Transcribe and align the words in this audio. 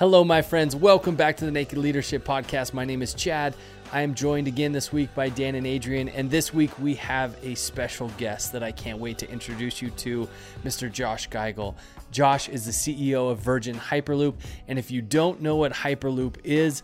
Hello, 0.00 0.24
my 0.24 0.40
friends. 0.40 0.74
Welcome 0.74 1.14
back 1.14 1.36
to 1.36 1.44
the 1.44 1.50
Naked 1.50 1.76
Leadership 1.76 2.24
Podcast. 2.24 2.72
My 2.72 2.86
name 2.86 3.02
is 3.02 3.12
Chad. 3.12 3.54
I 3.92 4.00
am 4.00 4.14
joined 4.14 4.48
again 4.48 4.72
this 4.72 4.90
week 4.90 5.14
by 5.14 5.28
Dan 5.28 5.56
and 5.56 5.66
Adrian, 5.66 6.08
and 6.08 6.30
this 6.30 6.54
week 6.54 6.70
we 6.78 6.94
have 6.94 7.36
a 7.44 7.54
special 7.54 8.08
guest 8.16 8.50
that 8.52 8.62
I 8.62 8.72
can't 8.72 8.98
wait 8.98 9.18
to 9.18 9.30
introduce 9.30 9.82
you 9.82 9.90
to, 9.90 10.26
Mr. 10.64 10.90
Josh 10.90 11.28
Giegel. 11.28 11.74
Josh 12.12 12.48
is 12.48 12.64
the 12.64 12.70
CEO 12.70 13.30
of 13.30 13.40
Virgin 13.40 13.76
Hyperloop, 13.76 14.36
and 14.68 14.78
if 14.78 14.90
you 14.90 15.02
don't 15.02 15.42
know 15.42 15.56
what 15.56 15.74
Hyperloop 15.74 16.36
is, 16.44 16.82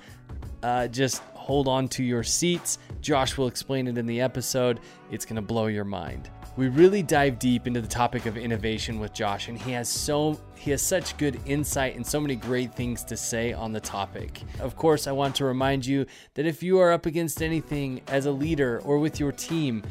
uh, 0.63 0.87
just 0.89 1.23
hold 1.33 1.69
on 1.69 1.89
to 1.89 2.05
your 2.05 2.23
seats. 2.23 2.79
Josh 3.01 3.39
will 3.39 3.47
explain 3.47 3.89
it 3.89 3.97
in 3.97 4.05
the 4.05 4.21
episode. 4.21 4.79
It's 5.11 5.25
going 5.25 5.37
to 5.37 5.41
blow 5.41 5.69
your 5.69 5.85
mind 5.85 6.29
we 6.57 6.69
really 6.69 7.03
dive 7.03 7.39
deep 7.39 7.67
into 7.67 7.81
the 7.81 7.89
topic 7.89 8.25
of 8.25 8.37
innovation 8.37 8.99
with 8.99 9.13
Josh 9.13 9.49
and 9.49 9.61
he 9.61 9.73
has 9.73 9.89
so 9.89 10.41
he 10.55 10.71
has 10.71 10.81
such 10.81 11.17
good 11.19 11.39
insight 11.45 11.97
and 11.97 12.07
so 12.07 12.19
many 12.19 12.35
great 12.35 12.75
things 12.75 13.05
to 13.05 13.17
say 13.17 13.53
on 13.53 13.73
the 13.73 13.81
topic. 13.81 14.41
Of 14.59 14.75
course, 14.75 15.07
I 15.07 15.13
want 15.13 15.35
to 15.37 15.45
remind 15.45 15.85
you 15.85 16.07
that 16.35 16.47
if 16.47 16.63
you 16.63 16.79
are 16.81 16.93
up 16.93 17.07
against 17.07 17.43
anything 17.43 18.01
as 18.09 18.27
a 18.27 18.33
leader 18.33 18.81
or 18.85 18.99
with 18.99 19.21
your 19.21 19.33
team 19.33 19.83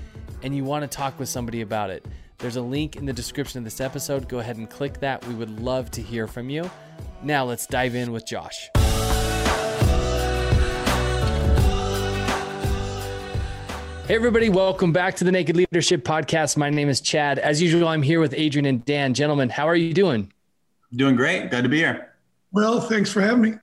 and 0.41 0.55
you 0.55 0.63
want 0.63 0.81
to 0.81 0.87
talk 0.87 1.17
with 1.19 1.29
somebody 1.29 1.61
about 1.61 1.91
it, 1.91 2.05
there's 2.39 2.55
a 2.55 2.61
link 2.61 2.95
in 2.95 3.05
the 3.05 3.13
description 3.13 3.59
of 3.59 3.63
this 3.63 3.79
episode. 3.79 4.27
Go 4.27 4.39
ahead 4.39 4.57
and 4.57 4.69
click 4.69 4.99
that. 4.99 5.25
We 5.27 5.35
would 5.35 5.61
love 5.61 5.91
to 5.91 6.01
hear 6.01 6.27
from 6.27 6.49
you. 6.49 6.69
Now, 7.23 7.45
let's 7.45 7.67
dive 7.67 7.95
in 7.95 8.11
with 8.11 8.25
Josh. 8.25 8.69
Hey, 14.07 14.13
everybody, 14.13 14.49
welcome 14.49 14.93
back 14.93 15.15
to 15.15 15.23
the 15.23 15.31
Naked 15.31 15.55
Leadership 15.55 16.03
Podcast. 16.03 16.57
My 16.57 16.69
name 16.69 16.89
is 16.89 17.01
Chad. 17.01 17.39
As 17.39 17.59
usual, 17.59 17.87
I'm 17.87 18.03
here 18.03 18.19
with 18.19 18.35
Adrian 18.37 18.67
and 18.67 18.85
Dan. 18.85 19.15
Gentlemen, 19.15 19.49
how 19.49 19.67
are 19.67 19.75
you 19.75 19.95
doing? 19.95 20.31
Doing 20.95 21.15
great. 21.15 21.49
Glad 21.49 21.63
to 21.63 21.69
be 21.69 21.77
here. 21.77 22.13
Well, 22.51 22.81
thanks 22.81 23.11
for 23.11 23.21
having 23.21 23.41
me. 23.41 23.53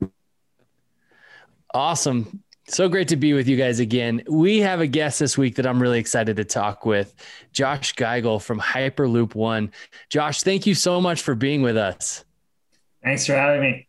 Awesome. 1.73 2.43
So 2.67 2.89
great 2.89 3.07
to 3.09 3.17
be 3.17 3.35
with 3.35 3.47
you 3.47 3.57
guys 3.57 3.79
again. 3.79 4.25
We 4.29 4.59
have 4.59 4.81
a 4.81 4.89
guest 4.89 5.21
this 5.21 5.39
week 5.39 5.55
that 5.57 5.67
I'm 5.67 5.81
really 5.81 6.01
excited 6.01 6.35
to 6.39 6.45
talk 6.45 6.85
with, 6.85 7.15
Josh 7.53 7.95
Giegel 7.95 8.43
from 8.43 8.59
Hyperloop 8.59 9.37
One. 9.37 9.71
Josh, 10.09 10.43
thank 10.43 10.67
you 10.67 10.75
so 10.75 11.01
much 11.01 11.23
for 11.23 11.37
being 11.37 11.63
with 11.63 11.77
us. 11.77 12.25
Thanks 13.05 13.27
for 13.27 13.35
having 13.35 13.61
me. 13.61 13.87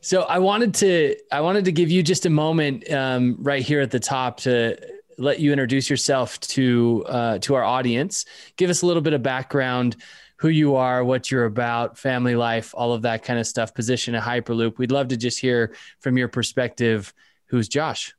So 0.00 0.22
I 0.22 0.38
wanted 0.38 0.72
to 0.76 1.16
I 1.30 1.42
wanted 1.42 1.66
to 1.66 1.72
give 1.72 1.90
you 1.90 2.02
just 2.02 2.24
a 2.24 2.30
moment 2.30 2.90
um, 2.90 3.36
right 3.40 3.62
here 3.62 3.82
at 3.82 3.90
the 3.90 4.00
top 4.00 4.38
to 4.40 4.93
let 5.18 5.40
you 5.40 5.52
introduce 5.52 5.88
yourself 5.90 6.38
to 6.40 7.04
uh, 7.08 7.38
to 7.40 7.54
our 7.54 7.64
audience. 7.64 8.24
Give 8.56 8.70
us 8.70 8.82
a 8.82 8.86
little 8.86 9.02
bit 9.02 9.12
of 9.12 9.22
background, 9.22 9.96
who 10.36 10.48
you 10.48 10.76
are, 10.76 11.04
what 11.04 11.30
you're 11.30 11.44
about, 11.44 11.98
family 11.98 12.36
life, 12.36 12.74
all 12.74 12.92
of 12.92 13.02
that 13.02 13.24
kind 13.24 13.38
of 13.38 13.46
stuff. 13.46 13.74
Position 13.74 14.14
at 14.14 14.22
Hyperloop. 14.22 14.78
We'd 14.78 14.92
love 14.92 15.08
to 15.08 15.16
just 15.16 15.40
hear 15.40 15.74
from 16.00 16.18
your 16.18 16.28
perspective. 16.28 17.12
Who's 17.46 17.68
Josh? 17.68 18.14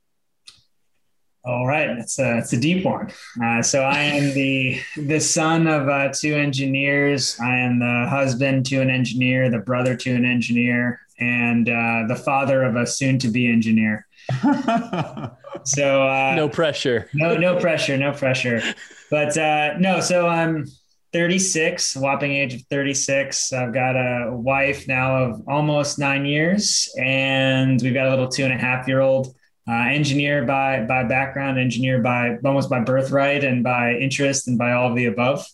All 1.44 1.64
right, 1.64 1.90
it's 1.90 2.18
a 2.18 2.38
it's 2.38 2.52
a 2.52 2.56
deep 2.60 2.84
one. 2.84 3.12
Uh, 3.40 3.62
so 3.62 3.82
I 3.82 4.00
am 4.00 4.34
the 4.34 4.80
the 4.96 5.20
son 5.20 5.68
of 5.68 5.88
uh, 5.88 6.08
two 6.12 6.34
engineers. 6.34 7.38
I 7.40 7.58
am 7.58 7.78
the 7.78 8.08
husband 8.10 8.66
to 8.66 8.80
an 8.80 8.90
engineer, 8.90 9.48
the 9.48 9.60
brother 9.60 9.94
to 9.94 10.12
an 10.12 10.24
engineer, 10.24 11.00
and 11.20 11.68
uh, 11.68 12.02
the 12.08 12.16
father 12.16 12.64
of 12.64 12.74
a 12.74 12.84
soon 12.84 13.20
to 13.20 13.28
be 13.28 13.48
engineer. 13.48 14.05
so 15.64 16.02
uh, 16.02 16.34
no 16.36 16.48
pressure. 16.48 17.08
no, 17.14 17.36
no 17.36 17.58
pressure, 17.58 17.96
no 17.96 18.12
pressure. 18.12 18.60
But 19.10 19.36
uh, 19.38 19.78
no, 19.78 20.00
so 20.00 20.26
I'm 20.26 20.66
36, 21.12 21.96
whopping 21.96 22.32
age 22.32 22.54
of 22.54 22.62
36. 22.70 23.52
I've 23.52 23.72
got 23.72 23.96
a 23.96 24.30
wife 24.32 24.88
now 24.88 25.24
of 25.24 25.42
almost 25.48 25.98
nine 25.98 26.26
years, 26.26 26.92
and 26.98 27.80
we've 27.80 27.94
got 27.94 28.08
a 28.08 28.10
little 28.10 28.28
two 28.28 28.44
and 28.44 28.52
a 28.52 28.56
half 28.58 28.86
year 28.88 29.00
old. 29.00 29.34
Uh, 29.68 29.88
engineer 29.88 30.44
by 30.44 30.84
by 30.84 31.02
background, 31.02 31.58
engineer 31.58 32.00
by 32.00 32.36
almost 32.44 32.70
by 32.70 32.78
birthright 32.78 33.42
and 33.42 33.64
by 33.64 33.94
interest 33.94 34.46
and 34.46 34.58
by 34.58 34.72
all 34.72 34.90
of 34.90 34.94
the 34.94 35.06
above. 35.06 35.44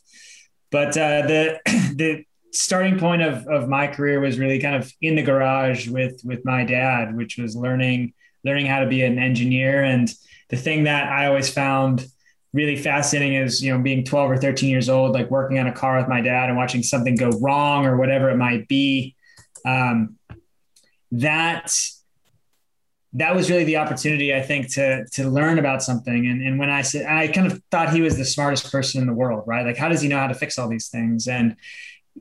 But 0.71 0.97
uh, 0.99 1.27
the 1.27 1.61
the 1.97 2.25
starting 2.53 2.99
point 2.99 3.23
of 3.23 3.47
of 3.47 3.69
my 3.69 3.87
career 3.87 4.21
was 4.21 4.39
really 4.39 4.59
kind 4.59 4.77
of 4.77 4.93
in 5.01 5.15
the 5.15 5.23
garage 5.23 5.89
with 5.89 6.21
with 6.25 6.45
my 6.45 6.65
dad, 6.65 7.17
which 7.17 7.39
was 7.39 7.57
learning 7.57 8.13
learning 8.45 8.67
how 8.67 8.81
to 8.81 8.87
be 8.87 9.03
an 9.03 9.19
engineer. 9.19 9.83
And 9.83 10.13
the 10.49 10.57
thing 10.57 10.85
that 10.85 11.11
I 11.11 11.27
always 11.27 11.53
found 11.53 12.07
really 12.53 12.77
fascinating 12.77 13.35
is, 13.35 13.63
you 13.63 13.73
know, 13.73 13.83
being 13.83 14.05
12 14.05 14.31
or 14.31 14.37
13 14.37 14.69
years 14.69 14.89
old, 14.89 15.13
like 15.13 15.31
working 15.31 15.59
on 15.59 15.67
a 15.67 15.73
car 15.73 15.99
with 15.99 16.09
my 16.09 16.21
dad 16.21 16.49
and 16.49 16.57
watching 16.57 16.83
something 16.83 17.17
go 17.17 17.31
wrong 17.41 17.87
or 17.87 17.97
whatever 17.97 18.31
it 18.31 18.37
might 18.37 18.69
be. 18.69 19.17
Um, 19.65 20.17
that 21.13 21.73
that 23.15 23.35
was 23.35 23.51
really 23.51 23.65
the 23.65 23.77
opportunity, 23.77 24.35
I 24.35 24.41
think, 24.41 24.73
to 24.75 25.05
to 25.13 25.29
learn 25.29 25.59
about 25.59 25.83
something. 25.83 26.27
And 26.27 26.43
and 26.43 26.59
when 26.59 26.71
I 26.71 26.83
said, 26.83 27.07
I 27.07 27.29
kind 27.29 27.51
of 27.51 27.63
thought 27.71 27.93
he 27.93 28.01
was 28.01 28.17
the 28.17 28.25
smartest 28.25 28.73
person 28.73 29.01
in 29.01 29.07
the 29.07 29.13
world, 29.15 29.45
right? 29.47 29.65
Like, 29.65 29.77
how 29.77 29.89
does 29.89 30.01
he 30.01 30.09
know 30.09 30.19
how 30.19 30.29
to 30.29 30.35
fix 30.35 30.59
all 30.59 30.69
these 30.69 30.89
things? 30.89 31.29
And 31.29 31.57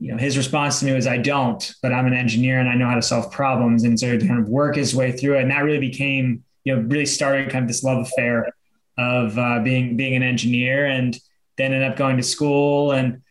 you 0.00 0.10
know, 0.10 0.18
his 0.18 0.36
response 0.36 0.80
to 0.80 0.86
me 0.86 0.92
was, 0.92 1.06
I 1.06 1.18
don't, 1.18 1.74
but 1.82 1.92
I'm 1.92 2.06
an 2.06 2.14
engineer 2.14 2.58
and 2.58 2.68
I 2.68 2.74
know 2.74 2.88
how 2.88 2.94
to 2.94 3.02
solve 3.02 3.30
problems. 3.30 3.84
And 3.84 3.98
so 3.98 4.18
kind 4.18 4.40
of 4.40 4.48
work 4.48 4.76
his 4.76 4.94
way 4.94 5.12
through 5.12 5.38
it. 5.38 5.42
And 5.42 5.50
that 5.50 5.64
really 5.64 5.78
became, 5.78 6.44
you 6.64 6.74
know, 6.74 6.82
really 6.82 7.06
started 7.06 7.50
kind 7.50 7.64
of 7.64 7.68
this 7.68 7.82
love 7.82 8.06
affair 8.06 8.52
of 8.98 9.38
uh, 9.38 9.60
being, 9.60 9.96
being 9.96 10.16
an 10.16 10.22
engineer 10.22 10.86
and 10.86 11.18
then 11.56 11.72
ended 11.72 11.90
up 11.90 11.96
going 11.96 12.16
to 12.16 12.22
school 12.22 12.92
and 12.92 13.22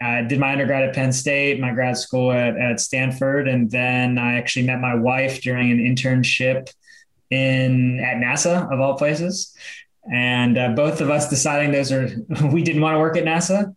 I 0.00 0.22
did 0.22 0.38
my 0.38 0.52
undergrad 0.52 0.84
at 0.84 0.94
Penn 0.94 1.12
State, 1.12 1.58
my 1.58 1.72
grad 1.72 1.96
school 1.96 2.30
at, 2.30 2.56
at 2.56 2.80
Stanford. 2.80 3.48
And 3.48 3.70
then 3.70 4.16
I 4.16 4.36
actually 4.36 4.66
met 4.66 4.80
my 4.80 4.94
wife 4.94 5.40
during 5.40 5.72
an 5.72 5.78
internship 5.78 6.72
in 7.30 8.00
at 8.00 8.16
NASA 8.16 8.72
of 8.72 8.80
all 8.80 8.96
places. 8.96 9.54
And 10.10 10.56
uh, 10.56 10.68
both 10.70 11.00
of 11.00 11.10
us 11.10 11.28
deciding 11.28 11.72
those 11.72 11.90
are, 11.90 12.08
we 12.52 12.62
didn't 12.62 12.80
want 12.80 12.94
to 12.94 12.98
work 13.00 13.16
at 13.16 13.24
NASA 13.24 13.74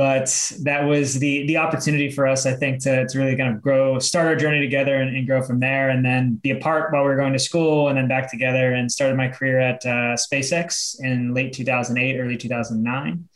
but 0.00 0.52
that 0.62 0.86
was 0.86 1.18
the 1.18 1.46
the 1.46 1.58
opportunity 1.58 2.10
for 2.10 2.26
us, 2.26 2.46
I 2.46 2.54
think, 2.54 2.82
to, 2.84 3.06
to 3.06 3.18
really 3.18 3.36
kind 3.36 3.54
of 3.54 3.60
grow, 3.60 3.98
start 3.98 4.28
our 4.28 4.34
journey 4.34 4.58
together 4.58 4.94
and, 4.94 5.14
and 5.14 5.26
grow 5.26 5.42
from 5.42 5.60
there, 5.60 5.90
and 5.90 6.02
then 6.02 6.36
be 6.36 6.52
apart 6.52 6.90
while 6.90 7.02
we 7.02 7.10
were 7.10 7.16
going 7.16 7.34
to 7.34 7.38
school, 7.38 7.88
and 7.88 7.98
then 7.98 8.08
back 8.08 8.30
together, 8.30 8.72
and 8.72 8.90
started 8.90 9.18
my 9.18 9.28
career 9.28 9.60
at 9.60 9.84
uh, 9.84 10.16
SpaceX 10.16 10.98
in 11.00 11.34
late 11.34 11.52
2008, 11.52 12.18
early 12.18 12.38
2009. 12.38 13.28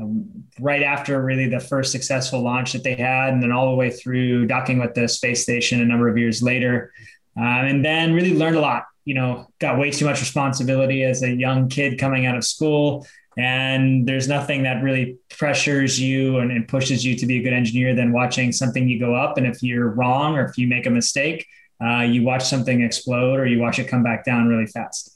Um, 0.00 0.44
right 0.58 0.82
after 0.82 1.22
really 1.22 1.50
the 1.50 1.60
first 1.60 1.92
successful 1.92 2.40
launch 2.40 2.72
that 2.72 2.82
they 2.82 2.94
had, 2.94 3.34
and 3.34 3.42
then 3.42 3.52
all 3.52 3.68
the 3.68 3.76
way 3.76 3.90
through 3.90 4.46
docking 4.46 4.78
with 4.78 4.94
the 4.94 5.08
space 5.08 5.42
station 5.42 5.82
a 5.82 5.84
number 5.84 6.08
of 6.08 6.16
years 6.16 6.42
later, 6.42 6.94
um, 7.36 7.44
and 7.44 7.84
then 7.84 8.14
really 8.14 8.32
learned 8.32 8.56
a 8.56 8.60
lot. 8.60 8.86
You 9.04 9.16
know, 9.16 9.48
got 9.58 9.78
way 9.78 9.90
too 9.90 10.06
much 10.06 10.20
responsibility 10.20 11.02
as 11.02 11.22
a 11.22 11.30
young 11.30 11.68
kid 11.68 11.98
coming 11.98 12.24
out 12.24 12.38
of 12.38 12.44
school 12.44 13.06
and 13.36 14.06
there's 14.06 14.28
nothing 14.28 14.62
that 14.62 14.82
really 14.82 15.18
pressures 15.28 16.00
you 16.00 16.38
and, 16.38 16.50
and, 16.50 16.66
pushes 16.66 17.04
you 17.04 17.14
to 17.16 17.26
be 17.26 17.38
a 17.38 17.42
good 17.42 17.52
engineer 17.52 17.94
than 17.94 18.12
watching 18.12 18.50
something 18.50 18.88
you 18.88 18.98
go 18.98 19.14
up. 19.14 19.36
And 19.36 19.46
if 19.46 19.62
you're 19.62 19.90
wrong 19.90 20.36
or 20.36 20.46
if 20.46 20.56
you 20.56 20.66
make 20.66 20.86
a 20.86 20.90
mistake, 20.90 21.46
uh, 21.84 22.00
you 22.00 22.22
watch 22.22 22.44
something 22.44 22.80
explode 22.82 23.38
or 23.38 23.46
you 23.46 23.60
watch 23.60 23.78
it 23.78 23.88
come 23.88 24.02
back 24.02 24.24
down 24.24 24.48
really 24.48 24.66
fast. 24.66 25.12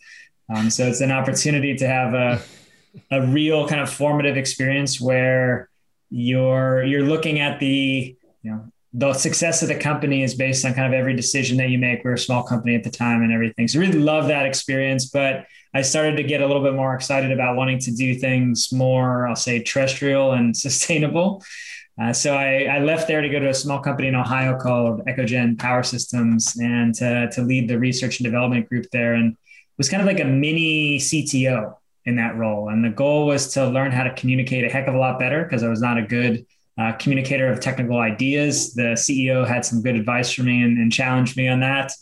Um, 0.55 0.69
so 0.69 0.87
it's 0.87 1.01
an 1.01 1.13
opportunity 1.13 1.75
to 1.77 1.87
have 1.87 2.13
a, 2.13 2.43
a 3.11 3.27
real 3.27 3.67
kind 3.67 3.81
of 3.81 3.91
formative 3.91 4.37
experience 4.37 5.01
where 5.01 5.71
you're 6.11 6.83
you're 6.83 7.05
looking 7.05 7.39
at 7.39 7.61
the 7.61 8.17
you 8.43 8.51
know 8.51 8.65
the 8.93 9.13
success 9.13 9.63
of 9.63 9.69
the 9.69 9.77
company 9.77 10.25
is 10.25 10.35
based 10.35 10.65
on 10.65 10.75
kind 10.75 10.93
of 10.93 10.99
every 10.99 11.15
decision 11.15 11.57
that 11.59 11.71
you 11.71 11.79
make. 11.79 12.03
We 12.03 12.11
are 12.11 12.15
a 12.15 12.19
small 12.19 12.43
company 12.43 12.75
at 12.75 12.83
the 12.83 12.91
time 12.91 13.23
and 13.23 13.33
everything. 13.33 13.69
So 13.69 13.79
really 13.79 13.99
love 13.99 14.27
that 14.29 14.47
experience. 14.47 15.09
But 15.09 15.47
I 15.73 15.83
started 15.83 16.17
to 16.17 16.23
get 16.23 16.41
a 16.43 16.47
little 16.47 16.63
bit 16.63 16.75
more 16.75 16.95
excited 16.95 17.31
about 17.31 17.57
wanting 17.57 17.79
to 17.81 17.93
do 17.93 18.15
things 18.15 18.73
more, 18.73 19.27
I'll 19.27 19.37
say, 19.37 19.63
terrestrial 19.63 20.33
and 20.33 20.57
sustainable. 20.67 21.43
Uh, 22.01 22.13
so 22.13 22.35
I, 22.35 22.63
I, 22.63 22.79
left 22.79 23.09
there 23.09 23.21
to 23.21 23.29
go 23.29 23.39
to 23.41 23.51
a 23.51 23.55
small 23.55 23.79
company 23.79 24.09
in 24.09 24.15
Ohio 24.15 24.59
called 24.59 25.05
Echogen 25.05 25.59
Power 25.59 25.83
Systems 25.83 26.57
and 26.59 26.95
to, 26.95 27.29
to 27.33 27.43
lead 27.43 27.69
the 27.69 27.79
research 27.79 28.21
and 28.21 28.25
development 28.25 28.71
group 28.71 28.87
there. 28.91 29.13
And 29.15 29.37
was 29.81 29.89
kind 29.89 30.03
of 30.03 30.07
like 30.07 30.21
a 30.21 30.25
mini 30.25 30.99
CTO 30.99 31.75
in 32.05 32.17
that 32.17 32.37
role. 32.37 32.69
And 32.69 32.85
the 32.85 32.91
goal 32.91 33.27
was 33.27 33.55
to 33.55 33.67
learn 33.67 33.93
how 33.93 34.03
to 34.03 34.13
communicate 34.13 34.63
a 34.63 34.69
heck 34.69 34.89
of 34.89 34.95
a 34.95 34.99
lot 34.99 35.19
better 35.19 35.43
because 35.43 35.63
I 35.63 35.69
was 35.69 35.81
not 35.81 35.97
a 35.97 36.03
good 36.03 36.45
uh, 36.77 36.93
communicator 36.93 37.51
of 37.51 37.61
technical 37.61 37.99
ideas. 37.99 38.75
The 38.75 38.93
CEO 38.93 39.49
had 39.49 39.65
some 39.65 39.81
good 39.81 39.97
advice 39.97 40.31
for 40.33 40.43
me 40.43 40.63
and, 40.63 40.77
and 40.77 40.93
challenged 40.93 41.35
me 41.39 41.49
on 41.49 41.61
that. 41.61 41.93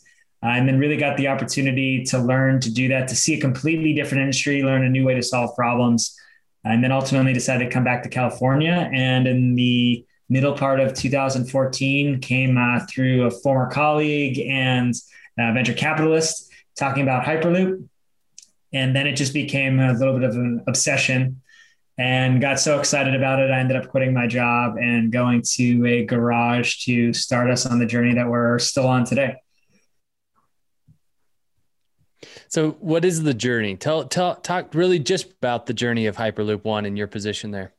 Uh, 0.42 0.48
and 0.48 0.68
then 0.68 0.78
really 0.78 0.96
got 0.96 1.16
the 1.16 1.28
opportunity 1.28 2.04
to 2.04 2.18
learn 2.18 2.60
to 2.60 2.70
do 2.70 2.88
that, 2.88 3.08
to 3.08 3.16
see 3.16 3.34
a 3.34 3.40
completely 3.40 3.92
different 3.92 4.22
industry, 4.22 4.62
learn 4.62 4.84
a 4.84 4.88
new 4.88 5.04
way 5.04 5.14
to 5.14 5.22
solve 5.22 5.54
problems. 5.56 6.16
And 6.64 6.82
then 6.82 6.92
ultimately 6.92 7.32
decided 7.32 7.64
to 7.64 7.70
come 7.70 7.84
back 7.84 8.02
to 8.02 8.08
California. 8.08 8.90
And 8.92 9.26
in 9.26 9.54
the 9.54 10.04
middle 10.28 10.52
part 10.52 10.80
of 10.80 10.94
2014, 10.94 12.20
came 12.20 12.58
uh, 12.58 12.80
through 12.88 13.24
a 13.24 13.30
former 13.30 13.70
colleague 13.70 14.38
and 14.40 14.94
venture 15.36 15.72
capitalist 15.72 16.50
talking 16.76 17.02
about 17.02 17.24
Hyperloop. 17.24 17.88
And 18.72 18.94
then 18.94 19.06
it 19.06 19.14
just 19.14 19.32
became 19.32 19.80
a 19.80 19.94
little 19.94 20.14
bit 20.14 20.24
of 20.24 20.34
an 20.34 20.62
obsession 20.66 21.40
and 21.96 22.40
got 22.40 22.60
so 22.60 22.78
excited 22.78 23.14
about 23.14 23.40
it. 23.40 23.50
I 23.50 23.58
ended 23.58 23.76
up 23.76 23.88
quitting 23.88 24.14
my 24.14 24.26
job 24.26 24.76
and 24.76 25.10
going 25.10 25.42
to 25.56 25.86
a 25.86 26.04
garage 26.04 26.84
to 26.84 27.12
start 27.12 27.50
us 27.50 27.66
on 27.66 27.78
the 27.78 27.86
journey 27.86 28.14
that 28.14 28.28
we're 28.28 28.58
still 28.58 28.86
on 28.86 29.04
today. 29.04 29.36
So, 32.48 32.72
what 32.80 33.04
is 33.04 33.22
the 33.22 33.34
journey? 33.34 33.76
Tell, 33.76 34.04
tell, 34.04 34.34
talk 34.36 34.74
really 34.74 34.98
just 34.98 35.32
about 35.32 35.66
the 35.66 35.74
journey 35.74 36.06
of 36.06 36.16
Hyperloop 36.16 36.64
One 36.64 36.86
and 36.86 36.96
your 36.96 37.06
position 37.06 37.50
there. 37.50 37.74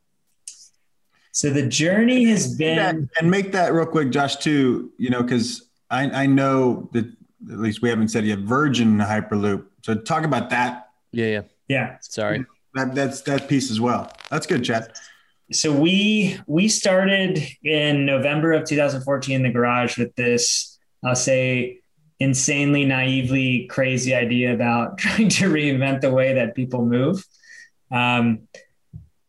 So 1.31 1.49
the 1.49 1.65
journey 1.65 2.25
has 2.25 2.55
been, 2.55 3.09
and 3.19 3.31
make 3.31 3.51
that 3.53 3.73
real 3.73 3.85
quick, 3.85 4.09
Josh, 4.11 4.37
too. 4.37 4.91
You 4.97 5.09
know, 5.09 5.23
because 5.23 5.69
I, 5.89 6.09
I 6.09 6.25
know 6.25 6.89
that 6.93 7.05
at 7.05 7.59
least 7.59 7.81
we 7.81 7.89
haven't 7.89 8.09
said 8.09 8.25
yet 8.25 8.39
Virgin 8.39 8.97
Hyperloop. 8.97 9.65
So 9.83 9.95
talk 9.95 10.23
about 10.23 10.49
that. 10.49 10.89
Yeah, 11.11 11.25
yeah, 11.27 11.41
yeah. 11.67 11.97
Sorry, 12.01 12.45
that, 12.75 12.93
that's 12.93 13.21
that 13.21 13.47
piece 13.47 13.71
as 13.71 13.79
well. 13.79 14.11
That's 14.29 14.45
good, 14.45 14.63
Chad. 14.63 14.91
So 15.51 15.71
we 15.71 16.39
we 16.45 16.67
started 16.67 17.41
in 17.63 18.05
November 18.05 18.53
of 18.53 18.65
2014 18.65 19.35
in 19.35 19.43
the 19.43 19.49
garage 19.49 19.97
with 19.97 20.15
this, 20.15 20.77
I'll 21.03 21.15
say, 21.15 21.79
insanely 22.19 22.85
naively 22.85 23.65
crazy 23.67 24.13
idea 24.13 24.53
about 24.53 24.97
trying 24.97 25.29
to 25.29 25.45
reinvent 25.45 26.01
the 26.01 26.11
way 26.11 26.33
that 26.33 26.55
people 26.55 26.85
move. 26.85 27.25
Um, 27.91 28.47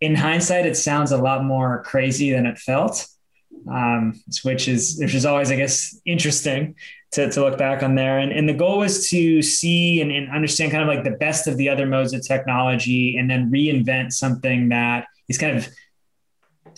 in 0.00 0.14
hindsight, 0.14 0.66
it 0.66 0.76
sounds 0.76 1.12
a 1.12 1.18
lot 1.18 1.44
more 1.44 1.82
crazy 1.84 2.32
than 2.32 2.46
it 2.46 2.58
felt, 2.58 3.06
um, 3.70 4.18
which 4.42 4.66
is 4.66 4.98
which 4.98 5.14
is 5.14 5.26
always, 5.26 5.50
I 5.50 5.56
guess, 5.56 5.98
interesting 6.06 6.74
to, 7.12 7.30
to 7.30 7.40
look 7.40 7.58
back 7.58 7.82
on 7.82 7.96
there. 7.96 8.18
And, 8.18 8.32
and 8.32 8.48
the 8.48 8.54
goal 8.54 8.78
was 8.78 9.08
to 9.10 9.42
see 9.42 10.00
and, 10.00 10.10
and 10.10 10.30
understand 10.30 10.72
kind 10.72 10.82
of 10.82 10.88
like 10.88 11.04
the 11.04 11.18
best 11.18 11.46
of 11.46 11.56
the 11.56 11.68
other 11.68 11.86
modes 11.86 12.14
of 12.14 12.26
technology, 12.26 13.16
and 13.16 13.30
then 13.30 13.50
reinvent 13.50 14.12
something 14.12 14.70
that 14.70 15.06
is 15.28 15.36
kind 15.36 15.58
of 15.58 15.68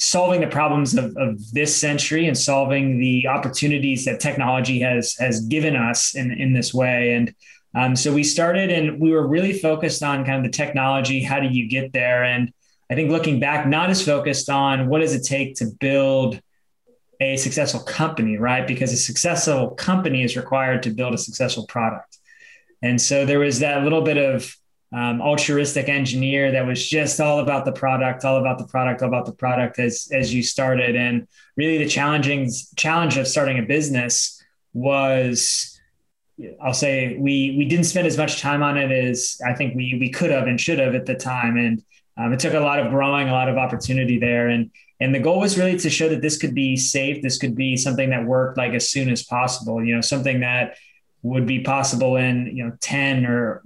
solving 0.03 0.41
the 0.41 0.49
problems 0.49 0.97
of, 0.97 1.17
of 1.17 1.39
this 1.53 1.75
century 1.75 2.27
and 2.27 2.37
solving 2.37 2.99
the 2.99 3.29
opportunities 3.29 4.05
that 4.05 4.19
technology 4.19 4.81
has 4.81 5.15
has 5.15 5.43
given 5.43 5.77
us 5.77 6.17
in, 6.17 6.33
in 6.33 6.53
this 6.53 6.75
way. 6.75 7.15
And 7.15 7.35
um, 7.75 7.95
so 7.95 8.13
we 8.13 8.25
started 8.25 8.71
and 8.71 9.01
we 9.01 9.13
were 9.13 9.27
really 9.27 9.53
focused 9.53 10.03
on 10.03 10.25
kind 10.25 10.45
of 10.45 10.51
the 10.51 10.57
technology. 10.57 11.23
How 11.23 11.39
do 11.39 11.47
you 11.47 11.69
get 11.69 11.93
there? 11.93 12.25
And 12.25 12.53
I 12.91 12.97
think 12.97 13.11
looking 13.11 13.39
back, 13.39 13.67
not 13.69 13.91
as 13.91 14.05
focused 14.05 14.51
on 14.51 14.89
what 14.89 15.01
does 15.01 15.15
it 15.15 15.23
take 15.23 15.55
to 15.57 15.67
build 15.79 16.41
a 17.21 17.37
successful 17.37 17.81
company, 17.81 18.37
right? 18.37 18.67
Because 18.67 18.93
a 18.93 18.97
successful 18.97 19.71
company 19.71 20.25
is 20.25 20.37
required 20.37 20.83
to 20.83 20.91
build 20.91 21.15
a 21.15 21.19
successful 21.19 21.65
product. 21.67 22.19
And 22.83 23.01
so 23.01 23.25
there 23.25 23.39
was 23.39 23.61
that 23.61 23.85
little 23.85 24.03
bit 24.03 24.19
of 24.19 24.55
um, 24.93 25.23
altruistic 25.23 25.89
engineer 25.89 26.53
that 26.53 26.67
was 26.67 26.87
just 26.87 27.19
all 27.21 27.41
about 27.41 27.65
the 27.65 27.73
product, 27.73 28.25
all 28.25 28.37
about 28.37 28.59
the 28.59 28.67
product, 28.67 29.03
all 29.03 29.09
about 29.09 29.25
the 29.25 29.33
product 29.33 29.79
as 29.79 30.09
as 30.13 30.35
you 30.35 30.43
started. 30.43 30.97
And 30.97 31.27
really, 31.57 31.79
the 31.79 31.89
challenging 31.89 32.51
challenge 32.77 33.17
of 33.17 33.27
starting 33.27 33.59
a 33.59 33.63
business 33.63 34.43
was, 34.75 35.81
I'll 36.61 36.75
say, 36.75 37.17
we 37.17 37.55
we 37.57 37.65
didn't 37.65 37.87
spend 37.87 38.07
as 38.07 38.19
much 38.19 38.41
time 38.41 38.63
on 38.63 38.77
it 38.77 38.91
as 38.91 39.41
I 39.47 39.55
think 39.55 39.75
we 39.75 39.97
we 39.99 40.11
could 40.11 40.31
have 40.31 40.47
and 40.47 40.61
should 40.61 40.79
have 40.79 40.95
at 40.95 41.07
the 41.07 41.15
time. 41.15 41.57
And 41.57 41.83
um, 42.19 42.35
it 42.35 42.41
took 42.41 42.53
a 42.53 42.61
lot 42.61 42.79
of 42.79 42.91
growing, 42.91 43.29
a 43.29 43.33
lot 43.33 43.49
of 43.49 43.57
opportunity 43.57 44.19
there, 44.19 44.49
and 44.49 44.71
and 45.01 45.15
the 45.15 45.21
goal 45.21 45.41
was 45.41 45.57
really 45.57 45.79
to 45.79 45.89
show 45.89 46.11
that 46.11 46.21
this 46.21 46.37
could 46.37 46.55
be 46.55 46.77
safe. 46.77 47.23
This 47.23 47.39
could 47.39 47.57
be 47.57 47.79
something 47.79 48.11
that 48.11 48.27
worked 48.27 48.59
like 48.59 48.73
as 48.75 48.91
soon 48.91 49.09
as 49.09 49.23
possible. 49.23 49.83
You 49.83 49.95
know, 49.95 50.01
something 50.03 50.41
that 50.41 50.77
would 51.23 51.47
be 51.47 51.61
possible 51.61 52.17
in 52.17 52.55
you 52.55 52.67
know 52.67 52.77
ten 52.81 53.25
or 53.25 53.63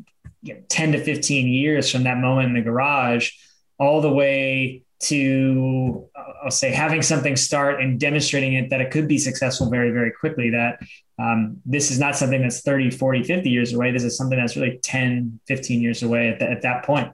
you 0.47 0.55
know, 0.55 0.61
ten 0.69 0.93
to 0.93 1.03
fifteen 1.03 1.49
years 1.49 1.91
from 1.91 2.05
that 2.05 2.19
moment 2.19 2.49
in 2.49 2.55
the 2.55 2.63
garage, 2.63 3.31
all 3.79 4.01
the 4.01 4.13
way 4.13 4.83
to 4.99 6.09
I'll 6.43 6.51
say 6.51 6.71
having 6.71 7.03
something 7.03 7.37
start 7.37 7.83
and 7.83 8.01
demonstrating 8.01 8.55
it 8.55 8.71
that 8.71 8.81
it 8.81 8.91
could 8.91 9.09
be 9.09 9.19
successful 9.19 9.69
very 9.71 9.91
very 9.91 10.13
quickly. 10.13 10.51
That 10.51 10.79
um, 11.19 11.59
this 11.65 11.91
is 11.91 11.99
not 11.99 12.17
something 12.17 12.43
that's 12.43 12.61
30 12.61 12.91
40 12.91 13.23
50 13.25 13.49
years 13.49 13.73
away 13.73 13.91
this 13.91 14.05
is 14.05 14.19
something 14.19 14.39
that's 14.39 14.55
really 14.55 14.79
10 14.83 15.41
15 15.47 15.81
years 15.81 16.03
away 16.03 16.29
at, 16.29 16.39
the, 16.39 16.51
at 16.51 16.61
that 16.61 16.85
point 16.85 17.11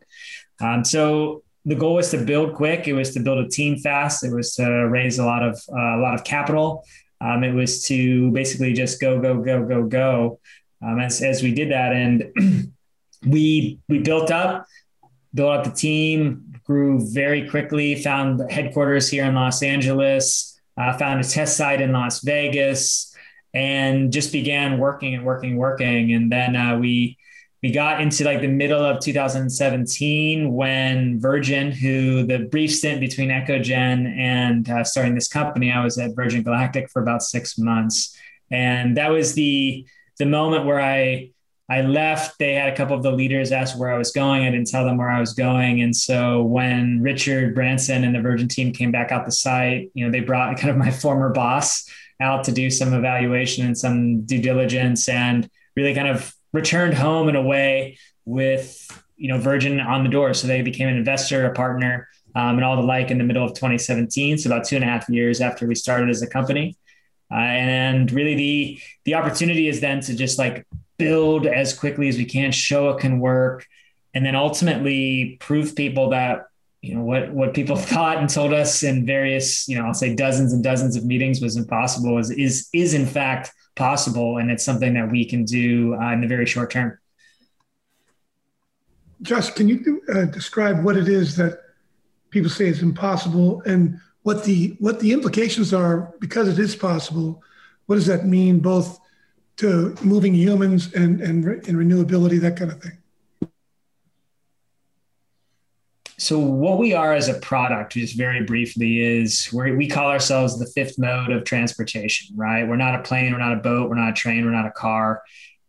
um, 0.60 0.84
so 0.84 1.44
the 1.64 1.74
goal 1.74 1.94
was 1.94 2.10
to 2.10 2.18
build 2.18 2.54
quick. 2.54 2.88
It 2.88 2.92
was 2.92 3.12
to 3.14 3.20
build 3.20 3.38
a 3.38 3.48
team 3.48 3.78
fast. 3.78 4.24
It 4.24 4.32
was 4.32 4.54
to 4.54 4.66
raise 4.88 5.18
a 5.18 5.24
lot 5.24 5.42
of 5.42 5.60
uh, 5.70 5.96
a 5.96 6.00
lot 6.00 6.14
of 6.14 6.24
capital. 6.24 6.84
Um, 7.20 7.44
it 7.44 7.52
was 7.52 7.84
to 7.84 8.30
basically 8.32 8.72
just 8.72 9.00
go 9.00 9.20
go 9.20 9.40
go 9.40 9.64
go 9.64 9.84
go. 9.84 10.40
Um, 10.84 10.98
as 10.98 11.22
as 11.22 11.42
we 11.42 11.54
did 11.54 11.70
that, 11.70 11.92
and 11.92 12.72
we 13.26 13.78
we 13.88 13.98
built 13.98 14.30
up, 14.30 14.66
built 15.34 15.50
up 15.50 15.64
the 15.64 15.70
team, 15.70 16.52
grew 16.64 17.00
very 17.12 17.48
quickly. 17.48 17.94
Found 18.02 18.50
headquarters 18.50 19.08
here 19.08 19.24
in 19.24 19.34
Los 19.34 19.62
Angeles. 19.62 20.60
Uh, 20.76 20.96
found 20.96 21.20
a 21.20 21.24
test 21.24 21.56
site 21.56 21.80
in 21.80 21.92
Las 21.92 22.20
Vegas, 22.20 23.14
and 23.52 24.12
just 24.12 24.32
began 24.32 24.78
working 24.78 25.14
and 25.14 25.24
working, 25.24 25.56
working. 25.56 26.14
And 26.14 26.32
then 26.32 26.56
uh, 26.56 26.78
we 26.78 27.18
we 27.62 27.70
got 27.70 28.00
into 28.00 28.24
like 28.24 28.40
the 28.40 28.48
middle 28.48 28.84
of 28.84 29.00
2017 29.00 30.52
when 30.52 31.20
Virgin, 31.20 31.70
who 31.70 32.26
the 32.26 32.40
brief 32.50 32.74
stint 32.74 33.00
between 33.00 33.28
EchoGen 33.28 34.18
and 34.18 34.68
uh, 34.68 34.82
starting 34.82 35.14
this 35.14 35.28
company, 35.28 35.70
I 35.70 35.84
was 35.84 35.96
at 35.98 36.16
Virgin 36.16 36.42
Galactic 36.42 36.90
for 36.90 37.02
about 37.02 37.22
six 37.22 37.58
months, 37.58 38.18
and 38.50 38.96
that 38.96 39.10
was 39.10 39.34
the 39.34 39.86
the 40.18 40.26
moment 40.26 40.66
where 40.66 40.80
I 40.80 41.30
I 41.70 41.82
left. 41.82 42.38
They 42.38 42.54
had 42.54 42.72
a 42.72 42.76
couple 42.76 42.96
of 42.96 43.02
the 43.02 43.12
leaders 43.12 43.52
ask 43.52 43.78
where 43.78 43.92
I 43.92 43.96
was 43.96 44.10
going. 44.10 44.44
I 44.44 44.50
didn't 44.50 44.68
tell 44.68 44.84
them 44.84 44.98
where 44.98 45.10
I 45.10 45.20
was 45.20 45.32
going, 45.32 45.82
and 45.82 45.94
so 45.94 46.42
when 46.42 47.00
Richard 47.00 47.54
Branson 47.54 48.04
and 48.04 48.14
the 48.14 48.20
Virgin 48.20 48.48
team 48.48 48.72
came 48.72 48.90
back 48.90 49.12
out 49.12 49.24
the 49.24 49.32
site, 49.32 49.90
you 49.94 50.04
know, 50.04 50.10
they 50.10 50.20
brought 50.20 50.56
kind 50.58 50.70
of 50.70 50.76
my 50.76 50.90
former 50.90 51.30
boss 51.30 51.88
out 52.20 52.44
to 52.44 52.52
do 52.52 52.70
some 52.70 52.92
evaluation 52.92 53.66
and 53.66 53.76
some 53.76 54.22
due 54.22 54.40
diligence 54.40 55.08
and 55.08 55.48
really 55.76 55.94
kind 55.94 56.08
of 56.08 56.34
returned 56.52 56.94
home 56.94 57.28
in 57.28 57.36
a 57.36 57.42
way 57.42 57.98
with 58.24 59.02
you 59.16 59.28
know 59.28 59.38
Virgin 59.38 59.80
on 59.80 60.04
the 60.04 60.10
door. 60.10 60.34
So 60.34 60.46
they 60.46 60.62
became 60.62 60.88
an 60.88 60.96
investor, 60.96 61.46
a 61.46 61.54
partner, 61.54 62.08
um, 62.34 62.56
and 62.56 62.64
all 62.64 62.76
the 62.76 62.82
like 62.82 63.10
in 63.10 63.18
the 63.18 63.24
middle 63.24 63.44
of 63.44 63.54
2017. 63.54 64.38
So 64.38 64.50
about 64.50 64.64
two 64.64 64.76
and 64.76 64.84
a 64.84 64.88
half 64.88 65.08
years 65.08 65.40
after 65.40 65.66
we 65.66 65.74
started 65.74 66.10
as 66.10 66.22
a 66.22 66.26
company. 66.26 66.76
Uh, 67.30 67.36
and 67.36 68.12
really 68.12 68.34
the 68.34 68.80
the 69.04 69.14
opportunity 69.14 69.68
is 69.68 69.80
then 69.80 70.00
to 70.00 70.14
just 70.14 70.38
like 70.38 70.66
build 70.98 71.46
as 71.46 71.78
quickly 71.78 72.08
as 72.08 72.16
we 72.16 72.24
can, 72.24 72.52
show 72.52 72.90
it 72.90 73.00
can 73.00 73.18
work, 73.18 73.66
and 74.14 74.24
then 74.24 74.36
ultimately 74.36 75.36
prove 75.40 75.74
people 75.74 76.10
that 76.10 76.46
you 76.80 76.94
know 76.94 77.02
what 77.02 77.32
what 77.32 77.54
people 77.54 77.76
thought 77.92 78.18
and 78.18 78.28
told 78.28 78.52
us 78.52 78.82
in 78.82 79.06
various 79.06 79.68
you 79.68 79.78
know 79.78 79.86
I'll 79.86 79.94
say 79.94 80.14
dozens 80.14 80.52
and 80.52 80.62
dozens 80.62 80.96
of 80.96 81.04
meetings 81.04 81.40
was 81.40 81.56
impossible 81.56 82.18
is 82.18 82.30
is 82.30 82.68
is 82.72 82.94
in 82.94 83.06
fact 83.06 83.52
possible, 83.74 84.38
and 84.38 84.50
it's 84.50 84.64
something 84.64 84.94
that 84.94 85.10
we 85.10 85.24
can 85.24 85.44
do 85.44 85.94
uh, 85.94 86.12
in 86.12 86.20
the 86.20 86.26
very 86.26 86.46
short 86.46 86.70
term. 86.70 86.98
Josh, 89.22 89.50
can 89.50 89.68
you 89.68 90.02
uh, 90.12 90.24
describe 90.24 90.84
what 90.84 90.96
it 90.96 91.08
is 91.08 91.36
that 91.36 91.60
people 92.30 92.50
say 92.50 92.66
is 92.66 92.82
impossible, 92.82 93.62
and 93.66 93.98
what 94.22 94.44
the 94.44 94.76
what 94.78 95.00
the 95.00 95.12
implications 95.12 95.72
are 95.72 96.14
because 96.20 96.48
it 96.48 96.58
is 96.58 96.76
possible? 96.76 97.42
What 97.86 97.96
does 97.96 98.06
that 98.06 98.26
mean, 98.26 98.60
both 98.60 98.98
to 99.62 99.94
moving 100.04 100.34
humans 100.34 100.92
and 100.94 101.20
and, 101.20 101.44
and 101.44 101.76
renewability, 101.76 102.40
that 102.40 102.56
kind 102.56 102.70
of 102.70 102.82
thing? 102.82 102.98
So 106.22 106.38
what 106.38 106.78
we 106.78 106.94
are 106.94 107.12
as 107.14 107.28
a 107.28 107.34
product, 107.40 107.94
just 107.94 108.16
very 108.16 108.44
briefly, 108.44 109.00
is 109.00 109.52
we 109.52 109.88
call 109.88 110.08
ourselves 110.08 110.56
the 110.56 110.66
fifth 110.66 110.96
mode 110.96 111.32
of 111.32 111.42
transportation, 111.42 112.36
right? 112.36 112.62
We're 112.62 112.76
not 112.76 112.94
a 112.94 113.02
plane, 113.02 113.32
we're 113.32 113.38
not 113.38 113.54
a 113.54 113.60
boat, 113.60 113.90
we're 113.90 113.96
not 113.96 114.10
a 114.10 114.12
train, 114.12 114.44
we're 114.44 114.52
not 114.52 114.66
a 114.66 114.70
car, 114.70 115.22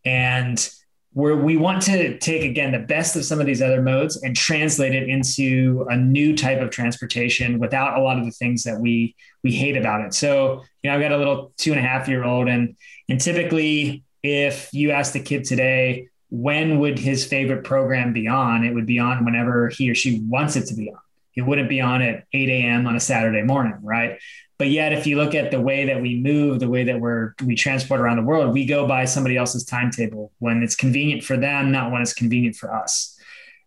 and 0.05 0.69
where 1.13 1.35
we 1.35 1.57
want 1.57 1.81
to 1.83 2.17
take 2.19 2.43
again 2.43 2.71
the 2.71 2.79
best 2.79 3.15
of 3.15 3.25
some 3.25 3.39
of 3.39 3.45
these 3.45 3.61
other 3.61 3.81
modes 3.81 4.21
and 4.21 4.35
translate 4.35 4.93
it 4.93 5.09
into 5.09 5.87
a 5.89 5.97
new 5.97 6.35
type 6.35 6.59
of 6.59 6.69
transportation 6.71 7.59
without 7.59 7.97
a 7.97 8.01
lot 8.01 8.19
of 8.19 8.25
the 8.25 8.31
things 8.31 8.63
that 8.63 8.79
we 8.79 9.15
we 9.43 9.51
hate 9.51 9.77
about 9.77 10.01
it. 10.01 10.13
So 10.13 10.63
you 10.83 10.89
know, 10.89 10.95
I've 10.95 11.01
got 11.01 11.11
a 11.11 11.17
little 11.17 11.53
two 11.57 11.71
and 11.71 11.79
a 11.79 11.83
half 11.83 12.07
year 12.07 12.23
old, 12.23 12.47
and 12.47 12.75
and 13.09 13.19
typically 13.19 14.03
if 14.21 14.69
you 14.73 14.91
ask 14.91 15.13
the 15.13 15.19
kid 15.19 15.43
today 15.43 16.07
when 16.33 16.79
would 16.79 16.97
his 16.97 17.25
favorite 17.27 17.63
program 17.63 18.11
be 18.11 18.27
on? 18.27 18.63
It 18.63 18.73
would 18.73 18.87
be 18.87 18.97
on 18.97 19.23
whenever 19.23 19.69
he 19.69 19.91
or 19.91 19.93
she 19.93 20.19
wants 20.21 20.55
it 20.55 20.65
to 20.65 20.73
be 20.73 20.89
on. 20.89 20.97
It 21.35 21.43
wouldn't 21.43 21.69
be 21.69 21.79
on 21.79 22.01
at 22.01 22.25
8 22.33 22.49
a.m. 22.49 22.87
on 22.87 22.95
a 22.95 22.99
Saturday 22.99 23.43
morning, 23.43 23.77
right? 23.83 24.19
But 24.57 24.69
yet, 24.69 24.93
if 24.93 25.05
you 25.05 25.17
look 25.17 25.35
at 25.35 25.51
the 25.51 25.61
way 25.61 25.85
that 25.85 26.01
we 26.01 26.19
move, 26.19 26.59
the 26.59 26.69
way 26.69 26.85
that 26.85 26.99
we're 26.99 27.33
we 27.43 27.53
transport 27.53 27.99
around 27.99 28.17
the 28.17 28.23
world, 28.23 28.51
we 28.51 28.65
go 28.65 28.87
by 28.87 29.05
somebody 29.05 29.37
else's 29.37 29.63
timetable 29.63 30.31
when 30.39 30.63
it's 30.63 30.75
convenient 30.75 31.23
for 31.23 31.37
them, 31.37 31.71
not 31.71 31.91
when 31.91 32.01
it's 32.01 32.13
convenient 32.13 32.55
for 32.55 32.73
us. 32.73 33.12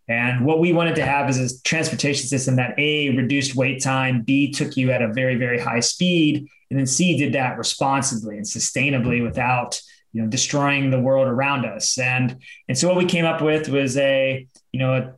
And 0.09 0.45
what 0.45 0.59
we 0.59 0.71
wanted 0.71 0.95
to 0.95 1.05
have 1.05 1.29
is 1.29 1.39
a 1.39 1.61
transportation 1.63 2.27
system 2.27 2.55
that 2.55 2.79
A, 2.79 3.09
reduced 3.09 3.55
wait 3.55 3.83
time, 3.83 4.21
B, 4.21 4.51
took 4.51 4.77
you 4.77 4.91
at 4.91 5.01
a 5.01 5.11
very, 5.11 5.35
very 5.35 5.59
high 5.59 5.81
speed, 5.81 6.47
and 6.69 6.79
then 6.79 6.87
C, 6.87 7.17
did 7.17 7.33
that 7.33 7.57
responsibly 7.57 8.37
and 8.37 8.45
sustainably 8.45 9.23
without 9.23 9.81
you 10.13 10.21
know 10.21 10.29
destroying 10.29 10.89
the 10.89 10.99
world 10.99 11.27
around 11.27 11.65
us 11.65 11.97
and 11.97 12.37
and 12.67 12.77
so 12.77 12.87
what 12.87 12.97
we 12.97 13.05
came 13.05 13.25
up 13.25 13.41
with 13.41 13.69
was 13.69 13.97
a 13.97 14.47
you 14.71 14.79
know 14.79 14.93
a, 14.93 15.13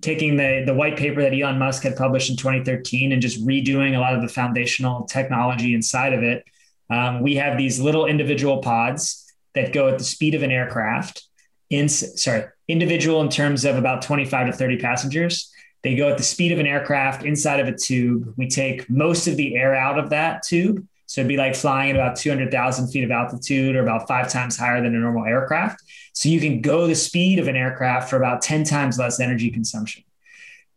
taking 0.00 0.36
the 0.36 0.62
the 0.64 0.74
white 0.74 0.96
paper 0.96 1.22
that 1.22 1.32
Elon 1.32 1.58
Musk 1.58 1.82
had 1.82 1.96
published 1.96 2.30
in 2.30 2.36
2013 2.36 3.12
and 3.12 3.20
just 3.20 3.44
redoing 3.44 3.96
a 3.96 3.98
lot 3.98 4.14
of 4.14 4.22
the 4.22 4.28
foundational 4.28 5.04
technology 5.04 5.74
inside 5.74 6.12
of 6.12 6.22
it. 6.22 6.44
Um, 6.88 7.22
we 7.22 7.36
have 7.36 7.58
these 7.58 7.80
little 7.80 8.06
individual 8.06 8.58
pods 8.58 9.32
that 9.54 9.72
go 9.72 9.88
at 9.88 9.98
the 9.98 10.04
speed 10.04 10.34
of 10.34 10.42
an 10.42 10.50
aircraft. 10.50 11.26
In 11.70 11.88
sorry, 11.88 12.44
individual 12.70 13.20
in 13.20 13.28
terms 13.28 13.64
of 13.64 13.76
about 13.76 14.02
25 14.02 14.48
to 14.48 14.52
30 14.52 14.78
passengers. 14.78 15.52
They 15.82 15.96
go 15.96 16.10
at 16.10 16.18
the 16.18 16.22
speed 16.22 16.52
of 16.52 16.58
an 16.58 16.66
aircraft 16.66 17.24
inside 17.24 17.60
of 17.60 17.68
a 17.68 17.76
tube. 17.76 18.34
We 18.36 18.48
take 18.48 18.88
most 18.90 19.26
of 19.26 19.36
the 19.36 19.56
air 19.56 19.74
out 19.74 19.98
of 19.98 20.10
that 20.10 20.42
tube. 20.42 20.86
So 21.06 21.22
it'd 21.22 21.28
be 21.28 21.36
like 21.36 21.56
flying 21.56 21.90
at 21.90 21.96
about 21.96 22.16
200,000 22.16 22.88
feet 22.88 23.02
of 23.02 23.10
altitude 23.10 23.74
or 23.74 23.82
about 23.82 24.06
five 24.06 24.28
times 24.28 24.56
higher 24.56 24.80
than 24.82 24.94
a 24.94 24.98
normal 24.98 25.24
aircraft. 25.24 25.82
So 26.12 26.28
you 26.28 26.38
can 26.38 26.60
go 26.60 26.86
the 26.86 26.94
speed 26.94 27.38
of 27.38 27.48
an 27.48 27.56
aircraft 27.56 28.10
for 28.10 28.16
about 28.16 28.42
10 28.42 28.64
times 28.64 28.98
less 28.98 29.18
energy 29.18 29.50
consumption. 29.50 30.04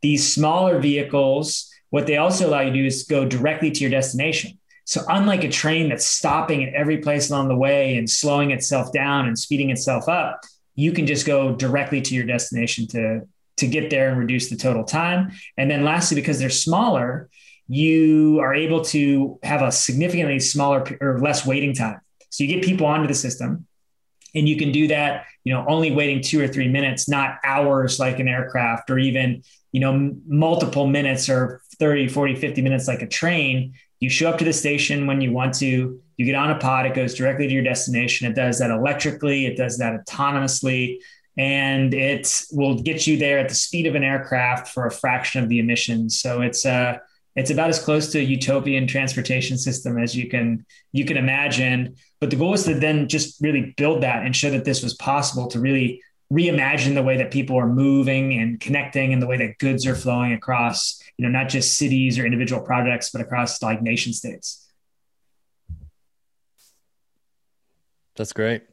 These 0.01 0.33
smaller 0.33 0.79
vehicles, 0.79 1.69
what 1.91 2.07
they 2.07 2.17
also 2.17 2.50
allow 2.50 2.62
you 2.62 2.71
to 2.71 2.79
do 2.79 2.85
is 2.85 3.03
go 3.03 3.25
directly 3.25 3.69
to 3.71 3.81
your 3.81 3.91
destination. 3.91 4.57
So 4.85 5.01
unlike 5.07 5.43
a 5.43 5.50
train 5.50 5.89
that's 5.89 6.05
stopping 6.05 6.63
at 6.63 6.73
every 6.73 6.97
place 6.97 7.29
along 7.29 7.47
the 7.47 7.55
way 7.55 7.97
and 7.97 8.09
slowing 8.09 8.51
itself 8.51 8.91
down 8.91 9.27
and 9.27 9.38
speeding 9.38 9.69
itself 9.69 10.09
up, 10.09 10.43
you 10.75 10.91
can 10.91 11.05
just 11.07 11.25
go 11.25 11.55
directly 11.55 12.01
to 12.01 12.15
your 12.15 12.25
destination 12.25 12.87
to 12.87 13.21
to 13.57 13.67
get 13.67 13.89
there 13.89 14.09
and 14.09 14.17
reduce 14.17 14.49
the 14.49 14.55
total 14.55 14.83
time. 14.83 15.31
And 15.57 15.69
then 15.69 15.83
lastly, 15.83 16.15
because 16.15 16.39
they're 16.39 16.49
smaller, 16.49 17.29
you 17.67 18.39
are 18.41 18.53
able 18.53 18.83
to 18.85 19.39
have 19.43 19.61
a 19.61 19.71
significantly 19.71 20.39
smaller 20.39 20.85
or 21.01 21.19
less 21.19 21.45
waiting 21.45 21.73
time. 21.73 22.01
So 22.29 22.43
you 22.43 22.49
get 22.49 22.63
people 22.63 22.87
onto 22.87 23.07
the 23.07 23.13
system 23.13 23.67
and 24.35 24.49
you 24.49 24.57
can 24.57 24.71
do 24.71 24.87
that, 24.87 25.25
you 25.43 25.53
know, 25.53 25.63
only 25.67 25.91
waiting 25.91 26.21
two 26.21 26.41
or 26.41 26.47
three 26.47 26.67
minutes, 26.67 27.07
not 27.07 27.37
hours 27.43 27.99
like 27.99 28.19
an 28.19 28.27
aircraft 28.27 28.89
or 28.89 28.97
even, 28.97 29.43
you 29.71 29.79
know, 29.79 30.15
multiple 30.27 30.87
minutes 30.87 31.29
or 31.29 31.61
30, 31.79 32.07
40, 32.07 32.35
50 32.35 32.61
minutes 32.61 32.87
like 32.87 33.01
a 33.01 33.07
train. 33.07 33.73
You 33.99 34.09
show 34.09 34.29
up 34.29 34.39
to 34.39 34.45
the 34.45 34.53
station 34.53 35.07
when 35.07 35.21
you 35.21 35.31
want 35.31 35.53
to, 35.55 36.01
you 36.17 36.25
get 36.25 36.36
on 36.36 36.51
a 36.51 36.58
pod, 36.58 36.86
it 36.86 36.93
goes 36.93 37.15
directly 37.15 37.48
to 37.48 37.53
your 37.53 37.63
destination. 37.63 38.29
It 38.29 38.36
does 38.36 38.60
that 38.60 38.72
electrically, 38.72 39.46
it 39.46 39.58
does 39.58 39.77
that 39.77 40.05
autonomously, 40.05 41.00
and 41.38 41.93
it 41.93 42.43
will 42.51 42.82
get 42.82 43.08
you 43.08 43.17
there 43.17 43.39
at 43.39 43.50
the 43.50 43.55
speed 43.55 43.88
of 43.88 43.96
an 43.96 44.03
aircraft 44.03 44.70
for 44.70 44.86
a 44.86 44.91
fraction 44.91 45.43
of 45.43 45.50
the 45.50 45.60
emissions. 45.60 46.20
So 46.20 46.41
it's 46.41 46.65
uh 46.65 46.98
it's 47.36 47.50
about 47.50 47.70
as 47.70 47.84
close 47.84 48.12
to 48.12 48.20
a 48.20 48.22
utopian 48.22 48.86
transportation 48.86 49.58
system 49.58 49.98
as 49.98 50.15
you 50.15 50.29
can 50.29 50.65
you 50.91 51.05
can 51.05 51.17
imagine. 51.17 51.96
But 52.20 52.29
the 52.29 52.36
goal 52.36 52.53
is 52.53 52.63
to 52.65 52.75
then 52.75 53.08
just 53.08 53.41
really 53.41 53.74
build 53.75 54.03
that 54.03 54.25
and 54.25 54.36
show 54.36 54.51
that 54.51 54.65
this 54.65 54.84
was 54.84 54.93
possible 54.93 55.48
to 55.48 55.60
really 55.60 56.01
reimagine 56.32 56.96
the 56.96 57.03
way 57.03 57.17
that 57.17 57.32
people 57.32 57.58
are 57.58 57.67
moving 57.67 58.34
and 58.39 58.60
connecting 58.60 59.13
and 59.13 59.22
the 59.22 59.27
way 59.27 59.38
that 59.38 59.58
goods 59.60 59.86
are 59.86 59.96
flowing 59.96 60.34
across 60.34 61.01
you 61.17 61.25
know 61.25 61.32
not 61.32 61.50
just 61.50 61.77
cities 61.77 62.17
or 62.17 62.25
individual 62.25 62.62
projects 62.62 63.12
but 63.12 63.22
across 63.22 63.62
like 63.62 63.82
nation 63.82 64.13
states 64.13 64.62
that's 68.15 68.34
great 68.34 68.63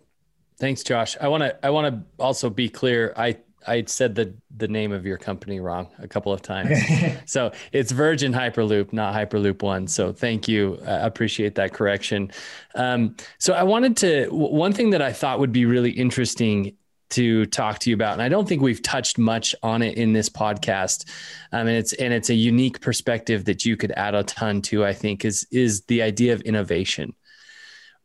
thanks 0.58 0.82
josh 0.82 1.16
i 1.20 1.28
want 1.28 1.42
to 1.42 1.66
i 1.66 1.70
want 1.70 1.92
to 1.92 2.22
also 2.22 2.50
be 2.50 2.68
clear 2.68 3.12
i 3.16 3.36
i 3.66 3.82
said 3.86 4.14
the 4.14 4.32
the 4.56 4.68
name 4.68 4.92
of 4.92 5.04
your 5.04 5.16
company 5.16 5.60
wrong 5.60 5.88
a 5.98 6.08
couple 6.08 6.32
of 6.32 6.42
times 6.42 6.78
so 7.26 7.52
it's 7.72 7.92
virgin 7.92 8.32
hyperloop 8.32 8.92
not 8.92 9.14
hyperloop 9.14 9.62
one 9.62 9.86
so 9.86 10.12
thank 10.12 10.48
you 10.48 10.78
i 10.86 11.06
appreciate 11.06 11.54
that 11.54 11.72
correction 11.72 12.30
um, 12.74 13.14
so 13.38 13.52
i 13.52 13.62
wanted 13.62 13.96
to 13.96 14.28
one 14.30 14.72
thing 14.72 14.90
that 14.90 15.02
i 15.02 15.12
thought 15.12 15.38
would 15.38 15.52
be 15.52 15.64
really 15.64 15.90
interesting 15.90 16.76
to 17.10 17.44
talk 17.46 17.78
to 17.80 17.90
you 17.90 17.94
about, 17.94 18.14
and 18.14 18.22
I 18.22 18.28
don't 18.28 18.48
think 18.48 18.62
we've 18.62 18.82
touched 18.82 19.18
much 19.18 19.54
on 19.62 19.82
it 19.82 19.98
in 19.98 20.12
this 20.12 20.28
podcast. 20.28 21.08
Um, 21.52 21.66
and 21.66 21.76
it's 21.76 21.92
and 21.94 22.14
it's 22.14 22.30
a 22.30 22.34
unique 22.34 22.80
perspective 22.80 23.44
that 23.44 23.64
you 23.64 23.76
could 23.76 23.92
add 23.92 24.14
a 24.14 24.22
ton 24.22 24.62
to. 24.62 24.84
I 24.84 24.94
think 24.94 25.24
is 25.24 25.46
is 25.50 25.82
the 25.82 26.02
idea 26.02 26.32
of 26.32 26.40
innovation. 26.42 27.14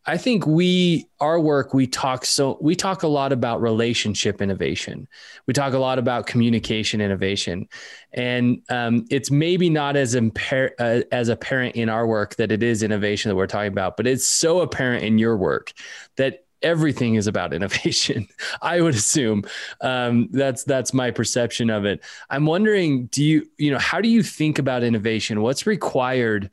I 0.07 0.17
think 0.17 0.45
we 0.45 1.07
our 1.19 1.39
work 1.39 1.73
we 1.73 1.87
talk 1.87 2.25
so 2.25 2.57
we 2.61 2.75
talk 2.75 3.03
a 3.03 3.07
lot 3.07 3.31
about 3.31 3.61
relationship 3.61 4.41
innovation. 4.41 5.07
We 5.47 5.53
talk 5.53 5.73
a 5.73 5.79
lot 5.79 5.97
about 5.97 6.27
communication 6.27 7.01
innovation, 7.01 7.67
and 8.13 8.61
um, 8.69 9.05
it's 9.09 9.31
maybe 9.31 9.69
not 9.69 9.95
as 9.95 10.13
impar- 10.15 10.71
uh, 10.79 11.01
as 11.11 11.29
apparent 11.29 11.75
in 11.75 11.89
our 11.89 12.05
work 12.05 12.35
that 12.35 12.51
it 12.51 12.61
is 12.61 12.83
innovation 12.83 13.29
that 13.29 13.35
we're 13.35 13.47
talking 13.47 13.71
about, 13.71 13.97
but 13.97 14.05
it's 14.05 14.27
so 14.27 14.61
apparent 14.61 15.03
in 15.03 15.17
your 15.17 15.37
work 15.37 15.73
that 16.17 16.45
everything 16.61 17.15
is 17.15 17.27
about 17.27 17.53
innovation. 17.53 18.27
I 18.61 18.81
would 18.81 18.95
assume 18.95 19.45
um, 19.81 20.29
that's 20.31 20.63
that's 20.63 20.93
my 20.93 21.09
perception 21.11 21.69
of 21.71 21.85
it. 21.85 22.03
I'm 22.29 22.45
wondering, 22.45 23.07
do 23.07 23.23
you 23.23 23.47
you 23.57 23.71
know 23.71 23.79
how 23.79 24.01
do 24.01 24.09
you 24.09 24.21
think 24.21 24.59
about 24.59 24.83
innovation? 24.83 25.41
What's 25.41 25.65
required 25.65 26.51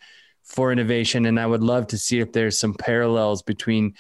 for 0.53 0.73
innovation? 0.73 1.27
And 1.27 1.39
I 1.41 1.47
would 1.47 1.63
love 1.63 1.89
to 1.89 1.99
see 1.99 2.21
if 2.21 2.33
there's 2.33 2.59
some 2.59 2.75
parallels 2.75 3.43
between 3.43 3.95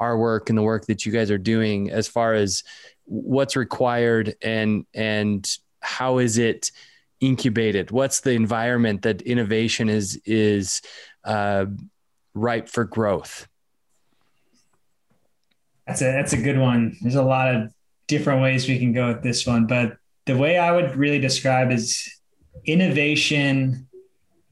our 0.00 0.16
work 0.18 0.48
and 0.48 0.58
the 0.58 0.62
work 0.62 0.86
that 0.86 1.04
you 1.04 1.12
guys 1.12 1.30
are 1.30 1.38
doing 1.38 1.90
as 1.90 2.08
far 2.08 2.34
as 2.34 2.62
what's 3.04 3.56
required 3.56 4.34
and 4.42 4.86
and 4.94 5.56
how 5.80 6.18
is 6.18 6.38
it 6.38 6.70
incubated 7.20 7.90
what's 7.90 8.20
the 8.20 8.32
environment 8.32 9.02
that 9.02 9.22
innovation 9.22 9.88
is 9.88 10.20
is 10.24 10.82
uh, 11.24 11.64
ripe 12.34 12.68
for 12.68 12.84
growth 12.84 13.48
that's 15.88 16.02
a 16.02 16.04
that's 16.04 16.34
a 16.34 16.36
good 16.36 16.58
one. 16.58 16.96
There's 17.00 17.14
a 17.14 17.22
lot 17.22 17.54
of 17.54 17.72
different 18.06 18.42
ways 18.42 18.68
we 18.68 18.78
can 18.78 18.92
go 18.92 19.08
with 19.08 19.22
this 19.22 19.46
one, 19.46 19.66
but 19.66 19.96
the 20.26 20.36
way 20.36 20.58
I 20.58 20.70
would 20.70 20.94
really 20.96 21.18
describe 21.18 21.72
is 21.72 22.06
innovation 22.66 23.88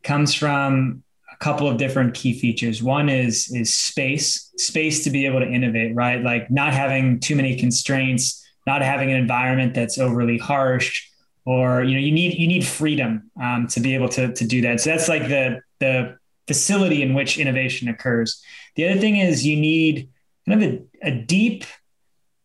comes 0.02 0.32
from 0.32 1.04
a 1.38 1.44
couple 1.44 1.68
of 1.68 1.76
different 1.76 2.14
key 2.14 2.38
features. 2.38 2.82
One 2.82 3.08
is 3.08 3.50
is 3.52 3.74
space, 3.74 4.52
space 4.56 5.04
to 5.04 5.10
be 5.10 5.26
able 5.26 5.40
to 5.40 5.46
innovate, 5.46 5.94
right? 5.94 6.22
Like 6.22 6.50
not 6.50 6.72
having 6.72 7.20
too 7.20 7.36
many 7.36 7.56
constraints, 7.56 8.44
not 8.66 8.82
having 8.82 9.10
an 9.10 9.16
environment 9.16 9.74
that's 9.74 9.98
overly 9.98 10.38
harsh, 10.38 11.08
or 11.44 11.84
you 11.84 11.94
know 11.94 12.00
you 12.00 12.12
need 12.12 12.38
you 12.38 12.48
need 12.48 12.66
freedom 12.66 13.30
um, 13.40 13.66
to 13.68 13.80
be 13.80 13.94
able 13.94 14.08
to 14.10 14.32
to 14.32 14.46
do 14.46 14.62
that. 14.62 14.80
So 14.80 14.90
that's 14.90 15.08
like 15.08 15.28
the 15.28 15.60
the 15.78 16.16
facility 16.46 17.02
in 17.02 17.12
which 17.12 17.38
innovation 17.38 17.88
occurs. 17.88 18.42
The 18.76 18.88
other 18.88 19.00
thing 19.00 19.16
is 19.16 19.44
you 19.44 19.56
need 19.56 20.08
kind 20.48 20.62
of 20.62 20.70
a, 20.70 21.08
a 21.08 21.10
deep 21.10 21.64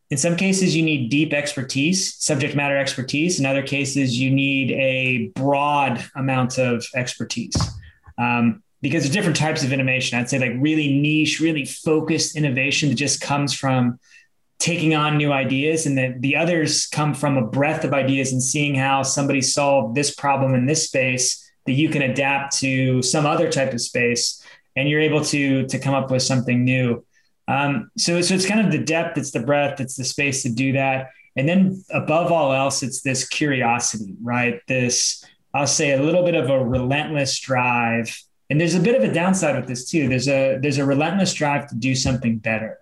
in 0.09 0.17
some 0.17 0.35
cases 0.35 0.75
you 0.75 0.83
need 0.83 1.09
deep 1.09 1.33
expertise 1.33 2.15
subject 2.15 2.55
matter 2.55 2.75
expertise 2.75 3.39
in 3.39 3.45
other 3.45 3.61
cases 3.61 4.19
you 4.19 4.29
need 4.29 4.71
a 4.71 5.27
broad 5.39 6.03
amount 6.15 6.57
of 6.57 6.83
expertise 6.95 7.55
um, 8.17 8.61
because 8.81 9.03
there's 9.03 9.13
different 9.13 9.37
types 9.37 9.63
of 9.63 9.71
innovation 9.71 10.17
i'd 10.17 10.29
say 10.29 10.39
like 10.39 10.53
really 10.57 10.99
niche 10.99 11.39
really 11.39 11.65
focused 11.65 12.35
innovation 12.35 12.89
that 12.89 12.95
just 12.95 13.21
comes 13.21 13.53
from 13.53 13.99
taking 14.59 14.93
on 14.93 15.17
new 15.17 15.31
ideas 15.31 15.87
and 15.87 15.97
the, 15.97 16.13
the 16.19 16.35
others 16.35 16.85
come 16.87 17.15
from 17.15 17.35
a 17.35 17.45
breadth 17.45 17.83
of 17.83 17.93
ideas 17.93 18.31
and 18.31 18.43
seeing 18.43 18.75
how 18.75 19.01
somebody 19.01 19.41
solved 19.41 19.95
this 19.95 20.13
problem 20.13 20.53
in 20.53 20.67
this 20.67 20.85
space 20.85 21.51
that 21.65 21.73
you 21.73 21.89
can 21.89 22.03
adapt 22.03 22.57
to 22.57 23.01
some 23.01 23.25
other 23.25 23.51
type 23.51 23.73
of 23.73 23.81
space 23.81 24.43
and 24.75 24.87
you're 24.87 24.99
able 24.99 25.23
to 25.23 25.65
to 25.67 25.79
come 25.79 25.93
up 25.93 26.11
with 26.11 26.21
something 26.21 26.63
new 26.63 27.03
um, 27.51 27.91
so, 27.97 28.21
so 28.21 28.33
it's 28.33 28.45
kind 28.45 28.65
of 28.65 28.71
the 28.71 28.83
depth, 28.83 29.17
it's 29.17 29.31
the 29.31 29.41
breadth, 29.41 29.81
it's 29.81 29.95
the 29.95 30.05
space 30.05 30.43
to 30.43 30.49
do 30.49 30.73
that. 30.73 31.09
And 31.35 31.47
then 31.47 31.83
above 31.91 32.31
all 32.31 32.53
else, 32.53 32.81
it's 32.81 33.01
this 33.01 33.27
curiosity, 33.27 34.15
right? 34.21 34.61
This, 34.67 35.25
I'll 35.53 35.67
say 35.67 35.91
a 35.91 36.01
little 36.01 36.23
bit 36.23 36.35
of 36.35 36.49
a 36.49 36.63
relentless 36.63 37.39
drive. 37.39 38.17
And 38.51 38.59
there's 38.59 38.75
a 38.75 38.81
bit 38.81 39.01
of 39.01 39.09
a 39.09 39.13
downside 39.13 39.55
with 39.55 39.65
this 39.65 39.89
too. 39.89 40.09
There's 40.09 40.27
a, 40.27 40.59
there's 40.61 40.77
a 40.77 40.85
relentless 40.85 41.33
drive 41.33 41.69
to 41.69 41.75
do 41.75 41.95
something 41.95 42.37
better. 42.37 42.77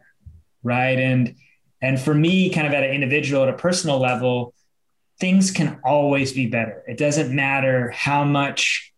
Right. 0.63 0.97
And, 0.97 1.35
and 1.79 2.01
for 2.01 2.15
me, 2.15 2.49
kind 2.49 2.65
of 2.65 2.73
at 2.73 2.83
an 2.83 2.89
individual, 2.89 3.43
at 3.43 3.49
a 3.49 3.53
personal 3.53 3.99
level, 3.99 4.55
things 5.19 5.51
can 5.51 5.79
always 5.83 6.33
be 6.33 6.47
better. 6.47 6.83
It 6.88 6.97
doesn't 6.97 7.33
matter 7.33 7.91
how 7.91 8.23
much, 8.23 8.91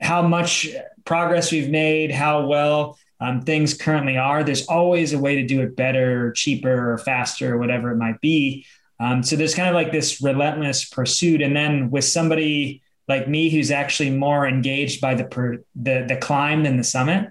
how 0.00 0.22
much 0.22 0.66
progress 1.04 1.52
we've 1.52 1.70
made, 1.70 2.10
how 2.10 2.46
well 2.46 2.98
um, 3.20 3.42
things 3.42 3.72
currently 3.72 4.16
are. 4.16 4.42
There's 4.42 4.66
always 4.66 5.12
a 5.12 5.18
way 5.20 5.36
to 5.36 5.46
do 5.46 5.62
it 5.62 5.76
better, 5.76 6.26
or 6.26 6.32
cheaper, 6.32 6.92
or 6.92 6.98
faster, 6.98 7.54
or 7.54 7.58
whatever 7.58 7.92
it 7.92 7.98
might 7.98 8.20
be. 8.20 8.66
Um, 8.98 9.22
so 9.22 9.36
there's 9.36 9.54
kind 9.54 9.68
of 9.68 9.76
like 9.76 9.92
this 9.92 10.20
relentless 10.20 10.86
pursuit. 10.86 11.40
And 11.40 11.54
then 11.54 11.90
with 11.92 12.04
somebody 12.04 12.82
like 13.08 13.28
me 13.28 13.50
who's 13.50 13.70
actually 13.70 14.10
more 14.10 14.46
engaged 14.46 15.00
by 15.00 15.14
the 15.14 15.24
per, 15.24 15.58
the 15.74 16.04
the 16.08 16.16
climb 16.16 16.64
than 16.64 16.76
the 16.76 16.84
summit, 16.84 17.30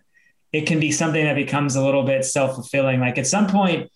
it 0.52 0.66
can 0.66 0.80
be 0.80 0.92
something 0.92 1.24
that 1.24 1.36
becomes 1.36 1.76
a 1.76 1.84
little 1.84 2.04
bit 2.04 2.26
self 2.26 2.56
fulfilling. 2.56 3.00
Like 3.00 3.18
at 3.18 3.28
some 3.28 3.48
point, 3.48 3.92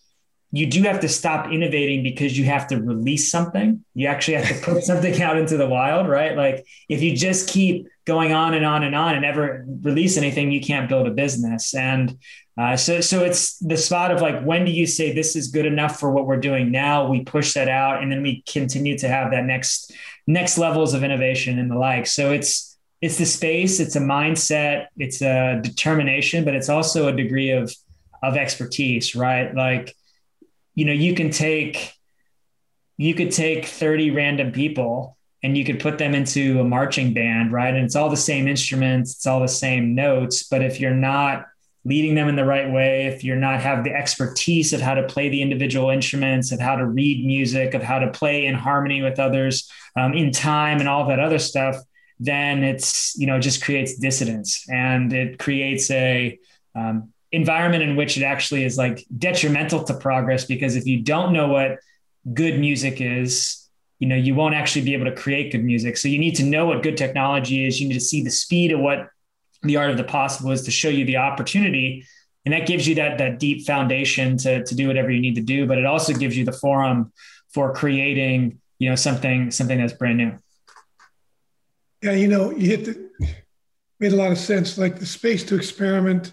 you 0.52 0.66
do 0.66 0.84
have 0.84 1.00
to 1.02 1.10
stop 1.10 1.52
innovating 1.52 2.02
because 2.04 2.38
you 2.38 2.46
have 2.46 2.68
to 2.68 2.78
release 2.78 3.30
something. 3.30 3.84
You 3.94 4.08
actually 4.08 4.36
have 4.36 4.48
to 4.48 4.66
put 4.66 4.84
something 4.92 5.22
out 5.22 5.38
into 5.38 5.58
the 5.58 5.68
wild, 5.68 6.08
right? 6.08 6.36
Like 6.36 6.66
if 6.88 7.02
you 7.02 7.16
just 7.16 7.50
keep 7.50 7.88
going 8.06 8.34
on 8.34 8.56
and 8.56 8.66
on 8.66 8.84
and 8.84 8.96
on 8.96 9.14
and 9.14 9.22
never 9.22 9.66
release 9.84 10.18
anything, 10.18 10.52
you 10.52 10.62
can't 10.62 10.90
build 10.90 11.08
a 11.08 11.12
business. 11.12 11.76
And 11.76 12.18
uh, 12.60 12.76
so, 12.76 13.00
so 13.00 13.24
it's 13.24 13.58
the 13.60 13.78
spot 13.78 14.12
of 14.12 14.22
like, 14.22 14.42
when 14.44 14.66
do 14.66 14.72
you 14.72 14.86
say 14.86 15.14
this 15.14 15.36
is 15.36 15.48
good 15.48 15.66
enough 15.66 15.98
for 15.98 16.12
what 16.12 16.26
we're 16.26 16.42
doing 16.42 16.72
now? 16.72 17.08
We 17.08 17.24
push 17.24 17.54
that 17.54 17.70
out, 17.70 18.04
and 18.04 18.12
then 18.12 18.22
we 18.22 18.42
continue 18.42 18.98
to 18.98 19.08
have 19.08 19.32
that 19.32 19.46
next 19.46 19.94
next 20.30 20.60
levels 20.60 20.94
of 20.94 21.04
innovation 21.04 21.58
and 21.58 21.70
the 21.70 21.76
like. 21.76 22.06
So 22.08 22.32
it's 22.32 22.78
it's 23.02 23.18
the 23.18 23.26
space, 23.26 23.80
it's 23.80 23.96
a 23.96 24.00
mindset, 24.00 24.88
it's 24.98 25.22
a 25.22 25.60
determination, 25.62 26.46
but 26.46 26.54
it's 26.54 26.70
also 26.70 27.08
a 27.08 27.12
degree 27.12 27.52
of 27.52 27.74
of 28.22 28.38
expertise, 28.38 29.16
right? 29.16 29.54
Like, 29.54 29.96
you 30.76 30.86
know, 30.86 30.94
you 30.94 31.16
can 31.16 31.32
take 31.32 31.94
you 32.98 33.16
could 33.16 33.32
take 33.32 33.66
30 33.66 34.12
random 34.12 34.52
people 34.52 35.18
and 35.42 35.58
you 35.58 35.64
could 35.64 35.80
put 35.80 35.98
them 35.98 36.14
into 36.14 36.60
a 36.60 36.66
marching 36.66 37.14
band, 37.14 37.54
right? 37.54 37.74
And 37.74 37.86
it's 37.86 37.96
all 37.96 38.10
the 38.10 38.18
same 38.18 38.48
instruments, 38.48 39.16
it's 39.16 39.26
all 39.26 39.40
the 39.40 39.48
same 39.48 39.96
notes. 39.96 40.44
But 40.44 40.62
if 40.62 40.80
you're 40.80 40.94
not 40.94 41.46
leading 41.86 42.14
them 42.14 42.28
in 42.28 42.36
the 42.36 42.46
right 42.46 42.70
way, 42.70 43.08
if 43.08 43.24
you're 43.24 43.38
not 43.38 43.62
have 43.62 43.86
the 43.86 43.94
expertise 43.94 44.74
of 44.74 44.82
how 44.82 44.96
to 44.96 45.04
play 45.04 45.30
the 45.30 45.42
individual 45.42 45.90
instruments, 45.90 46.52
of 46.52 46.60
how 46.60 46.76
to 46.76 46.86
read 46.86 47.26
music, 47.26 47.74
of 47.74 47.82
how 47.82 48.00
to 48.00 48.12
play 48.12 48.46
in 48.46 48.54
harmony 48.54 49.02
with 49.02 49.18
others 49.18 49.72
um, 50.00 50.14
in 50.14 50.32
time 50.32 50.80
and 50.80 50.88
all 50.88 51.08
that 51.08 51.20
other 51.20 51.40
stuff, 51.40 51.76
then 52.20 52.64
it's 52.64 53.18
you 53.18 53.28
know 53.28 53.40
just 53.40 53.64
creates 53.64 53.98
dissidence. 53.98 54.66
And 54.70 55.12
it 55.14 55.40
creates 55.40 55.90
a 55.92 56.40
um, 56.76 57.14
environment 57.32 57.84
in 57.84 57.96
which 57.96 58.18
it 58.18 58.24
actually 58.24 58.64
is 58.64 58.78
like 58.78 59.06
detrimental 59.18 59.84
to 59.84 59.94
progress 59.94 60.46
because 60.46 60.76
if 60.76 60.86
you 60.86 61.02
don't 61.02 61.34
know 61.34 61.48
what 61.48 61.80
good 62.34 62.60
music 62.60 63.02
is 63.02 63.70
you 64.00 64.08
know 64.08 64.16
you 64.16 64.34
won't 64.34 64.56
actually 64.56 64.84
be 64.84 64.94
able 64.94 65.06
to 65.06 65.16
create 65.16 65.52
good 65.52 65.64
music. 65.64 65.98
So 65.98 66.08
you 66.08 66.18
need 66.18 66.36
to 66.36 66.44
know 66.44 66.66
what 66.66 66.82
good 66.84 66.98
technology 66.98 67.68
is. 67.68 67.80
You 67.80 67.90
need 67.90 67.96
to 67.96 68.00
see 68.00 68.24
the 68.24 68.32
speed 68.32 68.72
of 68.72 68.80
what 68.80 69.10
the 69.62 69.76
art 69.76 69.92
of 69.92 69.98
the 69.98 70.06
possible 70.06 70.52
is 70.52 70.64
to 70.64 70.72
show 70.72 70.88
you 70.90 71.06
the 71.06 71.18
opportunity. 71.18 72.06
And 72.46 72.54
that 72.54 72.66
gives 72.66 72.88
you 72.88 72.96
that 72.96 73.18
that 73.18 73.40
deep 73.40 73.68
foundation 73.68 74.38
to 74.38 74.64
to 74.64 74.76
do 74.76 74.88
whatever 74.88 75.12
you 75.12 75.20
need 75.20 75.36
to 75.36 75.42
do. 75.42 75.68
But 75.68 75.78
it 75.78 75.86
also 75.86 76.14
gives 76.14 76.38
you 76.38 76.46
the 76.46 76.54
forum 76.54 77.12
for 77.54 77.74
creating 77.74 78.60
you 78.80 78.90
know 78.90 78.96
something 78.96 79.52
something 79.52 79.78
that's 79.80 79.94
brand 79.94 80.18
new. 80.18 80.38
Yeah 82.02 82.14
you 82.14 82.28
know 82.28 82.52
you 82.52 82.68
hit 82.68 82.86
the 82.86 83.10
made 84.00 84.14
a 84.14 84.16
lot 84.16 84.32
of 84.32 84.38
sense 84.38 84.78
like 84.78 84.98
the 84.98 85.06
space 85.06 85.44
to 85.44 85.56
experiment 85.56 86.32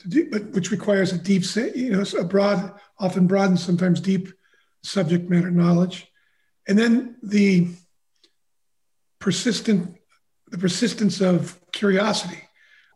to 0.00 0.08
do 0.08 0.28
but 0.30 0.50
which 0.50 0.70
requires 0.70 1.12
a 1.12 1.18
deep 1.18 1.44
you 1.74 1.90
know 1.90 2.04
a 2.18 2.24
broad 2.24 2.78
often 2.98 3.26
broad 3.26 3.48
and 3.50 3.58
sometimes 3.58 4.00
deep 4.00 4.28
subject 4.82 5.28
matter 5.28 5.50
knowledge. 5.50 6.06
And 6.66 6.78
then 6.78 7.16
the 7.22 7.68
persistent 9.18 9.96
the 10.50 10.58
persistence 10.58 11.20
of 11.20 11.60
curiosity. 11.72 12.40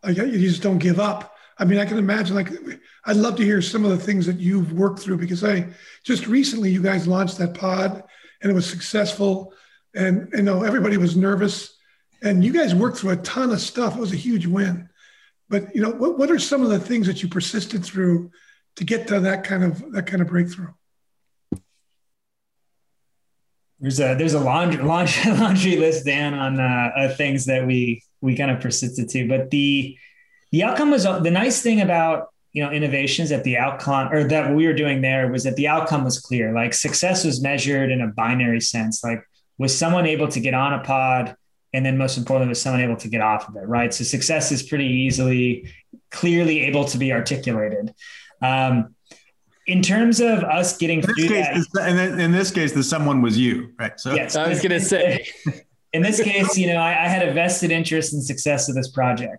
Like 0.03 0.17
you 0.17 0.39
just 0.39 0.63
don't 0.63 0.79
give 0.79 0.99
up. 0.99 1.35
I 1.59 1.65
mean 1.65 1.77
i 1.77 1.85
can 1.85 1.99
imagine 1.99 2.35
like 2.35 2.49
i'd 3.05 3.15
love 3.15 3.35
to 3.35 3.43
hear 3.43 3.61
some 3.61 3.85
of 3.85 3.91
the 3.91 3.97
things 3.97 4.25
that 4.25 4.39
you've 4.39 4.73
worked 4.73 4.99
through 4.99 5.19
because 5.19 5.43
i 5.43 5.67
just 6.03 6.25
recently 6.25 6.71
you 6.71 6.81
guys 6.81 7.07
launched 7.07 7.37
that 7.37 7.53
pod 7.53 8.03
and 8.43 8.51
it 8.51 8.55
was 8.55 8.69
successful. 8.69 9.53
And 9.95 10.29
you 10.33 10.43
know 10.43 10.63
everybody 10.63 10.97
was 10.97 11.15
nervous. 11.15 11.75
And 12.21 12.43
you 12.43 12.53
guys 12.53 12.75
worked 12.75 12.97
through 12.97 13.11
a 13.11 13.17
ton 13.17 13.51
of 13.51 13.59
stuff. 13.59 13.95
It 13.95 13.99
was 13.99 14.13
a 14.13 14.17
huge 14.17 14.45
win. 14.45 14.89
But 15.49 15.75
you 15.75 15.81
know 15.81 15.91
what, 15.91 16.19
what 16.19 16.29
are 16.29 16.39
some 16.39 16.61
of 16.61 16.69
the 16.69 16.79
things 16.79 17.07
that 17.07 17.23
you 17.23 17.29
persisted 17.29 17.83
through 17.83 18.31
to 18.75 18.83
get 18.83 19.07
to 19.07 19.21
that 19.21 19.43
kind 19.43 19.63
of 19.63 19.91
that 19.93 20.05
kind 20.05 20.21
of 20.21 20.27
breakthrough? 20.27 20.73
There's 23.79 23.99
a 23.99 24.15
there's 24.15 24.33
a 24.33 24.39
laundry 24.39 24.83
laundry, 24.83 25.31
laundry 25.39 25.77
list 25.77 26.05
Dan 26.05 26.33
on 26.33 26.59
uh, 26.59 27.13
things 27.17 27.45
that 27.45 27.65
we 27.65 28.03
we 28.21 28.35
kind 28.35 28.51
of 28.51 28.61
persisted 28.61 29.09
to, 29.09 29.27
but 29.27 29.49
the 29.49 29.97
the 30.51 30.63
outcome 30.63 30.91
was 30.91 31.03
the 31.03 31.31
nice 31.31 31.61
thing 31.61 31.81
about 31.81 32.32
you 32.53 32.63
know 32.63 32.71
innovations 32.71 33.29
that 33.29 33.43
the 33.43 33.57
outcome 33.57 34.13
or 34.13 34.23
that 34.27 34.55
we 34.55 34.67
were 34.67 34.73
doing 34.73 35.01
there 35.01 35.31
was 35.31 35.43
that 35.43 35.55
the 35.55 35.67
outcome 35.67 36.03
was 36.03 36.19
clear. 36.19 36.53
Like 36.53 36.73
success 36.73 37.25
was 37.25 37.41
measured 37.41 37.91
in 37.91 38.01
a 38.01 38.07
binary 38.07 38.61
sense. 38.61 39.03
Like 39.03 39.27
was 39.57 39.77
someone 39.77 40.05
able 40.05 40.27
to 40.29 40.39
get 40.39 40.53
on 40.53 40.73
a 40.73 40.83
pod, 40.83 41.35
and 41.73 41.85
then 41.85 41.97
most 41.97 42.17
importantly 42.17 42.49
was 42.49 42.61
someone 42.61 42.81
able 42.81 42.97
to 42.97 43.07
get 43.07 43.21
off 43.21 43.49
of 43.49 43.55
it. 43.55 43.67
Right. 43.67 43.93
So 43.93 44.03
success 44.03 44.51
is 44.51 44.63
pretty 44.63 44.85
easily 44.85 45.69
clearly 46.11 46.61
able 46.61 46.85
to 46.85 46.97
be 46.97 47.11
articulated. 47.11 47.93
Um, 48.41 48.95
in 49.65 49.81
terms 49.81 50.19
of 50.19 50.43
us 50.43 50.77
getting 50.77 50.99
in 50.99 51.05
this 51.07 51.29
case, 51.29 51.67
that, 51.73 51.89
and 51.89 52.21
in 52.21 52.31
this 52.31 52.51
case, 52.51 52.73
the 52.73 52.83
someone 52.83 53.21
was 53.21 53.37
you, 53.37 53.73
right? 53.79 53.99
So 53.99 54.13
yes, 54.13 54.35
I 54.35 54.47
was 54.47 54.59
going 54.59 54.71
to 54.71 54.79
say. 54.79 55.27
In 55.93 56.01
this 56.01 56.21
case, 56.21 56.57
you 56.57 56.67
know, 56.67 56.77
I, 56.77 56.89
I, 56.89 57.07
had 57.07 57.27
a 57.27 57.33
vested 57.33 57.69
interest 57.69 58.13
in 58.13 58.21
success 58.21 58.67
of 58.67 58.73
this 58.73 58.89
project. 58.89 59.37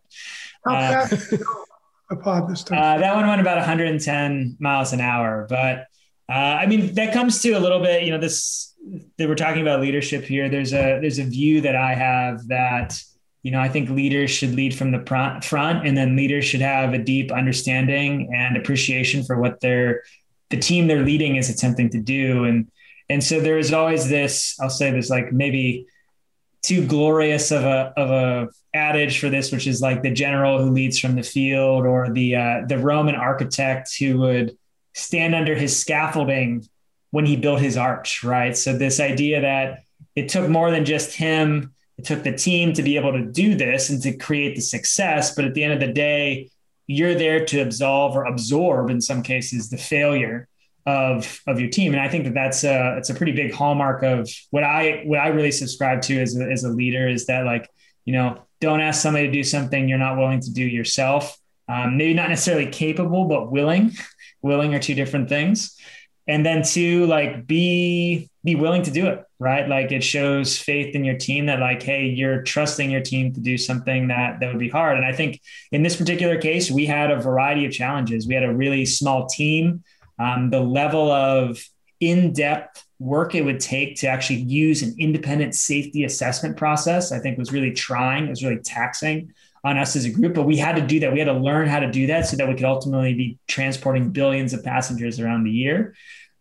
How 0.64 0.70
fast 1.08 1.34
a 2.10 2.16
pod 2.16 2.48
this 2.48 2.62
time? 2.62 2.78
Uh, 2.78 2.98
that 2.98 3.14
one 3.14 3.26
went 3.26 3.40
about 3.40 3.56
110 3.56 4.56
miles 4.60 4.92
an 4.92 5.00
hour, 5.00 5.46
but 5.48 5.86
uh, 6.28 6.32
I 6.32 6.66
mean 6.66 6.94
that 6.94 7.12
comes 7.12 7.42
to 7.42 7.52
a 7.52 7.60
little 7.60 7.80
bit. 7.80 8.04
You 8.04 8.10
know, 8.10 8.18
this 8.18 8.74
that 9.18 9.28
we're 9.28 9.34
talking 9.34 9.62
about 9.62 9.80
leadership 9.80 10.24
here. 10.24 10.48
There's 10.48 10.72
a 10.72 10.98
there's 11.00 11.18
a 11.18 11.24
view 11.24 11.60
that 11.62 11.76
I 11.76 11.94
have 11.94 12.46
that 12.48 13.00
you 13.44 13.50
know, 13.50 13.60
I 13.60 13.68
think 13.68 13.90
leaders 13.90 14.30
should 14.30 14.54
lead 14.54 14.74
from 14.74 14.90
the 14.90 15.38
front, 15.44 15.86
and 15.86 15.96
then 15.96 16.16
leaders 16.16 16.46
should 16.46 16.62
have 16.62 16.94
a 16.94 16.98
deep 16.98 17.30
understanding 17.30 18.32
and 18.34 18.56
appreciation 18.56 19.22
for 19.22 19.38
what 19.38 19.60
their 19.60 20.02
the 20.48 20.56
team 20.56 20.86
they're 20.86 21.04
leading 21.04 21.36
is 21.36 21.50
attempting 21.50 21.90
to 21.90 22.00
do. 22.00 22.44
And 22.44 22.70
and 23.10 23.22
so 23.22 23.40
there 23.40 23.58
is 23.58 23.70
always 23.70 24.08
this, 24.08 24.58
I'll 24.60 24.70
say 24.70 24.90
this, 24.90 25.10
like 25.10 25.30
maybe 25.30 25.86
too 26.64 26.86
glorious 26.86 27.50
of 27.50 27.64
a 27.64 27.92
of 27.96 28.10
a 28.10 28.48
adage 28.74 29.20
for 29.20 29.30
this, 29.30 29.52
which 29.52 29.66
is 29.66 29.80
like 29.80 30.02
the 30.02 30.10
general 30.10 30.58
who 30.58 30.70
leads 30.70 30.98
from 30.98 31.14
the 31.14 31.22
field, 31.22 31.86
or 31.86 32.10
the 32.10 32.36
uh, 32.36 32.62
the 32.66 32.78
Roman 32.78 33.14
architect 33.14 33.94
who 33.98 34.18
would 34.18 34.56
stand 34.94 35.34
under 35.34 35.54
his 35.54 35.78
scaffolding 35.78 36.66
when 37.10 37.26
he 37.26 37.36
built 37.36 37.60
his 37.60 37.76
arch, 37.76 38.24
right? 38.24 38.56
So 38.56 38.76
this 38.76 38.98
idea 38.98 39.40
that 39.40 39.80
it 40.16 40.28
took 40.28 40.48
more 40.48 40.70
than 40.70 40.84
just 40.84 41.14
him 41.14 41.74
it 41.98 42.04
took 42.04 42.22
the 42.22 42.32
team 42.32 42.72
to 42.72 42.82
be 42.82 42.96
able 42.96 43.12
to 43.12 43.24
do 43.24 43.54
this 43.54 43.90
and 43.90 44.02
to 44.02 44.16
create 44.16 44.56
the 44.56 44.62
success. 44.62 45.34
But 45.34 45.44
at 45.44 45.54
the 45.54 45.62
end 45.62 45.74
of 45.74 45.80
the 45.80 45.92
day, 45.92 46.50
you're 46.86 47.14
there 47.14 47.44
to 47.46 47.60
absolve 47.60 48.16
or 48.16 48.24
absorb, 48.24 48.90
in 48.90 49.00
some 49.00 49.22
cases, 49.22 49.70
the 49.70 49.76
failure 49.76 50.48
of 50.86 51.40
of 51.46 51.60
your 51.60 51.70
team. 51.70 51.92
And 51.92 52.00
I 52.00 52.08
think 52.08 52.24
that 52.24 52.34
that's 52.34 52.64
a 52.64 52.96
it's 52.98 53.10
a 53.10 53.14
pretty 53.14 53.32
big 53.32 53.52
hallmark 53.52 54.02
of 54.02 54.28
what 54.50 54.64
I 54.64 55.02
what 55.04 55.18
I 55.18 55.28
really 55.28 55.52
subscribe 55.52 56.02
to 56.02 56.20
as 56.20 56.36
a, 56.36 56.44
as 56.44 56.64
a 56.64 56.68
leader 56.68 57.08
is 57.08 57.26
that 57.26 57.44
like 57.44 57.70
you 58.04 58.12
know 58.12 58.42
don't 58.60 58.80
ask 58.80 59.02
somebody 59.02 59.26
to 59.26 59.32
do 59.32 59.44
something 59.44 59.88
you're 59.88 59.98
not 59.98 60.18
willing 60.18 60.40
to 60.40 60.52
do 60.52 60.64
yourself. 60.64 61.38
Um, 61.68 61.96
maybe 61.96 62.12
not 62.12 62.28
necessarily 62.28 62.66
capable, 62.70 63.26
but 63.26 63.50
willing. 63.50 63.92
willing 64.42 64.74
are 64.74 64.78
two 64.78 64.94
different 64.94 65.28
things. 65.30 65.78
And 66.26 66.44
then 66.44 66.62
two, 66.62 67.06
like 67.06 67.46
be 67.46 68.30
be 68.44 68.54
willing 68.54 68.82
to 68.82 68.90
do 68.90 69.06
it 69.06 69.24
right 69.38 69.68
like 69.68 69.90
it 69.90 70.04
shows 70.04 70.56
faith 70.56 70.94
in 70.94 71.04
your 71.04 71.16
team 71.16 71.46
that 71.46 71.60
like 71.60 71.82
hey 71.82 72.04
you're 72.04 72.42
trusting 72.42 72.90
your 72.90 73.00
team 73.00 73.32
to 73.32 73.40
do 73.40 73.56
something 73.56 74.08
that 74.08 74.38
that 74.38 74.48
would 74.48 74.58
be 74.58 74.68
hard 74.68 74.96
and 74.96 75.06
i 75.06 75.12
think 75.12 75.40
in 75.72 75.82
this 75.82 75.96
particular 75.96 76.38
case 76.38 76.70
we 76.70 76.84
had 76.84 77.10
a 77.10 77.18
variety 77.18 77.64
of 77.64 77.72
challenges 77.72 78.28
we 78.28 78.34
had 78.34 78.44
a 78.44 78.54
really 78.54 78.84
small 78.84 79.26
team 79.26 79.82
um, 80.18 80.50
the 80.50 80.60
level 80.60 81.10
of 81.10 81.62
in-depth 82.00 82.84
work 82.98 83.34
it 83.34 83.42
would 83.42 83.60
take 83.60 83.96
to 83.96 84.06
actually 84.06 84.40
use 84.40 84.82
an 84.82 84.94
independent 84.98 85.54
safety 85.54 86.04
assessment 86.04 86.56
process 86.56 87.12
i 87.12 87.18
think 87.18 87.38
was 87.38 87.52
really 87.52 87.72
trying 87.72 88.26
it 88.26 88.30
was 88.30 88.42
really 88.42 88.60
taxing 88.60 89.32
on 89.62 89.78
us 89.78 89.96
as 89.96 90.04
a 90.04 90.10
group 90.10 90.34
but 90.34 90.42
we 90.42 90.56
had 90.56 90.76
to 90.76 90.82
do 90.82 91.00
that 91.00 91.12
we 91.12 91.18
had 91.18 91.26
to 91.26 91.32
learn 91.32 91.68
how 91.68 91.78
to 91.78 91.90
do 91.90 92.06
that 92.06 92.26
so 92.26 92.36
that 92.36 92.48
we 92.48 92.54
could 92.54 92.64
ultimately 92.64 93.14
be 93.14 93.38
transporting 93.46 94.10
billions 94.10 94.52
of 94.52 94.62
passengers 94.64 95.20
around 95.20 95.44
the 95.44 95.50
year 95.50 95.94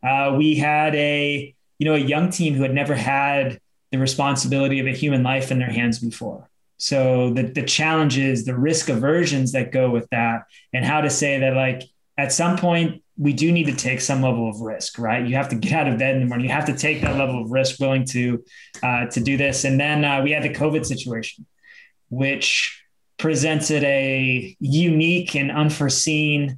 uh, 0.04 0.36
we 0.38 0.56
had 0.56 0.94
a 0.96 1.56
you 1.84 1.90
know, 1.90 1.96
a 1.96 2.00
young 2.00 2.30
team 2.30 2.54
who 2.54 2.62
had 2.62 2.74
never 2.74 2.96
had 2.96 3.60
the 3.92 3.98
responsibility 3.98 4.80
of 4.80 4.88
a 4.88 4.92
human 4.92 5.22
life 5.22 5.52
in 5.52 5.60
their 5.60 5.70
hands 5.70 6.00
before. 6.00 6.50
So 6.78 7.34
the 7.34 7.44
the 7.44 7.64
challenges, 7.64 8.46
the 8.46 8.58
risk 8.58 8.88
aversions 8.88 9.52
that 9.52 9.74
go 9.74 9.90
with 9.90 10.08
that, 10.12 10.44
and 10.72 10.86
how 10.86 11.02
to 11.02 11.10
say 11.10 11.40
that 11.40 11.56
like 11.56 11.84
at 12.18 12.32
some 12.32 12.58
point 12.58 13.03
we 13.18 13.34
do 13.34 13.52
need 13.52 13.66
to 13.66 13.76
take 13.76 14.02
some 14.02 14.22
level 14.22 14.50
of 14.50 14.60
risk, 14.62 14.98
right? 14.98 15.26
You 15.26 15.36
have 15.36 15.50
to 15.50 15.56
get 15.56 15.74
out 15.74 15.88
of 15.88 16.00
bed 16.00 16.16
in 16.16 16.22
the 16.22 16.28
morning. 16.28 16.48
You 16.48 16.54
have 16.54 16.66
to 16.66 16.76
take 16.76 17.02
that 17.02 17.16
level 17.18 17.42
of 17.42 17.52
risk, 17.52 17.80
willing 17.80 18.06
to 18.08 18.44
uh, 18.82 19.06
to 19.08 19.20
do 19.20 19.38
this. 19.38 19.64
And 19.66 19.80
then 19.80 20.04
uh, 20.04 20.22
we 20.24 20.32
had 20.32 20.44
the 20.44 20.54
COVID 20.54 20.86
situation, 20.86 21.46
which 22.10 22.84
presented 23.18 23.84
a 23.84 24.56
unique 24.60 25.36
and 25.36 25.52
unforeseen, 25.52 26.58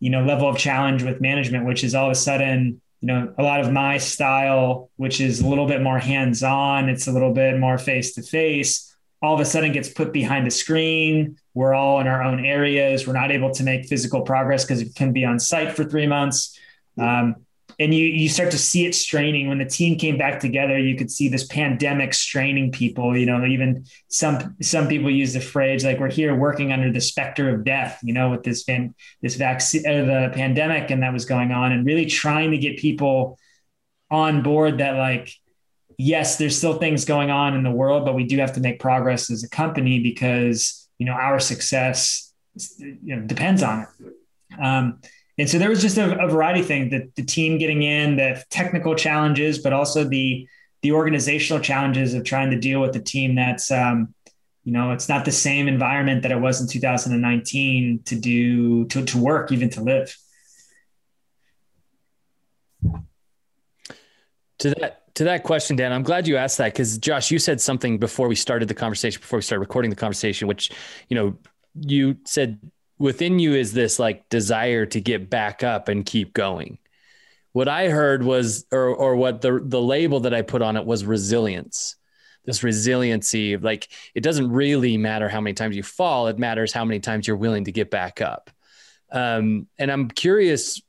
you 0.00 0.10
know, 0.10 0.24
level 0.24 0.48
of 0.48 0.58
challenge 0.58 1.02
with 1.02 1.20
management, 1.20 1.64
which 1.64 1.82
is 1.82 1.94
all 1.94 2.06
of 2.06 2.12
a 2.12 2.16
sudden 2.16 2.80
you 3.04 3.08
know, 3.08 3.34
a 3.36 3.42
lot 3.42 3.60
of 3.60 3.70
my 3.70 3.98
style, 3.98 4.90
which 4.96 5.20
is 5.20 5.42
a 5.42 5.46
little 5.46 5.66
bit 5.66 5.82
more 5.82 5.98
hands 5.98 6.42
on, 6.42 6.88
it's 6.88 7.06
a 7.06 7.12
little 7.12 7.34
bit 7.34 7.58
more 7.58 7.76
face 7.76 8.14
to 8.14 8.22
face, 8.22 8.96
all 9.20 9.34
of 9.34 9.40
a 9.40 9.44
sudden 9.44 9.72
gets 9.72 9.90
put 9.90 10.10
behind 10.10 10.46
a 10.46 10.50
screen. 10.50 11.36
We're 11.54 11.74
all 11.74 12.00
in 12.00 12.06
our 12.06 12.22
own 12.22 12.44
areas. 12.44 13.06
We're 13.06 13.14
not 13.14 13.30
able 13.30 13.52
to 13.52 13.62
make 13.62 13.86
physical 13.86 14.22
progress 14.22 14.64
because 14.64 14.80
it 14.80 14.94
can 14.94 15.12
be 15.12 15.24
on 15.24 15.38
site 15.38 15.72
for 15.72 15.84
three 15.84 16.06
months. 16.06 16.58
Um, 16.98 17.36
and 17.78 17.94
you 17.94 18.06
you 18.06 18.28
start 18.28 18.50
to 18.50 18.58
see 18.58 18.86
it 18.86 18.94
straining 18.94 19.48
when 19.48 19.58
the 19.58 19.64
team 19.64 19.98
came 19.98 20.16
back 20.16 20.40
together 20.40 20.78
you 20.78 20.96
could 20.96 21.10
see 21.10 21.28
this 21.28 21.44
pandemic 21.46 22.14
straining 22.14 22.70
people 22.70 23.16
you 23.16 23.26
know 23.26 23.44
even 23.44 23.84
some 24.08 24.56
some 24.62 24.88
people 24.88 25.10
use 25.10 25.32
the 25.32 25.40
phrase 25.40 25.84
like 25.84 25.98
we're 25.98 26.10
here 26.10 26.34
working 26.34 26.72
under 26.72 26.92
the 26.92 27.00
specter 27.00 27.52
of 27.54 27.64
death 27.64 27.98
you 28.02 28.12
know 28.12 28.30
with 28.30 28.42
this 28.42 28.64
van, 28.64 28.94
this 29.22 29.36
vaccine 29.36 29.86
uh, 29.86 30.04
the 30.04 30.30
pandemic 30.34 30.90
and 30.90 31.02
that 31.02 31.12
was 31.12 31.24
going 31.24 31.52
on 31.52 31.72
and 31.72 31.86
really 31.86 32.06
trying 32.06 32.50
to 32.50 32.58
get 32.58 32.78
people 32.78 33.38
on 34.10 34.42
board 34.42 34.78
that 34.78 34.96
like 34.96 35.32
yes 35.98 36.36
there's 36.36 36.56
still 36.56 36.78
things 36.78 37.04
going 37.04 37.30
on 37.30 37.54
in 37.54 37.62
the 37.62 37.70
world 37.70 38.04
but 38.04 38.14
we 38.14 38.24
do 38.24 38.38
have 38.38 38.52
to 38.52 38.60
make 38.60 38.78
progress 38.78 39.30
as 39.30 39.42
a 39.42 39.48
company 39.48 40.00
because 40.00 40.83
you 40.98 41.06
know 41.06 41.12
our 41.12 41.40
success 41.40 42.32
you 42.78 43.16
know 43.16 43.22
depends 43.22 43.62
on 43.62 43.82
it. 43.82 43.88
Um, 44.62 45.00
and 45.36 45.50
so 45.50 45.58
there 45.58 45.68
was 45.68 45.82
just 45.82 45.98
a, 45.98 46.18
a 46.22 46.28
variety 46.28 46.60
of 46.60 46.66
things 46.66 46.90
the, 46.90 47.10
the 47.16 47.24
team 47.24 47.58
getting 47.58 47.82
in, 47.82 48.16
the 48.16 48.42
technical 48.50 48.94
challenges, 48.94 49.58
but 49.58 49.72
also 49.72 50.04
the 50.04 50.46
the 50.82 50.92
organizational 50.92 51.62
challenges 51.62 52.12
of 52.12 52.24
trying 52.24 52.50
to 52.50 52.58
deal 52.58 52.80
with 52.80 52.94
a 52.94 53.00
team 53.00 53.34
that's 53.34 53.70
um, 53.70 54.14
you 54.64 54.72
know 54.72 54.92
it's 54.92 55.08
not 55.08 55.24
the 55.24 55.32
same 55.32 55.66
environment 55.66 56.22
that 56.22 56.30
it 56.30 56.40
was 56.40 56.60
in 56.60 56.68
2019 56.68 58.02
to 58.04 58.14
do 58.14 58.84
to, 58.86 59.04
to 59.04 59.18
work 59.18 59.50
even 59.50 59.70
to 59.70 59.80
live. 59.82 60.16
To 64.58 64.70
that 64.70 65.03
to 65.14 65.24
that 65.24 65.42
question 65.42 65.76
dan 65.76 65.92
i'm 65.92 66.02
glad 66.02 66.26
you 66.26 66.36
asked 66.36 66.58
that 66.58 66.72
because 66.72 66.98
josh 66.98 67.30
you 67.30 67.38
said 67.38 67.60
something 67.60 67.98
before 67.98 68.28
we 68.28 68.34
started 68.34 68.68
the 68.68 68.74
conversation 68.74 69.20
before 69.20 69.38
we 69.38 69.42
started 69.42 69.60
recording 69.60 69.90
the 69.90 69.96
conversation 69.96 70.48
which 70.48 70.70
you 71.08 71.16
know 71.16 71.36
you 71.74 72.16
said 72.24 72.58
within 72.98 73.38
you 73.38 73.54
is 73.54 73.72
this 73.72 73.98
like 73.98 74.28
desire 74.28 74.86
to 74.86 75.00
get 75.00 75.28
back 75.28 75.62
up 75.62 75.88
and 75.88 76.06
keep 76.06 76.32
going. 76.32 76.78
What 77.52 77.68
I 77.68 77.88
heard 77.88 78.22
was, 78.24 78.66
or, 78.72 78.88
or 78.88 79.16
what 79.16 79.40
the, 79.40 79.60
the 79.62 79.80
label 79.80 80.20
that 80.20 80.34
I 80.34 80.42
put 80.42 80.62
on 80.62 80.76
it 80.76 80.84
was 80.84 81.04
resilience. 81.04 81.96
This 82.44 82.62
resiliency, 82.62 83.56
like 83.56 83.88
it 84.14 84.20
doesn't 84.22 84.50
really 84.50 84.96
matter 84.98 85.28
how 85.28 85.40
many 85.40 85.54
times 85.54 85.76
you 85.76 85.82
fall, 85.82 86.26
it 86.26 86.38
matters 86.38 86.72
how 86.72 86.84
many 86.84 87.00
times 87.00 87.26
you're 87.26 87.36
willing 87.36 87.64
to 87.64 87.72
get 87.72 87.90
back 87.90 88.20
up. 88.20 88.50
Um, 89.10 89.66
and 89.78 89.90
I'm 89.90 90.08
curious, 90.08 90.82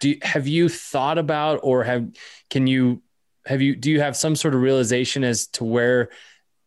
do 0.00 0.16
have 0.22 0.48
you 0.48 0.68
thought 0.68 1.18
about 1.18 1.60
or 1.62 1.84
have 1.84 2.08
can 2.48 2.66
you 2.66 3.02
have 3.46 3.60
you 3.60 3.76
do 3.76 3.90
you 3.90 4.00
have 4.00 4.16
some 4.16 4.36
sort 4.36 4.54
of 4.54 4.60
realization 4.60 5.24
as 5.24 5.46
to 5.48 5.64
where 5.64 6.10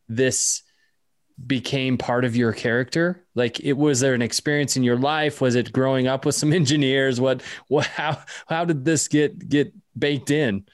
this 0.07 0.63
became 1.45 1.97
part 1.97 2.25
of 2.25 2.35
your 2.35 2.53
character? 2.53 3.25
Like 3.35 3.59
it 3.59 3.73
was 3.73 3.99
there 3.99 4.13
an 4.13 4.21
experience 4.21 4.77
in 4.77 4.83
your 4.83 4.97
life? 4.97 5.41
Was 5.41 5.55
it 5.55 5.71
growing 5.71 6.07
up 6.07 6.25
with 6.25 6.35
some 6.35 6.53
engineers? 6.61 7.19
What 7.19 7.41
what 7.67 7.85
how 7.85 8.21
how 8.47 8.65
did 8.65 8.85
this 8.85 9.07
get 9.07 9.49
get 9.49 9.73
baked 9.97 10.31
in? 10.31 10.65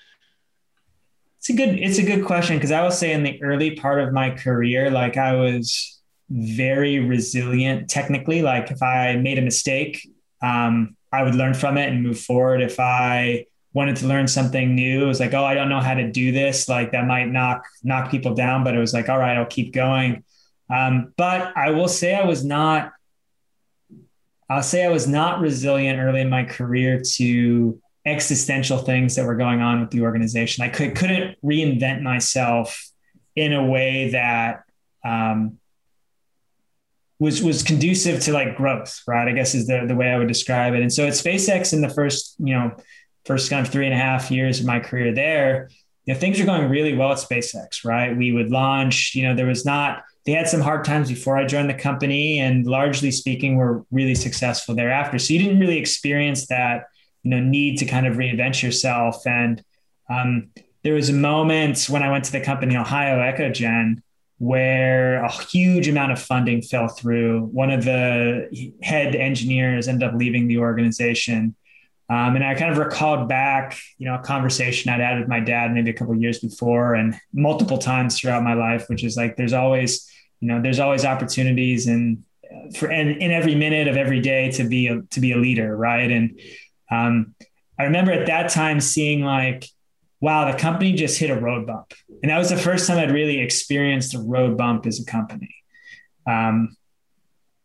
It's 1.39 1.49
a 1.49 1.53
good 1.53 1.77
it's 1.79 1.97
a 1.97 2.03
good 2.03 2.25
question 2.25 2.57
because 2.57 2.71
I 2.71 2.81
will 2.81 2.91
say 2.91 3.11
in 3.11 3.23
the 3.23 3.41
early 3.43 3.75
part 3.75 3.99
of 3.99 4.13
my 4.13 4.31
career, 4.31 4.89
like 4.89 5.17
I 5.17 5.35
was 5.35 5.99
very 6.29 6.99
resilient 6.99 7.89
technically. 7.89 8.41
Like 8.41 8.71
if 8.71 8.81
I 8.81 9.17
made 9.17 9.37
a 9.37 9.41
mistake, 9.41 10.07
um, 10.41 10.95
I 11.11 11.23
would 11.23 11.35
learn 11.35 11.53
from 11.53 11.77
it 11.77 11.89
and 11.89 12.01
move 12.01 12.19
forward. 12.19 12.61
If 12.61 12.79
I 12.79 13.45
wanted 13.73 13.95
to 13.97 14.07
learn 14.07 14.27
something 14.27 14.75
new, 14.75 15.03
it 15.03 15.07
was 15.07 15.19
like, 15.19 15.33
oh, 15.33 15.43
I 15.43 15.55
don't 15.55 15.69
know 15.69 15.79
how 15.79 15.95
to 15.95 16.11
do 16.11 16.31
this. 16.31 16.69
Like 16.69 16.91
that 16.91 17.05
might 17.05 17.25
knock 17.25 17.65
knock 17.83 18.11
people 18.11 18.33
down, 18.35 18.63
but 18.63 18.75
it 18.75 18.79
was 18.79 18.93
like, 18.93 19.09
all 19.09 19.17
right, 19.17 19.37
I'll 19.37 19.45
keep 19.45 19.73
going. 19.73 20.23
Um, 20.69 21.13
but 21.17 21.55
I 21.57 21.71
will 21.71 21.87
say 21.87 22.15
I 22.15 22.25
was 22.25 22.43
not, 22.43 22.93
I'll 24.49 24.63
say 24.63 24.85
I 24.85 24.89
was 24.89 25.07
not 25.07 25.39
resilient 25.39 25.99
early 25.99 26.21
in 26.21 26.29
my 26.29 26.43
career 26.43 27.01
to 27.15 27.81
existential 28.05 28.77
things 28.77 29.15
that 29.15 29.25
were 29.25 29.35
going 29.35 29.61
on 29.61 29.81
with 29.81 29.91
the 29.91 30.01
organization. 30.01 30.63
I 30.63 30.69
could, 30.69 30.95
couldn't 30.95 31.37
reinvent 31.43 32.01
myself 32.01 32.89
in 33.35 33.53
a 33.53 33.65
way 33.65 34.11
that 34.11 34.63
um, 35.03 35.59
was 37.19 37.41
was 37.41 37.63
conducive 37.63 38.21
to 38.21 38.33
like 38.33 38.57
growth, 38.57 39.01
right? 39.07 39.27
I 39.27 39.31
guess 39.31 39.55
is 39.55 39.67
the 39.67 39.85
the 39.87 39.95
way 39.95 40.09
I 40.09 40.17
would 40.17 40.27
describe 40.27 40.73
it. 40.73 40.81
And 40.81 40.91
so 40.91 41.05
at 41.07 41.13
SpaceX 41.13 41.73
in 41.73 41.81
the 41.81 41.89
first, 41.89 42.35
you 42.39 42.53
know, 42.53 42.75
first 43.25 43.49
kind 43.49 43.65
of 43.65 43.71
three 43.71 43.85
and 43.85 43.93
a 43.93 43.97
half 43.97 44.31
years 44.31 44.59
of 44.59 44.65
my 44.65 44.79
career 44.79 45.13
there, 45.13 45.69
you 46.05 46.13
know, 46.13 46.19
things 46.19 46.39
are 46.39 46.45
going 46.45 46.69
really 46.69 46.95
well 46.95 47.11
at 47.11 47.17
SpaceX, 47.17 47.85
right? 47.85 48.15
We 48.15 48.31
would 48.31 48.49
launch, 48.49 49.15
you 49.15 49.23
know, 49.23 49.35
there 49.35 49.45
was 49.45 49.65
not 49.65 50.03
they 50.25 50.31
had 50.31 50.47
some 50.47 50.61
hard 50.61 50.85
times 50.85 51.09
before 51.09 51.37
I 51.37 51.45
joined 51.45 51.69
the 51.69 51.73
company, 51.73 52.39
and 52.39 52.65
largely 52.65 53.11
speaking, 53.11 53.57
were 53.57 53.85
really 53.91 54.15
successful 54.15 54.73
thereafter. 54.73 55.19
So 55.19 55.33
you 55.33 55.39
didn't 55.39 55.59
really 55.59 55.77
experience 55.77 56.47
that, 56.47 56.85
you 57.23 57.31
know, 57.31 57.41
need 57.41 57.77
to 57.79 57.85
kind 57.85 58.07
of 58.07 58.15
reinvent 58.15 58.63
yourself. 58.63 59.27
And 59.27 59.61
um, 60.09 60.49
there 60.83 60.93
was 60.93 61.09
a 61.09 61.13
moment 61.13 61.87
when 61.89 62.03
I 62.03 62.11
went 62.11 62.23
to 62.25 62.31
the 62.31 62.39
company 62.39 62.77
Ohio 62.77 63.19
EchoGen 63.19 64.01
where 64.39 65.23
a 65.23 65.31
huge 65.31 65.87
amount 65.87 66.11
of 66.11 66.21
funding 66.21 66.61
fell 66.61 66.87
through. 66.87 67.45
One 67.45 67.69
of 67.69 67.85
the 67.85 68.49
head 68.81 69.15
engineers 69.15 69.87
ended 69.87 70.07
up 70.07 70.15
leaving 70.15 70.47
the 70.47 70.57
organization. 70.57 71.55
Um, 72.09 72.35
and 72.35 72.43
I 72.43 72.53
kind 72.55 72.71
of 72.71 72.77
recalled 72.77 73.29
back, 73.29 73.77
you 73.97 74.05
know, 74.05 74.15
a 74.15 74.19
conversation 74.19 74.91
I'd 74.91 74.99
had 74.99 75.19
with 75.19 75.29
my 75.29 75.39
dad 75.39 75.73
maybe 75.73 75.89
a 75.89 75.93
couple 75.93 76.15
years 76.15 76.39
before 76.39 76.95
and 76.95 77.15
multiple 77.33 77.77
times 77.77 78.19
throughout 78.19 78.43
my 78.43 78.53
life, 78.53 78.85
which 78.87 79.03
is 79.03 79.15
like, 79.15 79.37
there's 79.37 79.53
always, 79.53 80.09
you 80.41 80.47
know, 80.47 80.61
there's 80.61 80.79
always 80.79 81.05
opportunities 81.05 81.87
and 81.87 82.23
for 82.75 82.89
and 82.91 83.21
in 83.21 83.31
every 83.31 83.55
minute 83.55 83.87
of 83.87 83.97
every 83.97 84.19
day 84.19 84.51
to 84.51 84.63
be 84.63 84.87
a, 84.87 85.01
to 85.11 85.19
be 85.19 85.31
a 85.31 85.37
leader, 85.37 85.75
right? 85.75 86.11
And 86.11 86.39
um, 86.91 87.35
I 87.79 87.83
remember 87.83 88.11
at 88.11 88.27
that 88.27 88.49
time 88.49 88.79
seeing 88.79 89.23
like, 89.23 89.65
wow, 90.19 90.49
the 90.49 90.57
company 90.57 90.93
just 90.93 91.19
hit 91.19 91.29
a 91.29 91.39
road 91.39 91.65
bump, 91.67 91.93
and 92.21 92.31
that 92.31 92.37
was 92.37 92.49
the 92.49 92.57
first 92.57 92.87
time 92.87 92.97
I'd 92.97 93.11
really 93.11 93.39
experienced 93.39 94.13
a 94.13 94.19
road 94.19 94.57
bump 94.57 94.85
as 94.85 94.99
a 94.99 95.05
company. 95.05 95.53
Um, 96.27 96.77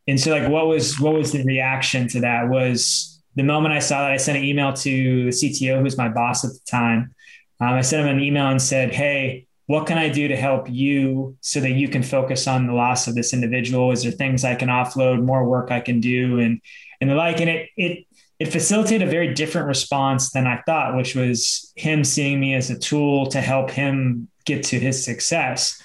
and 0.09 0.19
so, 0.19 0.31
like, 0.31 0.49
what 0.49 0.67
was 0.67 0.99
what 0.99 1.15
was 1.15 1.33
the 1.33 1.45
reaction 1.45 2.09
to 2.09 2.21
that? 2.21 2.49
Was 2.49 3.18
the 3.39 3.45
moment 3.45 3.73
I 3.73 3.79
saw 3.79 4.01
that, 4.01 4.11
I 4.11 4.17
sent 4.17 4.37
an 4.37 4.45
email 4.45 4.73
to 4.73 5.25
the 5.25 5.31
CTO, 5.31 5.81
who's 5.81 5.97
my 5.97 6.09
boss 6.09 6.45
at 6.45 6.51
the 6.51 6.61
time. 6.69 7.15
Um, 7.61 7.75
I 7.75 7.83
sent 7.83 8.05
him 8.05 8.17
an 8.17 8.23
email 8.23 8.49
and 8.49 8.61
said, 8.61 8.93
"Hey, 8.93 9.47
what 9.67 9.87
can 9.87 9.97
I 9.97 10.09
do 10.09 10.27
to 10.27 10.35
help 10.35 10.69
you 10.69 11.37
so 11.41 11.61
that 11.61 11.71
you 11.71 11.89
can 11.89 12.03
focus 12.03 12.49
on 12.49 12.67
the 12.67 12.73
loss 12.73 13.07
of 13.07 13.15
this 13.15 13.33
individual? 13.33 13.93
Is 13.93 14.03
there 14.03 14.11
things 14.11 14.45
I 14.45 14.57
can 14.57 14.69
offload, 14.69 15.23
more 15.23 15.45
work 15.45 15.71
I 15.71 15.79
can 15.79 16.01
do, 16.01 16.41
and 16.41 16.61
and 17.01 17.09
the 17.09 17.15
like? 17.15 17.41
And 17.41 17.49
it 17.49 17.69
it 17.77 18.07
it 18.41 18.47
facilitated 18.47 19.07
a 19.07 19.11
very 19.11 19.35
different 19.35 19.69
response 19.69 20.33
than 20.33 20.49
I 20.49 20.61
thought, 20.67 20.97
which 20.97 21.15
was 21.15 21.73
him 21.77 22.03
seeing 22.03 22.41
me 22.41 22.55
as 22.55 22.71
a 22.71 22.79
tool 22.79 23.29
to 23.29 23.41
help 23.41 23.71
him 23.71 24.29
get 24.47 24.65
to 24.65 24.81
his 24.81 25.05
success. 25.05 25.81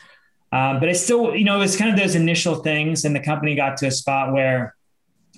Um, 0.52 0.80
but 0.80 0.90
it's 0.90 1.02
still, 1.02 1.36
you 1.36 1.44
know, 1.44 1.58
it 1.58 1.60
was 1.60 1.78
kind 1.78 1.92
of 1.92 2.00
those 2.00 2.16
initial 2.16 2.56
things, 2.56 3.06
and 3.06 3.16
the 3.16 3.20
company 3.20 3.56
got 3.56 3.78
to 3.78 3.88
a 3.88 3.92
spot 3.92 4.34
where 4.34 4.76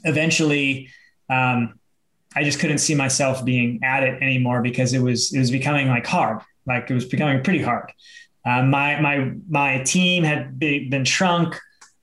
eventually 0.06 0.90
um, 1.30 1.80
I 2.36 2.44
just 2.44 2.60
couldn't 2.60 2.80
see 2.80 2.96
myself 2.96 3.46
being 3.46 3.80
at 3.84 4.04
it 4.04 4.22
anymore 4.22 4.62
because 4.62 4.94
it 4.94 5.00
was 5.00 5.34
it 5.34 5.40
was 5.40 5.52
becoming 5.52 5.88
like 5.88 6.06
hard, 6.06 6.42
like 6.66 6.90
it 6.90 6.94
was 6.94 7.06
becoming 7.06 7.44
pretty 7.44 7.62
hard. 7.62 7.92
Uh, 8.46 8.64
my 8.64 9.00
my 9.00 9.32
my 9.50 9.80
team 9.84 10.24
had 10.24 10.60
be, 10.60 10.90
been 10.90 11.06
shrunk, 11.06 11.60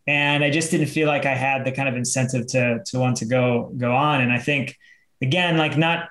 and 0.07 0.42
I 0.42 0.51
just 0.51 0.71
didn't 0.71 0.88
feel 0.88 1.07
like 1.07 1.27
I 1.27 1.35
had 1.35 1.64
the 1.64 1.73
kind 1.73 1.88
of 1.88 1.97
incentive 1.97 2.47
to 2.49 2.83
to 2.87 2.99
want 2.99 3.18
to 3.18 3.27
go 3.27 3.73
go 3.77 3.95
on. 3.95 4.21
And 4.21 4.33
I 4.33 4.38
think 4.38 4.77
again, 5.21 5.57
like 5.57 5.77
not 5.77 6.09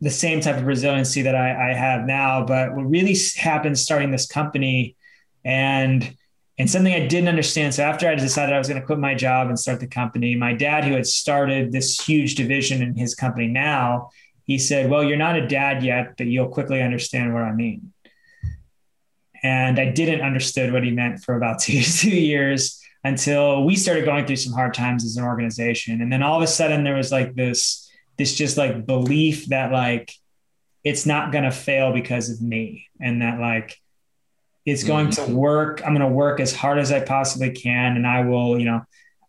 the 0.00 0.10
same 0.10 0.40
type 0.40 0.56
of 0.56 0.66
resiliency 0.66 1.22
that 1.22 1.34
I, 1.34 1.70
I 1.70 1.74
have 1.74 2.04
now, 2.04 2.44
but 2.44 2.76
what 2.76 2.82
really 2.82 3.16
happened 3.36 3.78
starting 3.78 4.10
this 4.10 4.26
company, 4.26 4.96
and 5.44 6.14
and 6.58 6.70
something 6.70 6.94
I 6.94 7.06
didn't 7.06 7.28
understand. 7.28 7.74
So 7.74 7.82
after 7.82 8.08
I 8.08 8.14
decided 8.14 8.54
I 8.54 8.58
was 8.58 8.68
going 8.68 8.80
to 8.80 8.86
quit 8.86 8.98
my 8.98 9.14
job 9.14 9.48
and 9.48 9.58
start 9.58 9.80
the 9.80 9.86
company, 9.86 10.36
my 10.36 10.52
dad, 10.52 10.84
who 10.84 10.94
had 10.94 11.06
started 11.06 11.72
this 11.72 12.00
huge 12.00 12.36
division 12.36 12.80
in 12.80 12.94
his 12.94 13.14
company 13.14 13.48
now, 13.48 14.10
he 14.44 14.58
said, 14.58 14.90
"Well, 14.90 15.02
you're 15.02 15.16
not 15.16 15.36
a 15.36 15.46
dad 15.46 15.82
yet, 15.82 16.16
but 16.16 16.26
you'll 16.26 16.48
quickly 16.48 16.82
understand 16.82 17.32
what 17.32 17.42
I 17.42 17.52
mean." 17.52 17.92
And 19.42 19.78
I 19.78 19.90
didn't 19.90 20.22
understood 20.22 20.72
what 20.72 20.84
he 20.84 20.90
meant 20.90 21.20
for 21.20 21.36
about 21.36 21.58
two, 21.60 21.82
two 21.82 22.10
years 22.10 22.80
until 23.04 23.64
we 23.64 23.76
started 23.76 24.04
going 24.06 24.26
through 24.26 24.36
some 24.36 24.54
hard 24.54 24.72
times 24.72 25.04
as 25.04 25.16
an 25.16 25.24
organization. 25.24 26.00
And 26.00 26.10
then 26.10 26.22
all 26.22 26.36
of 26.36 26.42
a 26.42 26.46
sudden 26.46 26.84
there 26.84 26.94
was 26.94 27.12
like 27.12 27.34
this, 27.34 27.90
this 28.16 28.34
just 28.34 28.56
like 28.56 28.86
belief 28.86 29.46
that 29.48 29.70
like 29.70 30.10
it's 30.82 31.04
not 31.04 31.30
going 31.30 31.44
to 31.44 31.50
fail 31.50 31.92
because 31.92 32.30
of 32.30 32.40
me 32.40 32.86
and 33.00 33.20
that 33.20 33.38
like 33.38 33.78
it's 34.64 34.84
going 34.84 35.08
mm-hmm. 35.08 35.32
to 35.32 35.36
work. 35.36 35.82
I'm 35.84 35.94
going 35.94 36.08
to 36.08 36.14
work 36.14 36.40
as 36.40 36.54
hard 36.54 36.78
as 36.78 36.90
I 36.90 37.00
possibly 37.00 37.50
can. 37.50 37.96
And 37.96 38.06
I 38.06 38.24
will, 38.24 38.58
you 38.58 38.64
know, 38.64 38.82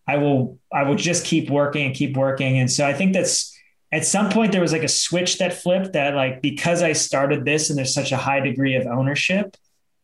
I 0.08 0.17
will, 0.17 0.60
I 0.71 0.84
will 0.84 0.95
just 0.95 1.26
keep 1.26 1.50
working 1.50 1.86
and 1.88 1.95
keep 1.95 2.15
working. 2.15 2.60
And 2.60 2.71
so 2.71 2.88
I 2.88 2.93
think 2.93 3.13
that's, 3.13 3.56
at 3.91 4.06
some 4.06 4.30
point 4.30 4.52
there 4.52 4.62
was 4.62 4.74
like 4.74 4.84
a 4.84 4.89
switch 4.89 5.38
that 5.38 5.54
flipped 5.54 5.93
that 5.93 6.15
like 6.15 6.41
because 6.41 6.82
I 6.82 6.91
started 6.91 7.45
this 7.45 7.69
and 7.69 7.78
there's 7.78 7.93
such 7.93 8.12
a 8.12 8.17
high 8.17 8.41
degree 8.41 8.76
of 8.76 8.86
ownership 8.88 9.56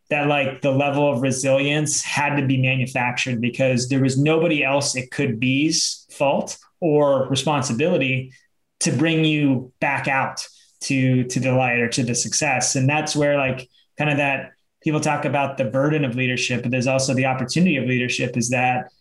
that 0.10 0.28
like 0.28 0.62
the 0.62 0.72
level 0.72 1.12
of 1.12 1.22
resilience 1.22 2.02
had 2.02 2.36
to 2.36 2.46
be 2.46 2.58
manufactured 2.62 3.41
because 3.41 3.89
there 3.89 4.02
was 4.02 4.17
nobody 4.17 4.63
else 4.63 4.96
it 4.96 5.12
could 5.12 5.39
be's 5.39 6.06
fault 6.12 6.58
or 6.80 7.28
responsibility 7.28 8.32
to 8.80 8.91
bring 8.91 9.26
you 9.26 9.74
back 9.82 10.08
out 10.08 10.48
to 10.82 11.26
to 11.26 11.39
the 11.39 11.54
light 11.54 11.80
or 11.80 11.89
to 11.89 12.04
the 12.04 12.15
success 12.15 12.76
and 12.76 12.88
that's 12.88 13.15
where 13.15 13.38
like 13.38 13.70
kind 13.98 14.10
of 14.10 14.17
that 14.17 14.52
people 14.84 15.00
talk 15.00 15.26
about 15.26 15.58
the 15.58 15.65
burden 15.65 16.06
of 16.06 16.15
leadership 16.15 16.62
but 16.62 16.72
there's 16.72 16.88
also 16.88 17.13
the 17.13 17.26
opportunity 17.26 17.78
of 17.78 17.86
leadership 17.86 18.38
is 18.38 18.50
that 18.50 18.91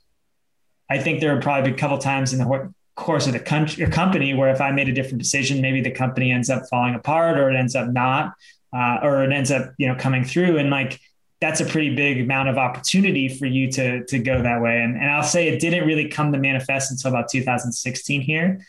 i 0.90 0.99
think 0.99 1.21
there 1.21 1.35
would 1.35 1.43
probably 1.43 1.71
be 1.71 1.75
a 1.75 1.79
couple 1.79 1.99
times 1.99 2.33
in 2.33 2.38
the 2.38 2.73
course 2.97 3.27
of 3.27 3.33
the 3.33 3.40
country, 3.40 3.87
company 3.87 4.35
where 4.35 4.51
if 4.51 4.61
i 4.61 4.71
made 4.71 4.88
a 4.88 4.93
different 4.93 5.19
decision 5.19 5.61
maybe 5.61 5.81
the 5.81 5.90
company 5.90 6.31
ends 6.31 6.51
up 6.51 6.62
falling 6.69 6.95
apart 6.95 7.38
or 7.38 7.51
it 7.51 7.57
ends 7.57 7.75
up 7.75 7.88
not 7.88 8.35
uh, 8.73 8.99
or 9.03 9.25
it 9.25 9.33
ends 9.33 9.51
up 9.51 9.73
you 9.79 9.88
know 9.88 9.95
coming 9.95 10.25
through 10.25 10.59
and 10.59 10.71
like 10.71 11.01
that's 11.40 11.61
a 11.61 11.64
pretty 11.64 11.95
big 11.95 12.21
amount 12.21 12.49
of 12.49 12.59
opportunity 12.59 13.29
for 13.29 13.47
you 13.47 13.73
to 13.73 14.05
to 14.05 14.19
go 14.19 14.43
that 14.43 14.61
way. 14.61 14.83
And, 14.83 14.97
and 14.97 15.11
I'll 15.11 15.23
say 15.23 15.49
it 15.49 15.61
didn't 15.61 15.87
really 15.87 16.09
come 16.09 16.33
to 16.33 16.38
manifest 16.38 16.90
until 16.90 17.11
about 17.11 17.29
2016 17.29 18.21
here. 18.21 18.61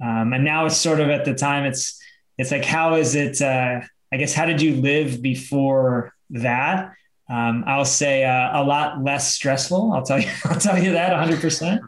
Um, 0.00 0.32
and 0.32 0.44
now 0.44 0.66
it's 0.66 0.76
sort 0.76 1.00
of 1.00 1.08
at 1.08 1.24
the 1.24 1.34
time 1.34 1.64
it's 1.64 2.00
it's 2.36 2.50
like 2.50 2.64
how 2.64 2.94
is 2.94 3.14
it 3.14 3.40
uh, 3.40 3.80
I 4.12 4.16
guess 4.16 4.34
how 4.34 4.46
did 4.46 4.62
you 4.62 4.76
live 4.76 5.20
before 5.22 6.12
that? 6.30 6.92
Um, 7.30 7.64
I'll 7.66 7.84
say 7.84 8.24
uh, 8.24 8.62
a 8.62 8.64
lot 8.64 9.02
less 9.04 9.34
stressful. 9.34 9.92
I'll 9.92 10.02
tell 10.02 10.18
you 10.18 10.30
I'll 10.44 10.58
tell 10.58 10.82
you 10.82 10.92
that 10.92 11.10
100. 11.10 11.40
percent 11.40 11.82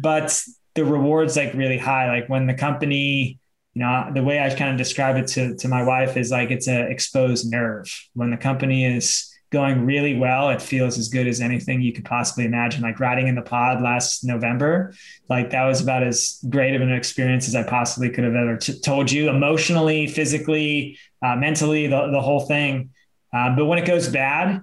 But 0.00 0.40
the 0.74 0.84
rewards 0.84 1.36
like 1.36 1.54
really 1.54 1.78
high. 1.78 2.08
Like 2.08 2.28
when 2.28 2.46
the 2.46 2.54
company 2.54 3.38
you 3.74 3.82
know 3.82 4.10
the 4.14 4.22
way 4.22 4.38
I 4.38 4.54
kind 4.54 4.70
of 4.70 4.76
describe 4.76 5.16
it 5.16 5.26
to 5.28 5.56
to 5.56 5.68
my 5.68 5.82
wife 5.82 6.16
is 6.16 6.30
like 6.30 6.50
it's 6.50 6.68
an 6.68 6.90
exposed 6.90 7.50
nerve. 7.50 7.86
When 8.14 8.30
the 8.30 8.36
company 8.36 8.84
is 8.84 9.33
going 9.54 9.86
really 9.86 10.18
well. 10.18 10.50
It 10.50 10.60
feels 10.60 10.98
as 10.98 11.08
good 11.08 11.28
as 11.28 11.40
anything 11.40 11.80
you 11.80 11.92
could 11.92 12.04
possibly 12.04 12.44
imagine. 12.44 12.82
Like 12.82 12.98
riding 12.98 13.28
in 13.28 13.36
the 13.36 13.42
pod 13.42 13.80
last 13.80 14.24
November, 14.24 14.92
like 15.30 15.50
that 15.50 15.64
was 15.64 15.80
about 15.80 16.02
as 16.02 16.44
great 16.50 16.74
of 16.74 16.82
an 16.82 16.92
experience 16.92 17.46
as 17.46 17.54
I 17.54 17.62
possibly 17.62 18.10
could 18.10 18.24
have 18.24 18.34
ever 18.34 18.56
t- 18.56 18.80
told 18.80 19.10
you, 19.10 19.30
emotionally, 19.30 20.08
physically, 20.08 20.98
uh, 21.22 21.36
mentally, 21.36 21.86
the, 21.86 22.10
the 22.10 22.20
whole 22.20 22.40
thing. 22.40 22.90
Um, 23.32 23.54
but 23.54 23.66
when 23.66 23.78
it 23.78 23.86
goes 23.86 24.08
bad, 24.08 24.60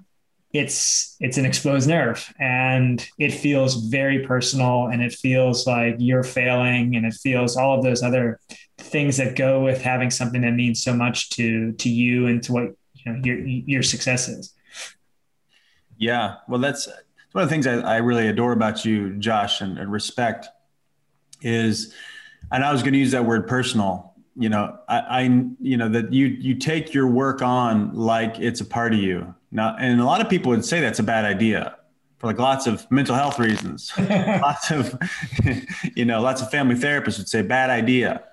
it's 0.52 1.16
it's 1.18 1.38
an 1.38 1.46
exposed 1.46 1.88
nerve 1.88 2.30
and 2.38 3.08
it 3.18 3.30
feels 3.30 3.88
very 3.88 4.26
personal 4.26 4.88
and 4.88 5.00
it 5.00 5.14
feels 5.14 5.66
like 5.66 5.96
you're 5.98 6.22
failing 6.22 6.94
and 6.94 7.06
it 7.06 7.14
feels 7.14 7.56
all 7.56 7.78
of 7.78 7.82
those 7.82 8.02
other 8.02 8.38
things 8.76 9.16
that 9.16 9.34
go 9.34 9.64
with 9.64 9.80
having 9.80 10.10
something 10.10 10.42
that 10.42 10.52
means 10.52 10.84
so 10.84 10.92
much 10.94 11.30
to 11.30 11.72
to 11.72 11.88
you 11.88 12.26
and 12.26 12.42
to 12.42 12.52
what 12.52 12.64
you 12.92 13.06
know 13.06 13.18
your 13.24 13.38
your 13.38 13.82
success 13.82 14.28
is 14.28 14.52
yeah, 16.02 16.38
well, 16.48 16.58
that's 16.58 16.88
one 17.30 17.44
of 17.44 17.48
the 17.48 17.54
things 17.54 17.64
I, 17.64 17.74
I 17.74 17.96
really 17.98 18.26
adore 18.26 18.50
about 18.50 18.84
you, 18.84 19.14
Josh, 19.18 19.60
and, 19.60 19.78
and 19.78 19.90
respect 19.90 20.48
is, 21.42 21.94
and 22.50 22.64
I 22.64 22.72
was 22.72 22.82
going 22.82 22.92
to 22.92 22.98
use 22.98 23.12
that 23.12 23.24
word 23.24 23.46
personal. 23.46 24.12
You 24.34 24.48
know, 24.48 24.76
I, 24.88 24.98
I, 24.98 25.20
you 25.60 25.76
know 25.76 25.88
that 25.90 26.12
you 26.12 26.26
you 26.26 26.56
take 26.56 26.92
your 26.92 27.06
work 27.06 27.40
on 27.40 27.94
like 27.94 28.40
it's 28.40 28.60
a 28.60 28.64
part 28.64 28.94
of 28.94 28.98
you. 28.98 29.32
Now, 29.52 29.76
and 29.78 30.00
a 30.00 30.04
lot 30.04 30.20
of 30.20 30.28
people 30.28 30.50
would 30.50 30.64
say 30.64 30.80
that's 30.80 30.98
a 30.98 31.04
bad 31.04 31.24
idea 31.24 31.76
for 32.18 32.26
like 32.26 32.38
lots 32.38 32.66
of 32.66 32.90
mental 32.90 33.14
health 33.14 33.38
reasons. 33.38 33.92
lots 33.98 34.72
of, 34.72 34.98
you 35.94 36.04
know, 36.04 36.20
lots 36.20 36.42
of 36.42 36.50
family 36.50 36.74
therapists 36.74 37.18
would 37.18 37.28
say 37.28 37.42
bad 37.42 37.70
idea. 37.70 38.24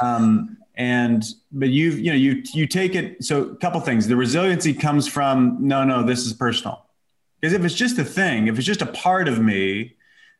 Um, 0.00 0.58
and 0.76 1.24
but 1.50 1.70
you've 1.70 1.98
you 1.98 2.10
know 2.12 2.16
you 2.16 2.42
you 2.54 2.68
take 2.68 2.94
it. 2.94 3.24
So 3.24 3.42
a 3.42 3.56
couple 3.56 3.80
things. 3.80 4.06
The 4.06 4.16
resiliency 4.16 4.74
comes 4.74 5.08
from 5.08 5.56
no 5.58 5.82
no 5.82 6.04
this 6.04 6.24
is 6.24 6.34
personal 6.34 6.86
because 7.40 7.54
if 7.54 7.64
it's 7.64 7.74
just 7.74 7.98
a 7.98 8.04
thing, 8.04 8.48
if 8.48 8.58
it's 8.58 8.66
just 8.66 8.82
a 8.82 8.86
part 8.86 9.28
of 9.28 9.40
me, 9.40 9.96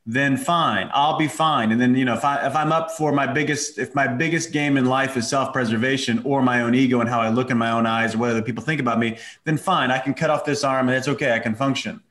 then 0.07 0.37
fine, 0.37 0.91
I'll 0.93 1.19
be 1.19 1.29
fine. 1.29 1.73
And 1.73 1.81
then, 1.81 1.95
you 1.95 2.05
know, 2.05 2.15
if 2.15 2.25
I 2.25 2.47
if 2.47 2.57
I'm 2.57 2.73
up 2.73 2.91
for 2.91 3.13
my 3.13 3.27
biggest 3.27 3.79
if 3.79 3.95
my 3.95 4.07
biggest 4.07 4.53
game 4.53 4.77
in 4.77 4.87
life 4.87 5.17
is 5.17 5.29
self-preservation 5.29 6.23
or 6.25 6.43
my 6.43 6.63
own 6.63 6.75
ego 6.75 7.01
and 7.01 7.09
how 7.09 7.21
I 7.21 7.29
look 7.29 7.51
in 7.51 7.59
my 7.59 7.71
own 7.71 7.87
eyes 7.87 8.15
or 8.15 8.19
what 8.19 8.31
other 8.31 8.43
people 8.43 8.63
think 8.63 8.81
about 8.81 8.99
me, 8.99 9.19
then 9.45 9.57
fine, 9.57 9.91
I 9.91 9.99
can 9.99 10.15
cut 10.15 10.31
off 10.31 10.45
this 10.45 10.65
arm 10.65 10.89
and 10.89 10.97
it's 10.97 11.09
okay, 11.09 11.33
I 11.33 11.39
can 11.39 11.55
function. 11.55 12.03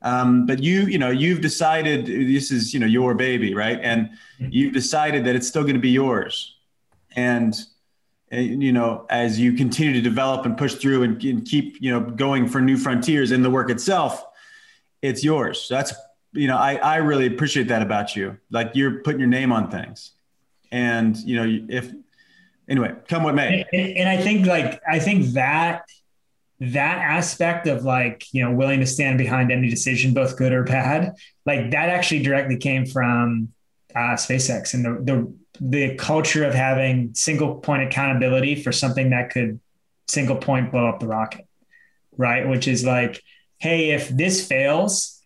Um, 0.00 0.46
but 0.46 0.62
you, 0.62 0.82
you 0.82 0.98
know, 0.98 1.10
you've 1.10 1.40
decided 1.40 2.06
this 2.06 2.50
is, 2.50 2.72
you 2.72 2.80
know, 2.80 2.86
your 2.86 3.14
baby, 3.14 3.54
right? 3.54 3.78
And 3.82 4.10
you've 4.38 4.72
decided 4.72 5.24
that 5.24 5.34
it's 5.34 5.48
still 5.48 5.62
going 5.62 5.74
to 5.74 5.80
be 5.80 5.90
yours. 5.90 6.56
And 7.16 7.54
you 8.30 8.72
know, 8.72 9.06
as 9.08 9.38
you 9.38 9.52
continue 9.54 9.92
to 9.94 10.00
develop 10.00 10.44
and 10.46 10.56
push 10.56 10.74
through 10.74 11.02
and, 11.02 11.22
and, 11.24 11.46
keep, 11.46 11.78
you 11.80 11.90
know, 11.90 12.00
going 12.00 12.48
for 12.48 12.60
new 12.60 12.76
frontiers 12.76 13.30
in 13.32 13.42
the 13.42 13.50
work 13.50 13.70
itself, 13.70 14.24
it's 15.00 15.24
yours. 15.24 15.66
That's, 15.70 15.94
you 16.32 16.46
know, 16.46 16.56
I, 16.56 16.74
I 16.76 16.96
really 16.96 17.26
appreciate 17.26 17.68
that 17.68 17.82
about 17.82 18.16
you. 18.16 18.36
Like 18.50 18.72
you're 18.74 19.00
putting 19.00 19.20
your 19.20 19.28
name 19.28 19.52
on 19.52 19.70
things. 19.70 20.12
And, 20.70 21.16
you 21.16 21.36
know, 21.36 21.66
if, 21.68 21.90
anyway, 22.68 22.94
come 23.08 23.22
what 23.22 23.34
may. 23.34 23.64
And, 23.72 23.96
and 23.96 24.08
I 24.08 24.18
think 24.18 24.46
like, 24.46 24.82
I 24.86 24.98
think 24.98 25.32
that, 25.32 25.88
that 26.60 26.98
aspect 26.98 27.66
of 27.68 27.84
like, 27.84 28.24
you 28.32 28.44
know, 28.44 28.50
willing 28.50 28.80
to 28.80 28.86
stand 28.86 29.16
behind 29.16 29.52
any 29.52 29.70
decision, 29.70 30.12
both 30.12 30.36
good 30.36 30.52
or 30.52 30.64
bad, 30.64 31.14
like 31.46 31.70
that 31.70 31.88
actually 31.88 32.22
directly 32.22 32.56
came 32.56 32.84
from 32.84 33.52
uh, 33.94 34.16
SpaceX 34.16 34.74
and 34.74 34.84
the, 34.84 35.12
the 35.12 35.34
the 35.60 35.94
culture 35.96 36.44
of 36.44 36.54
having 36.54 37.14
single 37.14 37.56
point 37.56 37.82
accountability 37.82 38.62
for 38.62 38.72
something 38.72 39.10
that 39.10 39.30
could 39.30 39.60
single 40.06 40.36
point 40.36 40.70
blow 40.70 40.88
up 40.88 41.00
the 41.00 41.06
rocket, 41.06 41.46
right? 42.16 42.48
Which 42.48 42.68
is 42.68 42.84
like, 42.84 43.22
hey, 43.58 43.90
if 43.90 44.08
this 44.08 44.46
fails, 44.46 45.20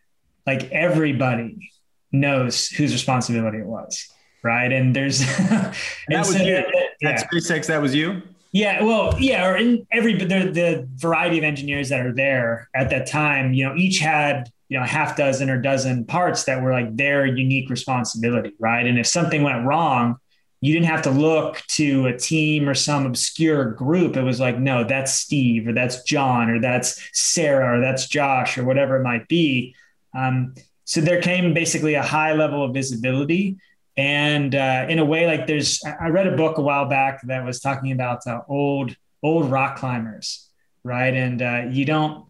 like 0.46 0.70
everybody 0.72 1.70
knows 2.10 2.68
whose 2.68 2.92
responsibility 2.92 3.58
it 3.58 3.66
was, 3.66 4.08
right? 4.42 4.72
And 4.72 4.94
there's 4.94 5.20
and 5.38 5.74
that 6.08 6.18
was 6.18 6.36
so, 6.36 6.42
you. 6.42 6.62
Yeah. 7.00 7.08
At 7.10 7.30
SpaceX, 7.30 7.66
that 7.66 7.80
was 7.80 7.94
you. 7.94 8.22
Yeah, 8.54 8.82
well, 8.82 9.18
yeah, 9.18 9.46
or 9.46 9.56
in 9.56 9.86
every 9.90 10.14
the, 10.14 10.26
the 10.26 10.88
variety 10.96 11.38
of 11.38 11.44
engineers 11.44 11.88
that 11.88 12.04
are 12.04 12.12
there 12.12 12.68
at 12.74 12.90
that 12.90 13.06
time, 13.06 13.54
you 13.54 13.64
know, 13.64 13.74
each 13.76 13.98
had 13.98 14.50
you 14.72 14.78
know 14.78 14.84
a 14.84 14.88
half 14.88 15.18
dozen 15.18 15.50
or 15.50 15.60
dozen 15.60 16.02
parts 16.06 16.44
that 16.44 16.62
were 16.62 16.72
like 16.72 16.96
their 16.96 17.26
unique 17.26 17.68
responsibility, 17.68 18.54
right? 18.58 18.86
And 18.86 18.98
if 18.98 19.06
something 19.06 19.42
went 19.42 19.66
wrong, 19.66 20.16
you 20.62 20.72
didn't 20.72 20.86
have 20.86 21.02
to 21.02 21.10
look 21.10 21.60
to 21.72 22.06
a 22.06 22.16
team 22.16 22.66
or 22.66 22.72
some 22.72 23.04
obscure 23.04 23.72
group. 23.72 24.16
It 24.16 24.22
was 24.22 24.40
like, 24.40 24.58
no, 24.58 24.82
that's 24.82 25.12
Steve 25.12 25.68
or 25.68 25.74
that's 25.74 26.02
John 26.04 26.48
or 26.48 26.58
that's 26.58 27.06
Sarah 27.12 27.76
or 27.76 27.80
that's 27.82 28.08
Josh 28.08 28.56
or 28.56 28.64
whatever 28.64 28.96
it 28.96 29.02
might 29.02 29.28
be. 29.28 29.74
Um, 30.14 30.54
so 30.84 31.02
there 31.02 31.20
came 31.20 31.52
basically 31.52 31.92
a 31.92 32.02
high 32.02 32.32
level 32.32 32.64
of 32.64 32.72
visibility. 32.72 33.58
And 33.98 34.54
uh, 34.54 34.86
in 34.88 34.98
a 34.98 35.04
way, 35.04 35.26
like 35.26 35.46
there's, 35.46 35.82
I 35.84 36.08
read 36.08 36.26
a 36.26 36.34
book 36.34 36.56
a 36.56 36.62
while 36.62 36.86
back 36.86 37.20
that 37.24 37.44
was 37.44 37.60
talking 37.60 37.92
about 37.92 38.26
uh, 38.26 38.40
old, 38.48 38.96
old 39.22 39.50
rock 39.50 39.76
climbers, 39.76 40.48
right? 40.82 41.12
And 41.12 41.42
uh, 41.42 41.62
you 41.70 41.84
don't, 41.84 42.24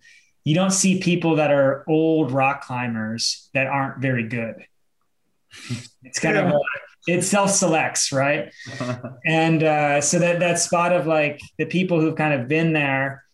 you 0.45 0.55
don't 0.55 0.73
see 0.73 1.01
people 1.01 1.37
that 1.37 1.51
are 1.51 1.85
old 1.89 2.33
rock 2.33 2.63
climbers 2.63 3.49
that 3.55 3.67
aren't 3.67 4.01
very 4.01 4.29
good. 4.29 4.57
It's 6.03 6.19
kind 6.19 6.37
yeah. 6.37 6.49
of 6.49 6.55
a, 6.55 6.61
it 7.07 7.23
self 7.23 7.51
selects, 7.51 8.13
right? 8.13 8.53
and 9.27 9.63
uh, 9.63 10.01
so 10.01 10.19
that 10.19 10.41
that 10.41 10.59
spot 10.59 10.93
of 10.93 11.07
like 11.07 11.41
the 11.59 11.67
people 11.67 12.01
who've 12.01 12.17
kind 12.17 12.41
of 12.41 12.49
been 12.49 12.73
there, 12.73 13.25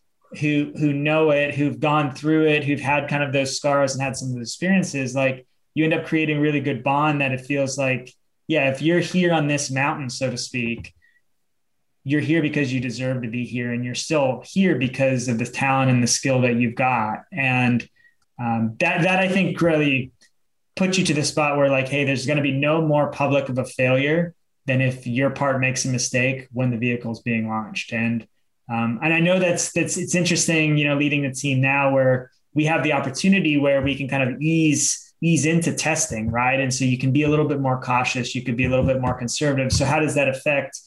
who 0.40 0.72
who 0.76 0.92
know 0.92 1.30
it, 1.30 1.54
who've 1.54 1.78
gone 1.78 2.14
through 2.14 2.46
it, 2.48 2.64
who've 2.64 2.80
had 2.80 3.08
kind 3.08 3.22
of 3.22 3.32
those 3.32 3.56
scars 3.56 3.94
and 3.94 4.02
had 4.02 4.16
some 4.16 4.30
of 4.30 4.34
those 4.36 4.48
experiences, 4.48 5.14
like 5.14 5.46
you 5.74 5.84
end 5.84 5.94
up 5.94 6.06
creating 6.06 6.40
really 6.40 6.60
good 6.60 6.82
bond 6.82 7.20
that 7.20 7.32
it 7.32 7.40
feels 7.40 7.78
like, 7.78 8.12
yeah, 8.48 8.70
if 8.70 8.82
you're 8.82 9.00
here 9.00 9.32
on 9.32 9.46
this 9.46 9.70
mountain, 9.70 10.10
so 10.10 10.30
to 10.30 10.36
speak, 10.36 10.92
you're 12.04 12.20
here 12.20 12.42
because 12.42 12.72
you 12.72 12.80
deserve 12.80 13.22
to 13.22 13.28
be 13.28 13.44
here, 13.44 13.72
and 13.72 13.84
you're 13.84 13.94
still 13.94 14.42
here 14.44 14.76
because 14.76 15.28
of 15.28 15.38
the 15.38 15.46
talent 15.46 15.90
and 15.90 16.02
the 16.02 16.06
skill 16.06 16.40
that 16.42 16.54
you've 16.54 16.74
got, 16.74 17.24
and 17.32 17.86
um, 18.38 18.76
that 18.78 19.02
that 19.02 19.18
I 19.18 19.28
think 19.28 19.60
really 19.60 20.12
puts 20.76 20.96
you 20.96 21.04
to 21.04 21.14
the 21.14 21.24
spot 21.24 21.56
where 21.56 21.68
like, 21.68 21.88
hey, 21.88 22.04
there's 22.04 22.26
going 22.26 22.36
to 22.36 22.42
be 22.42 22.52
no 22.52 22.80
more 22.80 23.10
public 23.10 23.48
of 23.48 23.58
a 23.58 23.64
failure 23.64 24.34
than 24.66 24.80
if 24.80 25.06
your 25.06 25.30
part 25.30 25.60
makes 25.60 25.84
a 25.84 25.88
mistake 25.88 26.46
when 26.52 26.70
the 26.70 26.76
vehicle 26.76 27.10
is 27.10 27.20
being 27.20 27.48
launched. 27.48 27.92
And 27.92 28.26
um, 28.70 29.00
and 29.02 29.12
I 29.12 29.20
know 29.20 29.38
that's 29.38 29.72
that's 29.72 29.96
it's 29.96 30.14
interesting, 30.14 30.76
you 30.76 30.86
know, 30.86 30.96
leading 30.96 31.22
the 31.22 31.32
team 31.32 31.60
now 31.60 31.92
where 31.92 32.30
we 32.54 32.66
have 32.66 32.82
the 32.82 32.92
opportunity 32.92 33.56
where 33.56 33.82
we 33.82 33.96
can 33.96 34.08
kind 34.08 34.28
of 34.28 34.40
ease 34.40 35.07
ease 35.20 35.46
into 35.46 35.72
testing, 35.72 36.30
right? 36.30 36.60
And 36.60 36.72
so 36.72 36.84
you 36.84 36.98
can 36.98 37.12
be 37.12 37.22
a 37.22 37.28
little 37.28 37.48
bit 37.48 37.60
more 37.60 37.80
cautious, 37.80 38.34
you 38.34 38.42
could 38.42 38.56
be 38.56 38.66
a 38.66 38.68
little 38.68 38.84
bit 38.84 39.00
more 39.00 39.14
conservative. 39.14 39.72
So 39.72 39.84
how 39.84 39.98
does 40.00 40.14
that 40.14 40.28
affect 40.28 40.78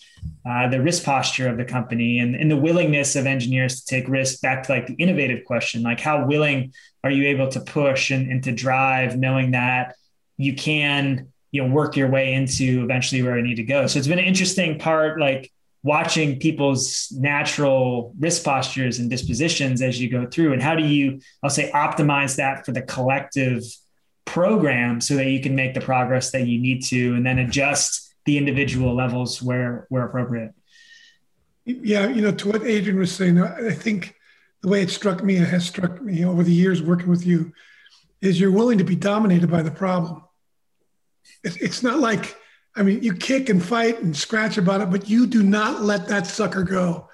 uh, 0.48 0.70
the 0.70 0.82
risk 0.82 1.04
posture 1.04 1.50
of 1.50 1.58
the 1.58 1.66
company 1.66 2.20
and, 2.20 2.36
and 2.36 2.50
the 2.50 2.58
willingness 2.58 3.16
of 3.16 3.26
engineers 3.26 3.82
to 3.82 3.86
take 3.86 4.08
risk? 4.08 4.42
back 4.42 4.64
to 4.64 4.72
like 4.72 4.88
the 4.88 4.94
innovative 4.96 5.44
question, 5.46 5.84
like 5.84 6.00
how 6.00 6.26
willing 6.26 6.74
are 7.04 7.12
you 7.12 7.28
able 7.28 7.48
to 7.50 7.60
push 7.60 8.12
and, 8.12 8.32
and 8.32 8.44
to 8.44 8.52
drive 8.52 9.18
knowing 9.18 9.52
that 9.52 9.96
you 10.38 10.56
can 10.56 11.28
you 11.52 11.62
know 11.62 11.74
work 11.74 11.96
your 11.96 12.10
way 12.10 12.34
into 12.34 12.84
eventually 12.84 13.22
where 13.22 13.34
I 13.34 13.42
need 13.42 13.56
to 13.56 13.64
go. 13.64 13.88
So 13.88 14.00
it's 14.00 14.08
been 14.08 14.20
an 14.20 14.26
interesting 14.26 14.80
part, 14.80 15.20
like 15.20 15.52
watching 15.84 16.40
people's 16.40 17.12
natural 17.12 18.14
risk 18.20 18.44
postures 18.44 19.00
and 19.00 19.10
dispositions 19.10 19.82
as 19.82 20.00
you 20.00 20.10
go 20.10 20.26
through, 20.26 20.54
and 20.54 20.62
how 20.62 20.76
do 20.76 20.84
you, 20.84 21.20
I'll 21.44 21.50
say, 21.50 21.72
optimize 21.72 22.38
that 22.38 22.66
for 22.66 22.72
the 22.72 22.82
collective 22.82 23.64
program 24.26 25.02
so 25.02 25.16
that 25.16 25.28
you 25.28 25.42
can 25.42 25.56
make 25.56 25.74
the 25.74 25.82
progress 25.82 26.32
that 26.32 26.48
you 26.48 26.60
need 26.60 26.84
to, 26.86 27.16
and 27.16 27.26
then 27.26 27.40
adjust 27.40 28.14
the 28.26 28.38
individual 28.38 28.94
levels 28.96 29.42
where 29.42 29.86
where 29.90 30.06
appropriate. 30.06 30.54
Yeah, 31.66 32.08
you 32.08 32.22
know, 32.22 32.32
to 32.32 32.50
what 32.50 32.64
Adrian 32.64 33.00
was 33.00 33.14
saying, 33.14 33.42
I 33.42 33.72
think 33.72 34.16
the 34.62 34.68
way 34.68 34.82
it 34.82 34.90
struck 34.90 35.24
me, 35.24 35.38
it 35.38 35.48
has 35.48 35.66
struck 35.66 36.02
me 36.02 36.26
over 36.26 36.44
the 36.44 36.54
years 36.54 36.82
working 36.82 37.10
with 37.10 37.26
you, 37.26 37.54
is 38.22 38.40
you're 38.40 38.52
willing 38.52 38.78
to 38.78 38.84
be 38.84 38.96
dominated 38.96 39.50
by 39.50 39.62
the 39.62 39.72
problem. 39.72 40.24
It's 41.44 41.82
not 41.82 42.00
like, 42.00 42.36
I 42.76 42.84
mean, 42.84 43.02
you 43.04 43.14
kick 43.14 43.50
and 43.50 43.64
fight 43.64 44.02
and 44.02 44.16
scratch 44.16 44.58
about 44.58 44.82
it, 44.82 44.92
but 44.92 45.10
you 45.10 45.28
do 45.28 45.44
not 45.44 45.82
let 45.82 46.08
that 46.08 46.28
sucker 46.28 46.64
go. 46.64 47.10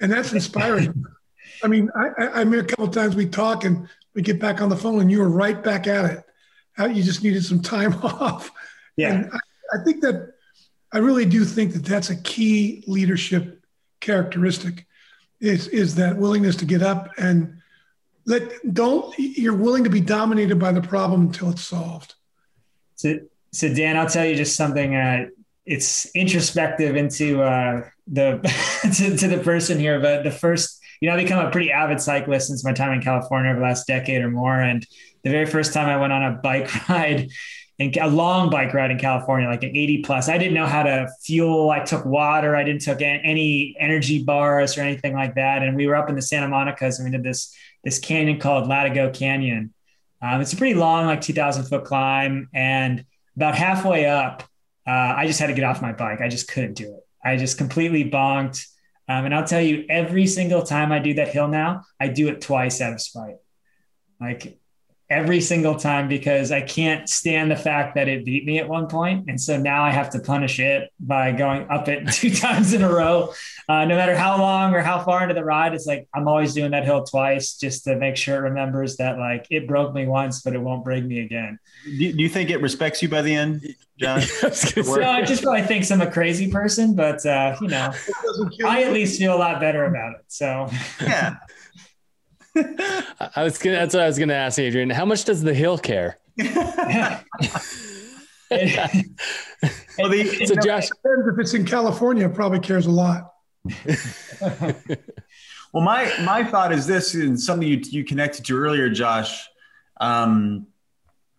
And 0.00 0.10
that's 0.12 0.32
inspiring. 0.32 1.04
I 1.62 1.66
mean, 1.66 1.90
I, 1.96 2.28
I, 2.28 2.44
mean, 2.44 2.60
a 2.60 2.64
couple 2.64 2.86
times 2.88 3.16
we 3.16 3.26
talk 3.26 3.64
and 3.64 3.88
we 4.14 4.22
get 4.22 4.38
back 4.40 4.60
on 4.60 4.68
the 4.68 4.76
phone 4.76 5.00
and 5.00 5.10
you 5.10 5.18
were 5.18 5.28
right 5.28 5.62
back 5.62 5.86
at 5.86 6.04
it. 6.04 6.24
You 6.86 7.02
just 7.02 7.22
needed 7.22 7.44
some 7.44 7.60
time 7.60 7.94
off. 8.02 8.50
Yeah. 8.96 9.14
And 9.14 9.30
I, 9.32 9.38
I 9.74 9.84
think 9.84 10.02
that 10.02 10.34
I 10.92 10.98
really 10.98 11.26
do 11.26 11.44
think 11.44 11.72
that 11.74 11.84
that's 11.84 12.10
a 12.10 12.16
key 12.16 12.84
leadership 12.86 13.64
characteristic 14.00 14.86
is, 15.40 15.68
is 15.68 15.94
that 15.96 16.16
willingness 16.16 16.56
to 16.56 16.64
get 16.64 16.82
up 16.82 17.10
and 17.18 17.58
let, 18.26 18.74
don't, 18.74 19.14
you're 19.18 19.54
willing 19.54 19.84
to 19.84 19.90
be 19.90 20.00
dominated 20.00 20.58
by 20.58 20.72
the 20.72 20.82
problem 20.82 21.22
until 21.22 21.50
it's 21.50 21.62
solved. 21.62 22.14
So, 22.94 23.20
so 23.52 23.72
Dan, 23.72 23.96
I'll 23.96 24.08
tell 24.08 24.24
you 24.24 24.34
just 24.34 24.56
something, 24.56 24.94
uh, 24.94 25.26
it's 25.64 26.06
introspective 26.14 26.96
into 26.96 27.42
uh, 27.42 27.82
the 28.06 28.40
to, 28.96 29.16
to, 29.16 29.28
the 29.28 29.38
person 29.38 29.78
here, 29.78 30.00
but 30.00 30.24
the 30.24 30.30
first, 30.30 30.80
you 31.00 31.08
know, 31.08 31.14
I 31.14 31.22
become 31.22 31.44
a 31.44 31.50
pretty 31.50 31.70
avid 31.70 32.00
cyclist 32.00 32.48
since 32.48 32.64
my 32.64 32.72
time 32.72 32.92
in 32.92 33.02
California 33.02 33.50
over 33.50 33.60
the 33.60 33.66
last 33.66 33.86
decade 33.86 34.22
or 34.22 34.30
more. 34.30 34.60
And 34.60 34.86
the 35.28 35.32
very 35.32 35.46
first 35.46 35.72
time 35.72 35.88
I 35.88 35.96
went 35.96 36.12
on 36.12 36.22
a 36.24 36.32
bike 36.32 36.88
ride, 36.88 37.30
in 37.78 37.92
a 38.00 38.08
long 38.08 38.50
bike 38.50 38.74
ride 38.74 38.90
in 38.90 38.98
California, 38.98 39.48
like 39.48 39.62
an 39.62 39.76
80 39.76 40.02
plus. 40.02 40.28
I 40.28 40.36
didn't 40.36 40.54
know 40.54 40.66
how 40.66 40.82
to 40.82 41.08
fuel. 41.22 41.70
I 41.70 41.80
took 41.80 42.04
water. 42.04 42.56
I 42.56 42.64
didn't 42.64 42.82
took 42.82 43.00
any 43.00 43.76
energy 43.78 44.22
bars 44.24 44.76
or 44.76 44.80
anything 44.80 45.14
like 45.14 45.36
that. 45.36 45.62
And 45.62 45.76
we 45.76 45.86
were 45.86 45.94
up 45.94 46.08
in 46.08 46.16
the 46.16 46.22
Santa 46.22 46.48
Monica's 46.48 46.98
and 46.98 47.06
we 47.06 47.16
did 47.16 47.22
this 47.22 47.54
this 47.84 48.00
canyon 48.00 48.40
called 48.40 48.68
Latigo 48.68 49.14
Canyon. 49.14 49.72
Um, 50.20 50.40
it's 50.40 50.52
a 50.52 50.56
pretty 50.56 50.74
long, 50.74 51.06
like 51.06 51.20
2,000 51.20 51.64
foot 51.64 51.84
climb, 51.84 52.48
and 52.52 53.04
about 53.36 53.54
halfway 53.54 54.06
up, 54.06 54.42
uh, 54.84 54.90
I 54.90 55.28
just 55.28 55.38
had 55.38 55.46
to 55.46 55.52
get 55.52 55.62
off 55.62 55.80
my 55.80 55.92
bike. 55.92 56.20
I 56.20 56.28
just 56.28 56.48
couldn't 56.48 56.74
do 56.74 56.92
it. 56.94 57.06
I 57.24 57.36
just 57.36 57.56
completely 57.56 58.10
bonked. 58.10 58.66
Um, 59.08 59.26
and 59.26 59.34
I'll 59.34 59.46
tell 59.46 59.60
you, 59.60 59.86
every 59.88 60.26
single 60.26 60.62
time 60.62 60.90
I 60.90 60.98
do 60.98 61.14
that 61.14 61.28
hill 61.28 61.46
now, 61.48 61.84
I 62.00 62.08
do 62.08 62.28
it 62.28 62.40
twice 62.40 62.80
out 62.80 62.92
of 62.92 63.00
spite. 63.00 63.36
Like 64.20 64.58
every 65.10 65.40
single 65.40 65.74
time 65.74 66.06
because 66.06 66.52
I 66.52 66.60
can't 66.60 67.08
stand 67.08 67.50
the 67.50 67.56
fact 67.56 67.94
that 67.94 68.08
it 68.08 68.26
beat 68.26 68.44
me 68.44 68.58
at 68.58 68.68
one 68.68 68.88
point. 68.88 69.24
And 69.28 69.40
so 69.40 69.58
now 69.58 69.82
I 69.82 69.90
have 69.90 70.10
to 70.10 70.18
punish 70.18 70.60
it 70.60 70.92
by 71.00 71.32
going 71.32 71.68
up 71.70 71.88
it 71.88 72.06
two 72.12 72.30
times 72.30 72.74
in 72.74 72.82
a 72.82 72.92
row. 72.92 73.32
Uh, 73.68 73.86
no 73.86 73.96
matter 73.96 74.14
how 74.14 74.38
long 74.38 74.74
or 74.74 74.80
how 74.80 75.02
far 75.02 75.22
into 75.22 75.34
the 75.34 75.44
ride, 75.44 75.72
it's 75.72 75.86
like 75.86 76.06
I'm 76.14 76.28
always 76.28 76.52
doing 76.52 76.72
that 76.72 76.84
hill 76.84 77.04
twice 77.04 77.56
just 77.56 77.84
to 77.84 77.96
make 77.96 78.16
sure 78.16 78.36
it 78.36 78.50
remembers 78.50 78.96
that 78.96 79.18
like 79.18 79.46
it 79.50 79.66
broke 79.66 79.94
me 79.94 80.06
once, 80.06 80.42
but 80.42 80.54
it 80.54 80.60
won't 80.60 80.84
break 80.84 81.04
me 81.04 81.20
again. 81.20 81.58
Do 81.84 81.90
you 81.90 82.28
think 82.28 82.50
it 82.50 82.60
respects 82.60 83.02
you 83.02 83.08
by 83.08 83.22
the 83.22 83.34
end, 83.34 83.62
John? 83.98 84.20
no, 84.42 85.10
I 85.10 85.22
just 85.22 85.42
probably 85.42 85.62
thinks 85.62 85.90
I'm 85.90 86.02
a 86.02 86.10
crazy 86.10 86.50
person, 86.50 86.94
but 86.94 87.24
uh, 87.24 87.56
you 87.62 87.68
know, 87.68 87.92
I 88.66 88.82
at 88.82 88.92
least 88.92 89.18
feel 89.18 89.34
a 89.34 89.38
lot 89.38 89.58
better 89.58 89.84
about 89.84 90.16
it. 90.16 90.24
So 90.28 90.68
yeah. 91.00 91.36
I 93.36 93.42
was 93.42 93.58
gonna. 93.58 93.76
That's 93.76 93.94
what 93.94 94.02
I 94.02 94.06
was 94.06 94.18
gonna 94.18 94.34
ask 94.34 94.58
Adrian. 94.58 94.90
How 94.90 95.04
much 95.04 95.24
does 95.24 95.42
the 95.42 95.54
hill 95.54 95.78
care? 95.78 96.18
well, 96.38 96.48
the, 98.50 100.44
so 100.46 100.54
Josh, 100.56 100.88
if 101.04 101.38
it's 101.38 101.54
in 101.54 101.64
California, 101.64 102.26
it 102.26 102.34
probably 102.34 102.60
cares 102.60 102.86
a 102.86 102.90
lot. 102.90 103.32
well, 105.72 105.84
my 105.84 106.12
my 106.22 106.44
thought 106.44 106.72
is 106.72 106.86
this, 106.86 107.14
and 107.14 107.38
something 107.38 107.68
you 107.68 107.80
you 107.84 108.04
connected 108.04 108.44
to 108.46 108.56
earlier, 108.56 108.88
Josh. 108.88 109.48
Um, 110.00 110.68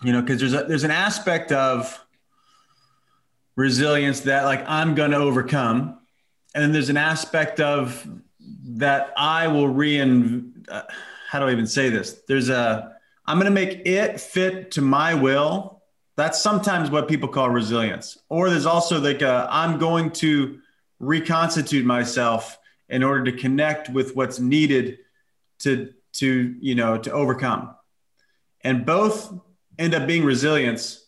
you 0.03 0.13
know, 0.13 0.21
because 0.21 0.39
there's 0.39 0.53
a, 0.53 0.63
there's 0.63 0.84
an 0.84 0.91
aspect 0.91 1.51
of 1.51 2.05
resilience 3.55 4.21
that 4.21 4.45
like 4.45 4.63
I'm 4.67 4.95
going 4.95 5.12
to 5.12 5.17
overcome, 5.17 5.99
and 6.53 6.63
then 6.63 6.71
there's 6.71 6.89
an 6.89 6.97
aspect 6.97 7.60
of 7.60 8.08
that 8.77 9.13
I 9.17 9.47
will 9.47 9.67
rein. 9.67 10.65
Uh, 10.69 10.84
how 11.30 11.38
do 11.38 11.46
I 11.46 11.52
even 11.52 11.68
say 11.68 11.89
this? 11.89 12.24
There's 12.28 12.50
a, 12.50 12.96
I'm 13.28 13.38
going 13.38 13.46
to 13.46 13.52
make 13.52 13.86
it 13.86 14.20
fit 14.20 14.72
to 14.72 14.82
my 14.82 15.13
will. 15.13 15.84
That's 16.15 16.42
sometimes 16.42 16.89
what 16.89 17.08
people 17.08 17.30
call 17.30 17.52
resilience. 17.52 18.18
Or 18.30 18.50
there's 18.50 18.65
also 18.65 19.00
like 19.00 19.22
I'm 19.22 19.78
going 19.78 20.10
to 20.24 20.60
reconstitute 21.00 21.86
myself 21.86 22.58
in 22.89 23.04
order 23.04 23.26
to 23.26 23.38
connect 23.38 23.89
with 23.89 24.15
what's 24.15 24.39
needed 24.39 24.98
to, 25.60 25.94
to, 26.13 26.56
you 26.60 26.74
know, 26.74 26.98
to 26.98 27.12
overcome. 27.12 27.76
And 28.62 28.84
both 28.84 29.32
end 29.78 29.94
up 29.94 30.08
being 30.08 30.24
resilience 30.24 31.06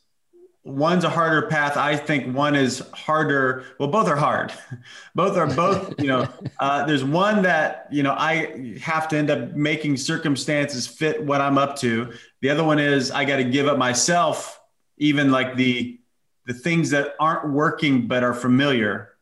one's 0.64 1.04
a 1.04 1.10
harder 1.10 1.48
path. 1.48 1.76
I 1.76 1.96
think 1.96 2.36
one 2.36 2.56
is 2.56 2.84
harder. 2.94 3.66
Well, 3.80 3.90
both 3.90 4.08
are 4.08 4.16
hard. 4.16 4.54
both 5.16 5.36
are 5.36 5.48
both, 5.48 6.00
you 6.00 6.08
know, 6.08 6.28
uh, 6.60 6.86
there's 6.86 7.04
one 7.04 7.42
that, 7.44 7.88
you 7.92 8.04
know, 8.04 8.14
I 8.18 8.78
have 8.82 9.08
to 9.10 9.18
end 9.18 9.32
up 9.32 9.54
making 9.54 9.98
circumstances 9.98 10.86
fit 10.86 11.24
what 11.24 11.42
I'm 11.42 11.58
up 11.58 11.78
to. 11.78 12.14
The 12.42 12.50
other 12.50 12.64
one 12.64 12.80
is 12.80 13.10
I 13.10 13.26
got 13.26 13.38
to 13.38 13.44
give 13.44 13.68
up 13.68 13.78
myself, 13.78 14.60
even 14.98 15.32
like 15.32 15.56
the, 15.56 16.00
the 16.46 16.54
things 16.54 16.92
that 16.92 17.16
aren't 17.20 17.52
working, 17.52 18.08
but 18.08 18.24
are 18.24 18.34
familiar, 18.34 19.16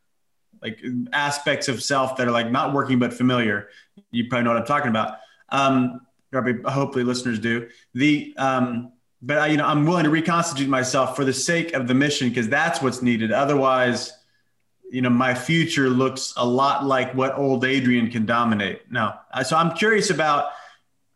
like 0.61 0.83
aspects 1.13 1.69
of 1.69 1.81
self 1.81 2.17
that 2.17 2.27
are 2.27 2.31
like 2.31 2.51
not 2.51 2.73
working, 2.73 2.99
but 2.99 3.13
familiar. 3.13 3.69
You 4.11 4.27
probably 4.27 4.43
know 4.43 4.51
what 4.51 4.59
I'm 4.59 4.65
talking 4.65 4.89
about. 4.89 5.19
Um, 5.49 6.01
probably, 6.31 6.61
hopefully 6.69 7.05
listeners 7.05 7.39
do 7.39 7.69
the, 7.93 8.33
um, 8.37 8.91
but 9.21 9.37
I, 9.37 9.47
you 9.47 9.57
know, 9.57 9.65
I'm 9.65 9.85
willing 9.85 10.05
to 10.05 10.09
reconstitute 10.09 10.69
myself 10.69 11.15
for 11.15 11.25
the 11.25 11.33
sake 11.33 11.73
of 11.73 11.87
the 11.87 11.93
mission 11.93 12.29
because 12.29 12.47
that's 12.47 12.81
what's 12.81 13.01
needed. 13.01 13.31
Otherwise, 13.31 14.13
you 14.91 15.01
know, 15.01 15.09
my 15.09 15.35
future 15.35 15.89
looks 15.89 16.33
a 16.37 16.45
lot 16.45 16.85
like 16.85 17.13
what 17.13 17.37
old 17.37 17.65
Adrian 17.65 18.09
can 18.09 18.25
dominate. 18.25 18.91
No, 18.91 19.13
so 19.45 19.55
I'm 19.55 19.75
curious 19.75 20.09
about 20.09 20.51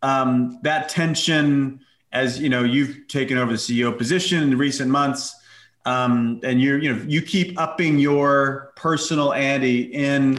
um, 0.02 0.60
that 0.64 0.90
tension 0.90 1.80
as 2.12 2.40
you 2.40 2.50
know 2.50 2.64
you've 2.64 3.08
taken 3.08 3.38
over 3.38 3.52
the 3.52 3.58
CEO 3.58 3.98
position 3.98 4.44
in 4.44 4.58
recent 4.58 4.90
months, 4.90 5.36
um, 5.86 6.40
and 6.44 6.62
you're 6.62 6.78
you 6.78 6.94
know 6.94 7.04
you 7.08 7.22
keep 7.22 7.60
upping 7.60 7.98
your 8.00 8.72
personal 8.76 9.34
ante 9.34 9.82
in, 9.82 10.38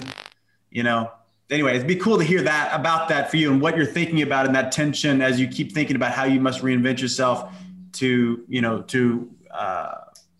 you 0.70 0.82
know. 0.82 1.10
Anyway, 1.50 1.76
it'd 1.76 1.86
be 1.86 1.96
cool 1.96 2.16
to 2.16 2.24
hear 2.24 2.42
that 2.42 2.70
about 2.78 3.08
that 3.08 3.30
for 3.30 3.36
you 3.36 3.52
and 3.52 3.60
what 3.60 3.76
you're 3.76 3.84
thinking 3.84 4.22
about 4.22 4.46
in 4.46 4.52
that 4.52 4.72
tension 4.72 5.20
as 5.20 5.38
you 5.38 5.46
keep 5.46 5.72
thinking 5.72 5.94
about 5.94 6.12
how 6.12 6.24
you 6.24 6.40
must 6.40 6.62
reinvent 6.62 7.00
yourself 7.00 7.52
to 7.92 8.44
you 8.48 8.60
know 8.60 8.82
to 8.82 9.30
uh, 9.50 9.94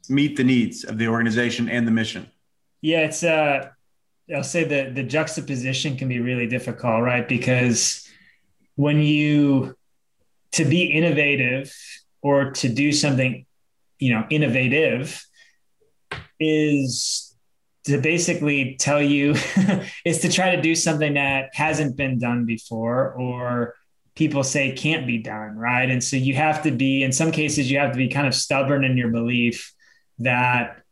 meet 0.09 0.37
the 0.37 0.45
needs 0.45 0.85
of 0.85 0.99
the 0.99 1.07
organization 1.09 1.69
and 1.69 1.87
the 1.87 1.91
mission. 1.91 2.31
Yeah 2.81 3.01
it's 3.01 3.23
uh 3.23 3.69
i'll 4.35 4.43
say 4.43 4.65
that 4.65 4.95
the 4.95 5.03
juxtaposition 5.03 5.97
can 5.97 6.09
be 6.09 6.21
really 6.21 6.47
difficult 6.47 7.03
right? 7.03 7.29
Because 7.29 8.09
when 8.77 9.01
you 9.01 9.77
to 10.53 10.65
be 10.65 10.85
innovative 10.85 11.75
or 12.23 12.51
to 12.53 12.69
do 12.69 12.93
something 12.93 13.45
you 13.99 14.13
know 14.13 14.27
innovative 14.31 15.25
is 16.41 17.24
to 17.85 17.99
basically 17.99 18.77
tell 18.79 19.03
you 19.03 19.35
is 20.05 20.21
to 20.21 20.31
try 20.31 20.57
to 20.57 20.63
do 20.63 20.75
something 20.75 21.15
that 21.15 21.51
hasn't 21.55 21.97
been 21.97 22.19
done 22.19 22.47
before 22.47 23.13
or 23.13 23.75
people 24.15 24.45
say 24.45 24.73
can't 24.73 25.07
be 25.07 25.19
done, 25.19 25.57
right? 25.57 25.91
And 25.91 26.03
so 26.03 26.17
you 26.17 26.35
have 26.35 26.63
to 26.63 26.71
be, 26.71 27.03
in 27.03 27.13
some 27.13 27.33
cases, 27.33 27.71
you 27.71 27.79
have 27.79 27.93
to 27.93 27.99
be 27.99 28.09
kind 28.09 28.27
of 28.27 28.35
stubborn 28.35 28.85
in 28.85 28.97
your 28.97 29.09
belief 29.09 29.73
that 30.21 30.83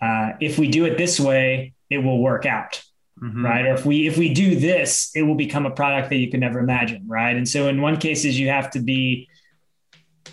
uh, 0.00 0.32
if 0.40 0.58
we 0.58 0.68
do 0.68 0.84
it 0.84 0.98
this 0.98 1.20
way, 1.20 1.74
it 1.88 1.98
will 1.98 2.20
work 2.20 2.44
out, 2.44 2.82
mm-hmm. 3.22 3.44
right? 3.44 3.66
Or 3.66 3.74
if 3.74 3.86
we 3.86 4.06
if 4.08 4.18
we 4.18 4.34
do 4.34 4.56
this, 4.56 5.10
it 5.14 5.22
will 5.22 5.36
become 5.36 5.64
a 5.64 5.70
product 5.70 6.10
that 6.10 6.16
you 6.16 6.30
can 6.30 6.40
never 6.40 6.58
imagine, 6.58 7.04
right? 7.06 7.36
And 7.36 7.48
so 7.48 7.68
in 7.68 7.80
one 7.80 7.98
cases, 7.98 8.38
you 8.38 8.48
have 8.48 8.70
to 8.72 8.80
be, 8.80 9.28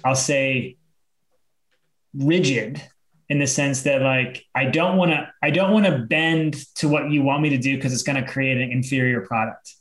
I'll 0.03 0.15
say, 0.15 0.77
rigid 2.15 2.82
in 3.29 3.39
the 3.39 3.47
sense 3.47 3.83
that 3.83 4.01
like 4.01 4.45
I 4.55 4.65
don't 4.65 4.97
want 4.97 5.11
to 5.11 5.31
I 5.41 5.51
don't 5.51 5.71
want 5.71 5.86
to 5.86 5.99
bend 5.99 6.55
to 6.75 6.89
what 6.89 7.09
you 7.11 7.21
want 7.21 7.41
me 7.41 7.49
to 7.49 7.57
do 7.57 7.75
because 7.75 7.93
it's 7.93 8.03
going 8.03 8.23
to 8.23 8.30
create 8.30 8.57
an 8.57 8.71
inferior 8.71 9.21
product 9.21 9.75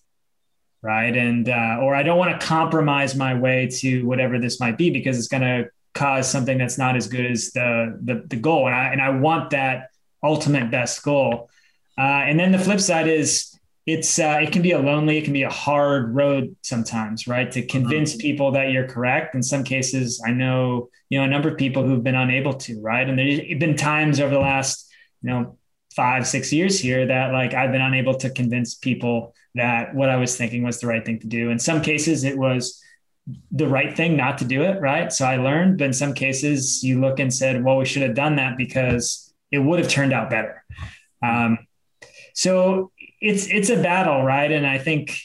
right? 0.83 1.17
And 1.17 1.49
uh, 1.49 1.79
or 1.81 1.95
i 1.95 2.03
don't 2.03 2.19
want 2.19 2.39
to 2.39 2.47
compromise 2.47 3.15
my 3.15 3.35
way 3.35 3.69
to 3.81 4.07
whatever 4.07 4.39
this 4.39 4.61
might 4.61 4.79
be 4.79 4.91
because 4.91 5.19
it's 5.19 5.29
going 5.29 5.43
to 5.43 5.71
cause 5.95 6.31
something 6.31 6.59
that's 6.59 6.79
not 6.79 6.97
as 6.97 7.09
good 7.09 7.27
as 7.27 7.51
the 7.53 7.99
the, 8.03 8.25
the 8.29 8.37
goal. 8.37 8.67
And 8.67 8.75
i 8.75 8.93
and 8.93 9.03
i 9.03 9.11
want 9.11 9.51
that 9.51 9.91
ultimate 10.23 10.71
best 10.71 11.03
goal. 11.03 11.51
Uh, 11.97 12.03
and 12.03 12.39
then 12.39 12.53
the 12.53 12.59
flip 12.59 12.81
side 12.81 13.09
is 13.09 13.58
it's 13.89 14.19
uh, 14.19 14.39
it 14.43 14.53
can 14.53 14.63
be 14.63 14.73
a 14.73 14.79
lonely 14.79 15.17
it 15.19 15.25
can 15.25 15.33
be 15.33 15.45
a 15.45 15.51
hard 15.51 16.15
road 16.15 16.55
sometimes 16.63 17.27
right 17.27 17.51
to 17.51 17.65
convince 17.67 18.13
mm-hmm. 18.13 18.21
people 18.21 18.53
that 18.53 18.71
you're 18.71 18.87
correct 18.87 19.35
in 19.35 19.43
some 19.43 19.65
cases 19.65 20.23
i 20.27 20.31
know 20.31 20.89
you 21.09 21.19
know 21.19 21.25
a 21.25 21.29
number 21.29 21.49
of 21.49 21.57
people 21.57 21.83
who've 21.83 22.05
been 22.05 22.15
unable 22.15 22.53
to 22.53 22.81
right 22.83 23.09
and 23.09 23.19
there's 23.19 23.41
been 23.59 23.77
times 23.77 24.21
over 24.21 24.35
the 24.35 24.41
last 24.41 24.89
you 25.23 25.31
know 25.31 25.59
five, 25.99 26.29
six 26.29 26.53
years 26.53 26.79
here 26.79 27.07
that 27.07 27.33
like 27.33 27.55
I've 27.55 27.73
been 27.73 27.81
unable 27.81 28.15
to 28.19 28.31
convince 28.31 28.77
people 28.77 29.35
that 29.57 29.97
what 29.97 30.09
I 30.09 30.17
was 30.17 30.37
thinking 30.37 30.63
was 30.63 30.79
the 30.79 30.87
right 30.87 31.05
thing 31.05 31.19
to 31.19 31.27
do. 31.27 31.51
In 31.51 31.59
some 31.59 31.83
cases, 31.83 32.23
it 32.23 32.39
was 32.39 32.81
the 33.51 33.67
right 33.67 33.97
thing 33.97 34.17
not 34.17 34.39
to 34.39 34.45
do 34.45 34.63
it, 34.63 34.81
right? 34.81 35.13
So 35.13 35.27
I 35.27 35.39
learned, 35.39 35.79
but 35.79 35.87
in 35.87 35.93
some 35.93 36.15
cases, 36.15 36.85
you 36.85 37.01
look 37.01 37.19
and 37.19 37.35
said, 37.35 37.65
well, 37.65 37.79
we 37.79 37.85
should 37.85 38.03
have 38.03 38.15
done 38.15 38.37
that 38.37 38.57
because 38.57 39.35
it 39.51 39.59
would 39.59 39.81
have 39.81 39.89
turned 39.89 40.13
out 40.13 40.31
better. 40.31 40.63
Um, 41.21 41.59
so 42.33 42.93
it's 43.21 43.47
it's 43.47 43.71
a 43.71 43.77
battle, 43.77 44.23
right? 44.23 44.51
And 44.51 44.67
I 44.67 44.79
think 44.79 45.19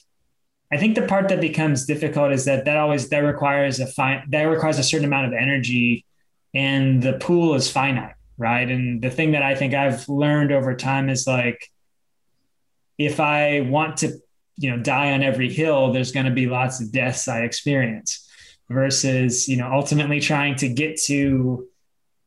I 0.71 0.77
think 0.77 0.95
the 0.95 1.03
part 1.03 1.29
that 1.29 1.39
becomes 1.39 1.85
difficult 1.85 2.31
is 2.31 2.45
that 2.45 2.65
that 2.65 2.77
always 2.77 3.09
that 3.09 3.19
requires 3.19 3.79
a 3.79 3.87
fine 3.87 4.23
that 4.29 4.43
requires 4.43 4.79
a 4.79 4.83
certain 4.83 5.05
amount 5.05 5.27
of 5.27 5.33
energy, 5.33 6.05
and 6.53 7.01
the 7.01 7.13
pool 7.13 7.53
is 7.53 7.69
finite, 7.71 8.15
right? 8.37 8.69
And 8.69 9.01
the 9.01 9.11
thing 9.11 9.33
that 9.33 9.43
I 9.43 9.55
think 9.55 9.73
I've 9.73 10.07
learned 10.09 10.51
over 10.51 10.75
time 10.75 11.09
is 11.09 11.27
like, 11.27 11.71
if 12.97 13.19
I 13.19 13.61
want 13.61 13.97
to, 13.97 14.17
you 14.57 14.71
know, 14.71 14.81
die 14.81 15.11
on 15.11 15.21
every 15.21 15.53
hill, 15.53 15.93
there's 15.93 16.11
going 16.11 16.25
to 16.25 16.31
be 16.31 16.47
lots 16.47 16.81
of 16.81 16.91
deaths 16.91 17.27
I 17.27 17.41
experience, 17.41 18.27
versus 18.67 19.47
you 19.47 19.57
know 19.57 19.71
ultimately 19.71 20.19
trying 20.19 20.55
to 20.55 20.69
get 20.69 20.99
to 21.03 21.67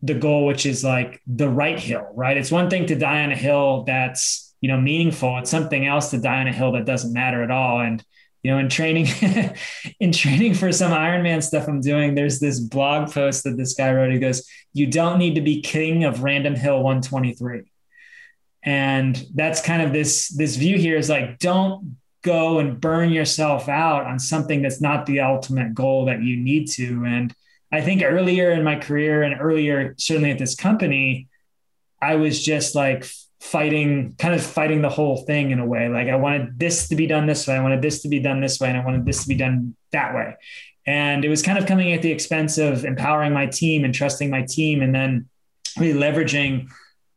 the 0.03 0.15
goal, 0.15 0.47
which 0.47 0.67
is 0.67 0.85
like 0.85 1.21
the 1.27 1.49
right 1.49 1.81
hill, 1.81 2.07
right? 2.15 2.37
It's 2.37 2.53
one 2.53 2.71
thing 2.71 2.87
to 2.87 2.95
die 2.95 3.25
on 3.25 3.33
a 3.33 3.37
hill 3.37 3.83
that's 3.85 4.46
you 4.67 4.73
know 4.73 4.81
meaningful. 4.81 5.39
It's 5.39 5.49
something 5.49 5.87
else 5.87 6.11
to 6.11 6.19
die 6.19 6.41
on 6.41 6.49
a 6.49 6.53
hill 6.53 6.73
that 6.73 6.87
doesn't 6.87 7.13
matter 7.13 7.45
at 7.45 7.53
all, 7.53 7.79
and 7.79 8.05
you 8.43 8.51
know, 8.51 8.59
in 8.59 8.69
training, 8.69 9.07
in 10.01 10.11
training 10.11 10.55
for 10.55 10.73
some 10.73 10.91
Ironman 10.91 11.41
stuff 11.41 11.69
I'm 11.69 11.81
doing, 11.81 12.17
there's 12.17 12.41
this 12.41 12.59
blog 12.59 13.13
post 13.13 13.45
that 13.45 13.57
this 13.57 13.75
guy 13.75 13.93
wrote. 13.93 14.13
He 14.13 14.19
goes, 14.19 14.45
"You 14.73 14.89
don't 14.89 15.21
need 15.21 15.37
to 15.37 15.41
be 15.41 15.61
king 15.61 16.03
of 16.03 16.25
Random 16.25 16.57
Hill 16.57 16.83
123," 16.83 17.71
and 18.65 19.25
that's 19.37 19.63
kind 19.63 19.83
of 19.83 19.93
this 19.93 20.31
this 20.31 20.57
view 20.57 20.79
here 20.79 20.97
is 20.97 21.09
like, 21.09 21.39
don't 21.39 21.97
go 22.23 22.59
and 22.59 22.81
burn 22.81 23.11
yourself 23.11 23.69
out 23.69 24.05
on 24.05 24.19
something 24.19 24.63
that's 24.63 24.81
not 24.81 25.07
the 25.07 25.21
ultimate 25.21 25.75
goal 25.75 26.07
that 26.07 26.25
you 26.25 26.37
need 26.37 26.69
to. 26.73 27.05
And 27.07 27.33
I 27.71 27.83
think 27.83 28.03
earlier 28.03 28.51
in 28.51 28.65
my 28.65 28.75
career 28.75 29.23
and 29.23 29.41
earlier, 29.41 29.95
certainly 29.97 30.33
at 30.33 30.39
this 30.41 30.57
company, 30.57 31.29
I 32.03 32.17
was 32.17 32.45
just 32.45 32.75
like 32.75 33.07
fighting 33.47 34.15
kind 34.19 34.35
of 34.35 34.45
fighting 34.45 34.83
the 34.83 34.89
whole 34.89 35.19
thing 35.19 35.53
in 35.53 35.61
a 35.61 35.65
way 35.65 35.89
like 35.89 36.09
i 36.09 36.17
wanted 36.17 36.59
this 36.59 36.89
to 36.89 36.97
be 36.97 37.07
done 37.07 37.27
this 37.27 37.47
way 37.47 37.55
i 37.55 37.63
wanted 37.63 37.81
this 37.81 38.03
to 38.03 38.09
be 38.09 38.19
done 38.19 38.41
this 38.41 38.59
way 38.59 38.69
and 38.69 38.77
i 38.77 38.85
wanted 38.85 39.07
this 39.07 39.23
to 39.23 39.29
be 39.29 39.37
done 39.37 39.75
that 39.93 40.15
way 40.15 40.35
and 40.85 41.25
it 41.25 41.29
was 41.29 41.43
kind 41.43 41.57
of 41.57 41.65
coming 41.65 41.93
at 41.93 42.03
the 42.03 42.11
expense 42.11 42.59
of 42.59 42.85
empowering 42.85 43.33
my 43.33 43.47
team 43.47 43.85
and 43.85 43.95
trusting 43.95 44.31
my 44.31 44.43
team 44.43 44.83
and 44.83 44.93
then 44.93 45.29
really 45.79 45.99
leveraging 45.99 46.69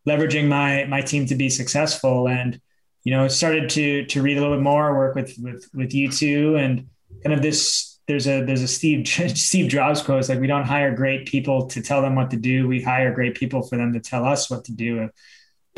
leveraging 0.08 0.48
my 0.48 0.86
my 0.86 1.02
team 1.02 1.26
to 1.26 1.34
be 1.34 1.50
successful 1.50 2.28
and 2.28 2.62
you 3.04 3.12
know 3.12 3.28
started 3.28 3.68
to 3.68 4.06
to 4.06 4.22
read 4.22 4.38
a 4.38 4.40
little 4.40 4.56
bit 4.56 4.64
more 4.64 4.96
work 4.96 5.16
with 5.16 5.36
with 5.40 5.68
with 5.74 5.96
you 5.96 6.12
two 6.12 6.56
and 6.58 6.88
kind 7.24 7.34
of 7.34 7.42
this 7.42 8.00
there's 8.08 8.28
a 8.28 8.44
there's 8.44 8.62
a 8.62 8.68
Steve 8.68 9.08
Steve 9.36 9.70
Jobs 9.70 10.02
quote. 10.02 10.20
It's 10.20 10.30
like 10.30 10.40
we 10.40 10.48
don't 10.48 10.66
hire 10.66 10.96
great 10.96 11.28
people 11.28 11.68
to 11.68 11.80
tell 11.80 12.02
them 12.02 12.16
what 12.16 12.32
to 12.32 12.38
do. 12.38 12.68
We 12.68 12.82
hire 12.82 13.14
great 13.14 13.36
people 13.36 13.62
for 13.62 13.78
them 13.78 13.94
to 13.94 14.00
tell 14.00 14.26
us 14.26 14.50
what 14.50 14.66
to 14.66 14.72
do 14.72 15.12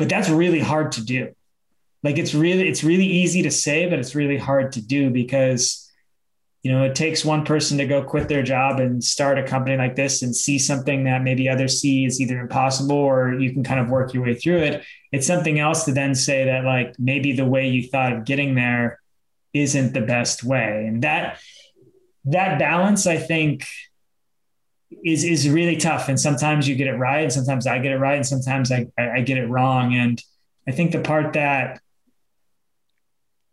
but 0.02 0.08
that's 0.08 0.28
really 0.28 0.58
hard 0.58 0.90
to 0.90 1.04
do. 1.04 1.32
Like 2.02 2.18
it's 2.18 2.34
really 2.34 2.68
it's 2.68 2.82
really 2.82 3.06
easy 3.06 3.42
to 3.42 3.52
say 3.52 3.88
but 3.88 4.00
it's 4.00 4.16
really 4.16 4.36
hard 4.36 4.72
to 4.72 4.82
do 4.82 5.10
because 5.10 5.88
you 6.64 6.72
know 6.72 6.82
it 6.82 6.96
takes 6.96 7.24
one 7.24 7.44
person 7.44 7.78
to 7.78 7.86
go 7.86 8.02
quit 8.02 8.28
their 8.28 8.42
job 8.42 8.80
and 8.80 9.04
start 9.04 9.38
a 9.38 9.44
company 9.44 9.76
like 9.76 9.94
this 9.94 10.22
and 10.22 10.34
see 10.34 10.58
something 10.58 11.04
that 11.04 11.22
maybe 11.22 11.48
others 11.48 11.80
see 11.80 12.04
is 12.04 12.20
either 12.20 12.40
impossible 12.40 12.96
or 12.96 13.34
you 13.34 13.52
can 13.52 13.62
kind 13.62 13.78
of 13.78 13.90
work 13.90 14.12
your 14.12 14.24
way 14.24 14.34
through 14.34 14.58
it. 14.58 14.82
It's 15.12 15.28
something 15.28 15.60
else 15.60 15.84
to 15.84 15.92
then 15.92 16.16
say 16.16 16.46
that 16.46 16.64
like 16.64 16.96
maybe 16.98 17.32
the 17.32 17.46
way 17.46 17.68
you 17.68 17.88
thought 17.88 18.12
of 18.12 18.24
getting 18.24 18.56
there 18.56 18.98
isn't 19.52 19.92
the 19.94 20.00
best 20.00 20.42
way. 20.42 20.86
And 20.88 21.02
that 21.04 21.38
that 22.24 22.58
balance 22.58 23.06
i 23.06 23.16
think 23.16 23.66
is 25.04 25.24
is 25.24 25.48
really 25.48 25.76
tough. 25.76 26.08
And 26.08 26.18
sometimes 26.18 26.68
you 26.68 26.74
get 26.74 26.86
it 26.86 26.96
right, 26.96 27.22
and 27.22 27.32
sometimes 27.32 27.66
I 27.66 27.78
get 27.78 27.92
it 27.92 27.98
right, 27.98 28.16
and 28.16 28.26
sometimes 28.26 28.70
I, 28.72 28.86
I 28.98 29.20
get 29.22 29.38
it 29.38 29.46
wrong. 29.46 29.94
And 29.94 30.22
I 30.68 30.72
think 30.72 30.92
the 30.92 31.00
part 31.00 31.32
that 31.34 31.80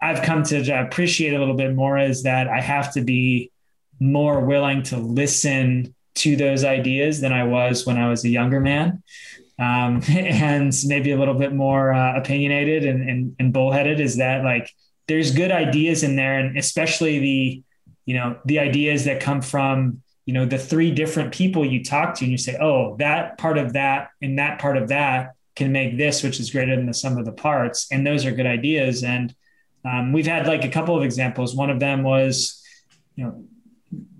I've 0.01 0.21
come 0.21 0.43
to 0.43 0.79
appreciate 0.79 1.33
a 1.33 1.39
little 1.39 1.55
bit 1.55 1.75
more 1.75 1.97
is 1.97 2.23
that 2.23 2.47
I 2.47 2.61
have 2.61 2.93
to 2.93 3.01
be 3.01 3.51
more 3.99 4.39
willing 4.39 4.83
to 4.83 4.97
listen 4.97 5.93
to 6.15 6.35
those 6.35 6.63
ideas 6.63 7.21
than 7.21 7.33
I 7.33 7.43
was 7.43 7.85
when 7.85 7.97
I 7.97 8.09
was 8.09 8.23
a 8.23 8.29
younger 8.29 8.59
man. 8.59 9.03
Um, 9.57 10.01
and 10.09 10.73
maybe 10.85 11.11
a 11.11 11.17
little 11.17 11.33
bit 11.33 11.53
more 11.53 11.93
uh, 11.93 12.17
opinionated 12.17 12.85
and, 12.85 13.09
and, 13.09 13.35
and 13.39 13.53
bullheaded 13.53 13.99
is 13.99 14.17
that 14.17 14.43
like 14.43 14.69
there's 15.07 15.31
good 15.31 15.51
ideas 15.51 16.03
in 16.03 16.15
there 16.15 16.39
and 16.39 16.57
especially 16.57 17.19
the 17.19 17.63
you 18.05 18.13
know 18.15 18.37
the 18.45 18.59
ideas 18.59 19.05
that 19.05 19.19
come 19.19 19.41
from 19.41 20.01
you 20.29 20.33
know 20.33 20.45
the 20.45 20.59
three 20.59 20.91
different 20.91 21.33
people 21.33 21.65
you 21.65 21.83
talk 21.83 22.13
to 22.13 22.23
and 22.23 22.31
you 22.31 22.37
say 22.37 22.55
oh 22.61 22.95
that 22.97 23.39
part 23.39 23.57
of 23.57 23.73
that 23.73 24.11
and 24.21 24.37
that 24.37 24.59
part 24.59 24.77
of 24.77 24.89
that 24.89 25.33
can 25.55 25.71
make 25.71 25.97
this 25.97 26.21
which 26.21 26.39
is 26.39 26.51
greater 26.51 26.75
than 26.75 26.85
the 26.85 26.93
sum 26.93 27.17
of 27.17 27.25
the 27.25 27.31
parts. 27.31 27.87
And 27.91 28.05
those 28.05 28.27
are 28.27 28.31
good 28.31 28.45
ideas. 28.45 29.03
And 29.03 29.33
um, 29.83 30.13
we've 30.13 30.27
had 30.27 30.45
like 30.45 30.63
a 30.63 30.69
couple 30.69 30.95
of 30.95 31.03
examples. 31.03 31.55
One 31.55 31.71
of 31.71 31.79
them 31.79 32.03
was 32.03 32.63
you 33.15 33.23
know 33.23 33.43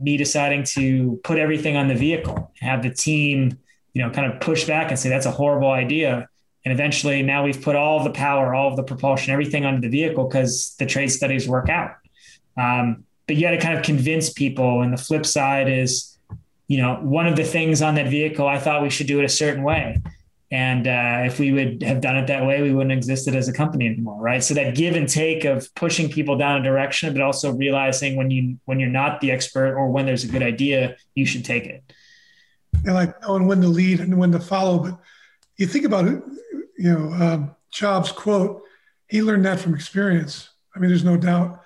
me 0.01 0.17
deciding 0.17 0.63
to 0.63 1.19
put 1.23 1.37
everything 1.37 1.75
on 1.75 1.87
the 1.87 1.93
vehicle 1.93 2.51
have 2.59 2.81
the 2.81 2.89
team 2.89 3.59
you 3.93 4.01
know 4.01 4.09
kind 4.09 4.33
of 4.33 4.41
push 4.41 4.65
back 4.65 4.89
and 4.89 4.97
say 4.97 5.09
that's 5.09 5.27
a 5.27 5.31
horrible 5.31 5.69
idea. 5.69 6.27
And 6.65 6.71
eventually 6.71 7.21
now 7.21 7.43
we've 7.43 7.61
put 7.61 7.75
all 7.75 8.03
the 8.03 8.15
power 8.25 8.55
all 8.55 8.69
of 8.71 8.77
the 8.77 8.83
propulsion 8.91 9.31
everything 9.31 9.63
onto 9.63 9.81
the 9.81 9.89
vehicle 9.89 10.27
because 10.27 10.75
the 10.79 10.87
trade 10.87 11.09
studies 11.09 11.47
work 11.47 11.69
out. 11.69 11.91
Um, 12.57 13.05
but 13.29 13.35
you 13.35 13.43
got 13.43 13.51
to 13.51 13.59
kind 13.59 13.77
of 13.77 13.85
convince 13.85 14.33
people. 14.33 14.81
And 14.81 14.91
the 14.91 14.97
flip 14.97 15.23
side 15.23 15.69
is, 15.69 16.17
you 16.67 16.81
know, 16.81 16.95
one 16.95 17.27
of 17.27 17.35
the 17.35 17.43
things 17.43 17.79
on 17.79 17.93
that 17.93 18.07
vehicle, 18.07 18.47
I 18.47 18.57
thought 18.57 18.81
we 18.81 18.89
should 18.89 19.05
do 19.05 19.19
it 19.19 19.23
a 19.23 19.29
certain 19.29 19.61
way. 19.61 20.01
And 20.49 20.87
uh, 20.87 21.21
if 21.25 21.37
we 21.37 21.51
would 21.51 21.83
have 21.83 22.01
done 22.01 22.17
it 22.17 22.25
that 22.25 22.47
way, 22.47 22.63
we 22.63 22.73
wouldn't 22.73 22.89
have 22.89 22.97
existed 22.97 23.35
as 23.35 23.47
a 23.47 23.53
company 23.53 23.85
anymore, 23.85 24.19
right? 24.19 24.43
So 24.43 24.55
that 24.55 24.73
give 24.73 24.95
and 24.95 25.07
take 25.07 25.45
of 25.45 25.71
pushing 25.75 26.09
people 26.09 26.39
down 26.39 26.59
a 26.59 26.63
direction, 26.63 27.13
but 27.13 27.21
also 27.21 27.51
realizing 27.53 28.15
when 28.15 28.31
you 28.31 28.57
when 28.65 28.79
you're 28.79 28.89
not 28.89 29.21
the 29.21 29.29
expert 29.29 29.75
or 29.75 29.91
when 29.91 30.07
there's 30.07 30.23
a 30.23 30.27
good 30.27 30.41
idea, 30.41 30.97
you 31.13 31.27
should 31.27 31.45
take 31.45 31.67
it. 31.67 31.83
And 32.83 32.95
like 32.95 33.21
knowing 33.21 33.45
when 33.45 33.61
to 33.61 33.67
lead 33.67 33.99
and 33.99 34.17
when 34.17 34.31
to 34.31 34.39
follow. 34.39 34.79
But 34.79 34.97
you 35.57 35.67
think 35.67 35.85
about 35.85 36.07
it, 36.07 36.23
you 36.79 36.93
know, 36.93 37.13
um, 37.13 37.55
Jobs 37.69 38.11
quote, 38.11 38.63
he 39.07 39.21
learned 39.21 39.45
that 39.45 39.59
from 39.59 39.75
experience. 39.75 40.49
I 40.75 40.79
mean, 40.79 40.89
there's 40.89 41.03
no 41.03 41.15
doubt 41.15 41.59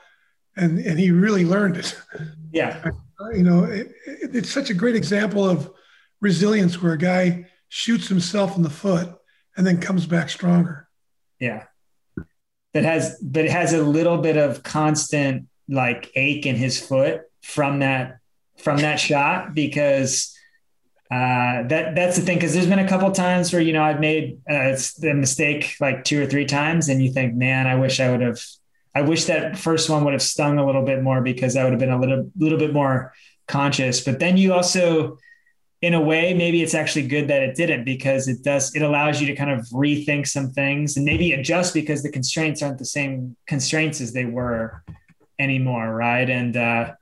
and 0.55 0.79
and 0.79 0.99
he 0.99 1.11
really 1.11 1.45
learned 1.45 1.77
it. 1.77 1.99
Yeah, 2.51 2.91
you 3.33 3.43
know, 3.43 3.63
it, 3.63 3.87
it, 4.05 4.35
it's 4.35 4.51
such 4.51 4.69
a 4.69 4.73
great 4.73 4.95
example 4.95 5.47
of 5.47 5.71
resilience 6.21 6.81
where 6.81 6.93
a 6.93 6.97
guy 6.97 7.45
shoots 7.69 8.07
himself 8.07 8.55
in 8.55 8.63
the 8.63 8.69
foot 8.69 9.09
and 9.57 9.65
then 9.65 9.79
comes 9.79 10.05
back 10.05 10.29
stronger. 10.29 10.87
Yeah, 11.39 11.65
that 12.73 12.83
has, 12.83 13.17
but 13.21 13.45
it 13.45 13.51
has 13.51 13.73
a 13.73 13.83
little 13.83 14.19
bit 14.19 14.37
of 14.37 14.63
constant 14.63 15.47
like 15.69 16.11
ache 16.15 16.45
in 16.45 16.55
his 16.55 16.79
foot 16.79 17.21
from 17.41 17.79
that 17.79 18.19
from 18.57 18.77
that 18.79 18.99
shot 18.99 19.53
because. 19.53 20.29
Uh, 21.11 21.61
that 21.67 21.93
that's 21.93 22.15
the 22.15 22.23
thing 22.23 22.37
because 22.37 22.55
there's 22.55 22.65
been 22.65 22.79
a 22.79 22.87
couple 22.87 23.11
times 23.11 23.53
where 23.53 23.61
you 23.61 23.71
know 23.71 23.83
I've 23.83 23.99
made 23.99 24.39
uh, 24.49 24.75
the 24.97 25.13
mistake 25.13 25.75
like 25.79 26.03
two 26.03 26.23
or 26.23 26.25
three 26.25 26.45
times, 26.45 26.89
and 26.89 27.03
you 27.03 27.13
think, 27.13 27.35
man, 27.35 27.67
I 27.67 27.75
wish 27.75 27.99
I 27.99 28.09
would 28.09 28.21
have 28.21 28.39
I 28.95 29.01
wish 29.01 29.25
that 29.25 29.57
first 29.57 29.89
one 29.89 30.03
would 30.03 30.13
have 30.13 30.21
stung 30.21 30.59
a 30.59 30.65
little 30.65 30.83
bit 30.83 31.01
more 31.01 31.21
because 31.21 31.55
that 31.55 31.63
would 31.63 31.73
have 31.73 31.79
been 31.79 31.91
a 31.91 31.99
little 31.99 32.31
little 32.37 32.59
bit 32.59 32.73
more 32.73 33.13
conscious. 33.47 34.01
But 34.01 34.19
then 34.19 34.37
you 34.37 34.53
also, 34.53 35.17
in 35.81 35.93
a 35.93 36.01
way, 36.01 36.33
maybe 36.33 36.61
it's 36.61 36.75
actually 36.75 37.07
good 37.07 37.27
that 37.27 37.41
it 37.41 37.55
didn't 37.55 37.85
because 37.85 38.27
it 38.27 38.43
does 38.43 38.75
it 38.75 38.81
allows 38.81 39.19
you 39.19 39.27
to 39.27 39.35
kind 39.35 39.49
of 39.49 39.65
rethink 39.67 40.27
some 40.27 40.51
things 40.51 40.95
and 40.95 41.05
maybe 41.05 41.33
adjust 41.33 41.73
because 41.73 42.03
the 42.03 42.11
constraints 42.11 42.61
aren't 42.61 42.77
the 42.77 42.85
same 42.85 43.35
constraints 43.47 43.99
as 43.99 44.13
they 44.13 44.25
were 44.25 44.83
anymore, 45.39 45.93
right? 45.93 46.29
And 46.29 46.55
uh, 46.55 46.93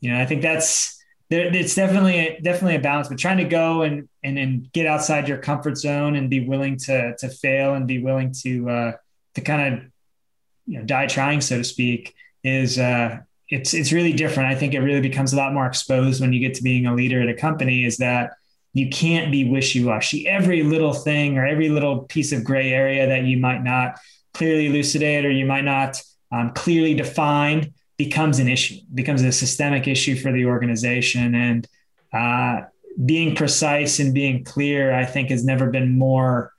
you 0.00 0.10
know, 0.10 0.20
I 0.20 0.26
think 0.26 0.42
that's 0.42 1.02
there, 1.30 1.54
it's 1.54 1.74
definitely 1.74 2.38
definitely 2.42 2.76
a 2.76 2.80
balance. 2.80 3.08
But 3.08 3.18
trying 3.18 3.38
to 3.38 3.44
go 3.44 3.82
and 3.82 4.08
and 4.22 4.38
and 4.38 4.72
get 4.72 4.86
outside 4.86 5.28
your 5.28 5.38
comfort 5.38 5.76
zone 5.76 6.16
and 6.16 6.30
be 6.30 6.46
willing 6.46 6.78
to 6.78 7.16
to 7.18 7.28
fail 7.28 7.74
and 7.74 7.86
be 7.86 8.02
willing 8.02 8.32
to 8.42 8.70
uh, 8.70 8.92
to 9.34 9.40
kind 9.42 9.74
of 9.74 9.93
you 10.66 10.78
know 10.78 10.84
die 10.84 11.06
trying, 11.06 11.40
so 11.40 11.58
to 11.58 11.64
speak, 11.64 12.14
is 12.42 12.78
uh, 12.78 13.18
it's 13.48 13.74
it's 13.74 13.92
really 13.92 14.12
different. 14.12 14.50
I 14.50 14.54
think 14.54 14.74
it 14.74 14.80
really 14.80 15.00
becomes 15.00 15.32
a 15.32 15.36
lot 15.36 15.52
more 15.52 15.66
exposed 15.66 16.20
when 16.20 16.32
you 16.32 16.40
get 16.40 16.54
to 16.54 16.62
being 16.62 16.86
a 16.86 16.94
leader 16.94 17.20
at 17.22 17.28
a 17.28 17.34
company. 17.34 17.84
Is 17.84 17.98
that 17.98 18.32
you 18.72 18.88
can't 18.88 19.30
be 19.30 19.48
wishy-washy. 19.48 20.28
Every 20.28 20.64
little 20.64 20.92
thing 20.92 21.38
or 21.38 21.46
every 21.46 21.68
little 21.68 22.00
piece 22.00 22.32
of 22.32 22.42
gray 22.42 22.72
area 22.72 23.06
that 23.06 23.22
you 23.22 23.38
might 23.38 23.62
not 23.62 23.98
clearly 24.32 24.66
elucidate 24.66 25.24
or 25.24 25.30
you 25.30 25.46
might 25.46 25.64
not 25.64 26.02
um, 26.32 26.50
clearly 26.52 26.94
define 26.94 27.72
becomes 27.96 28.40
an 28.40 28.48
issue, 28.48 28.80
becomes 28.92 29.22
a 29.22 29.30
systemic 29.30 29.86
issue 29.86 30.16
for 30.16 30.32
the 30.32 30.46
organization. 30.46 31.34
And 31.34 31.68
uh, 32.12 32.62
being 33.04 33.36
precise 33.36 34.00
and 34.00 34.12
being 34.12 34.44
clear, 34.44 34.92
I 34.92 35.04
think, 35.04 35.30
has 35.30 35.44
never 35.44 35.70
been 35.70 35.96
more 35.96 36.52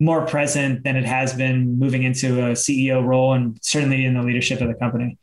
more 0.00 0.24
present 0.26 0.84
than 0.84 0.96
it 0.96 1.04
has 1.04 1.34
been 1.34 1.78
moving 1.78 2.04
into 2.04 2.40
a 2.40 2.52
CEO 2.52 3.04
role 3.04 3.32
and 3.32 3.58
certainly 3.62 4.04
in 4.04 4.14
the 4.14 4.22
leadership 4.22 4.60
of 4.60 4.68
the 4.68 4.74
company. 4.74 5.18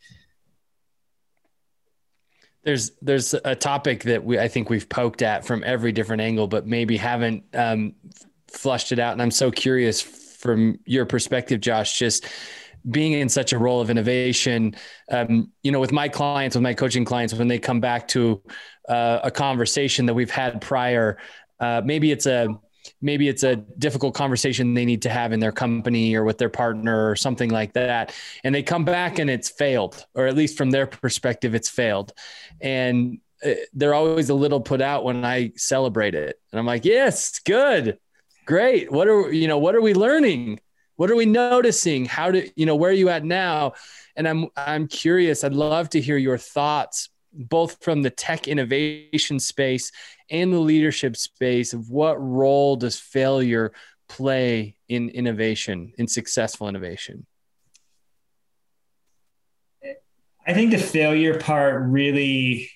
There's 2.64 2.92
there's 3.02 3.34
a 3.34 3.56
topic 3.56 4.04
that 4.04 4.24
we 4.24 4.40
I 4.40 4.48
think 4.48 4.70
we've 4.70 4.90
poked 4.90 5.22
at 5.22 5.46
from 5.46 5.64
every 5.64 5.92
different 5.92 6.22
angle, 6.22 6.48
but 6.48 6.66
maybe 6.66 6.98
haven't 6.98 7.44
um, 7.54 7.94
flushed 8.48 8.92
it 8.92 9.00
out. 9.00 9.14
And 9.14 9.22
I'm 9.22 9.32
so 9.32 9.52
curious 9.52 10.02
from 10.02 10.80
your 10.86 11.06
perspective, 11.06 11.62
Josh, 11.62 11.98
just 11.98 12.26
being 12.90 13.14
in 13.14 13.30
such 13.30 13.54
a 13.54 13.58
role 13.58 13.82
of 13.82 13.90
innovation, 13.90 14.76
um, 15.12 15.52
you 15.64 15.72
know, 15.72 15.80
with 15.80 15.92
my 15.92 16.08
clients, 16.10 16.56
with 16.56 16.64
my 16.64 16.74
coaching 16.74 17.06
clients, 17.06 17.34
when 17.34 17.48
they 17.48 17.60
come 17.60 17.80
back 17.80 18.08
to 18.10 18.42
uh, 18.90 19.20
a 19.24 19.32
conversation 19.32 20.06
that 20.06 20.14
we've 20.14 20.30
had 20.30 20.62
prior, 20.62 21.18
uh, 21.60 21.82
maybe 21.84 22.12
it's 22.12 22.26
a 22.26 22.48
maybe 23.02 23.28
it's 23.28 23.44
a 23.44 23.56
difficult 23.56 24.14
conversation 24.14 24.74
they 24.74 24.86
need 24.86 25.02
to 25.04 25.10
have 25.10 25.32
in 25.34 25.40
their 25.40 25.52
company 25.52 26.16
or 26.16 26.24
with 26.24 26.38
their 26.38 26.50
partner 26.50 27.10
or 27.10 27.16
something 27.16 27.50
like 27.50 27.74
that. 27.74 28.14
And 28.44 28.54
they 28.54 28.64
come 28.64 28.86
back 28.86 29.20
and 29.20 29.30
it's 29.30 29.50
failed 29.50 30.06
or 30.14 30.28
at 30.28 30.36
least 30.36 30.58
from 30.58 30.72
their 30.72 30.88
perspective 30.88 31.56
it's 31.56 31.70
failed. 31.70 32.14
And 32.62 33.20
uh, 33.46 33.54
they're 33.74 33.94
always 33.94 34.30
a 34.30 34.34
little 34.34 34.62
put 34.62 34.82
out 34.82 35.04
when 35.04 35.26
i 35.26 35.52
celebrate 35.56 36.16
it. 36.16 36.40
And 36.52 36.60
i'm 36.60 36.66
like 36.66 36.86
yes 36.86 37.40
good. 37.40 38.00
Great. 38.46 38.92
What 38.92 39.08
are 39.08 39.32
you 39.32 39.48
know 39.48 39.58
what 39.58 39.76
are 39.76 39.82
we 39.82 39.94
learning? 39.94 40.60
What 40.98 41.12
are 41.12 41.16
we 41.16 41.26
noticing? 41.26 42.06
How 42.06 42.32
do 42.32 42.48
you 42.56 42.66
know 42.66 42.76
where 42.76 42.92
are 42.92 42.94
you 42.94 43.10
at 43.10 43.26
now? 43.26 43.74
And 44.16 44.28
i'm 44.28 44.48
i'm 44.56 44.88
curious. 44.88 45.44
I'd 45.44 45.54
love 45.54 45.90
to 45.92 46.02
hear 46.02 46.18
your 46.18 46.38
thoughts 46.38 47.10
both 47.36 47.84
from 47.84 48.02
the 48.02 48.10
tech 48.10 48.48
innovation 48.48 49.40
space 49.40 49.92
and 50.30 50.52
the 50.52 50.60
leadership 50.60 51.16
space 51.16 51.74
of 51.74 51.90
what 51.90 52.22
role 52.22 52.76
does 52.76 53.00
failure 53.00 53.72
play 54.08 54.76
in 54.88 55.10
innovation, 55.10 55.94
in 55.98 56.08
successful 56.08 56.68
innovation? 56.68 57.26
I 60.48 60.54
think 60.54 60.72
the 60.72 60.78
failure 60.78 61.40
part 61.40 61.82
really 61.88 62.70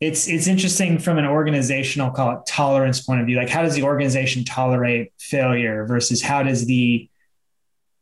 it's 0.00 0.28
it's 0.28 0.46
interesting 0.46 0.98
from 0.98 1.18
an 1.18 1.24
organizational 1.24 2.10
call 2.10 2.32
it 2.32 2.46
tolerance 2.46 3.00
point 3.00 3.20
of 3.20 3.26
view. 3.26 3.36
Like 3.36 3.48
how 3.48 3.62
does 3.62 3.74
the 3.74 3.82
organization 3.82 4.44
tolerate 4.44 5.12
failure 5.18 5.86
versus 5.86 6.22
how 6.22 6.42
does 6.42 6.66
the 6.66 7.08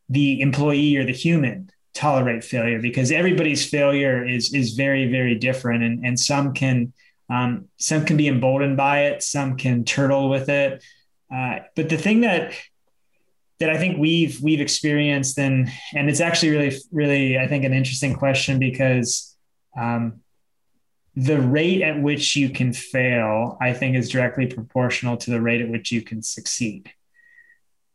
the 0.08 0.40
employee 0.40 0.96
or 0.96 1.04
the 1.04 1.12
human 1.12 1.70
tolerate 1.96 2.44
failure 2.44 2.80
because 2.80 3.10
everybody's 3.10 3.68
failure 3.68 4.24
is 4.24 4.52
is 4.52 4.74
very 4.74 5.10
very 5.10 5.34
different. 5.34 5.82
And 5.82 6.04
and 6.04 6.20
some 6.20 6.52
can 6.52 6.92
um, 7.30 7.68
some 7.78 8.04
can 8.04 8.16
be 8.16 8.28
emboldened 8.28 8.76
by 8.76 9.06
it 9.06 9.22
some 9.22 9.56
can 9.56 9.84
turtle 9.84 10.28
with 10.28 10.48
it. 10.48 10.84
Uh, 11.34 11.60
but 11.74 11.88
the 11.88 11.96
thing 11.96 12.20
that 12.20 12.52
that 13.58 13.70
I 13.70 13.78
think 13.78 13.98
we've 13.98 14.40
we've 14.40 14.60
experienced 14.60 15.38
and 15.38 15.68
and 15.94 16.10
it's 16.10 16.20
actually 16.20 16.50
really 16.50 16.76
really 16.92 17.38
I 17.38 17.48
think 17.48 17.64
an 17.64 17.72
interesting 17.72 18.14
question 18.14 18.58
because 18.58 19.34
um, 19.76 20.20
the 21.14 21.40
rate 21.40 21.82
at 21.82 22.00
which 22.00 22.36
you 22.36 22.50
can 22.50 22.74
fail 22.74 23.56
I 23.60 23.72
think 23.72 23.96
is 23.96 24.10
directly 24.10 24.46
proportional 24.46 25.16
to 25.16 25.30
the 25.30 25.40
rate 25.40 25.62
at 25.62 25.70
which 25.70 25.90
you 25.90 26.02
can 26.02 26.22
succeed. 26.22 26.92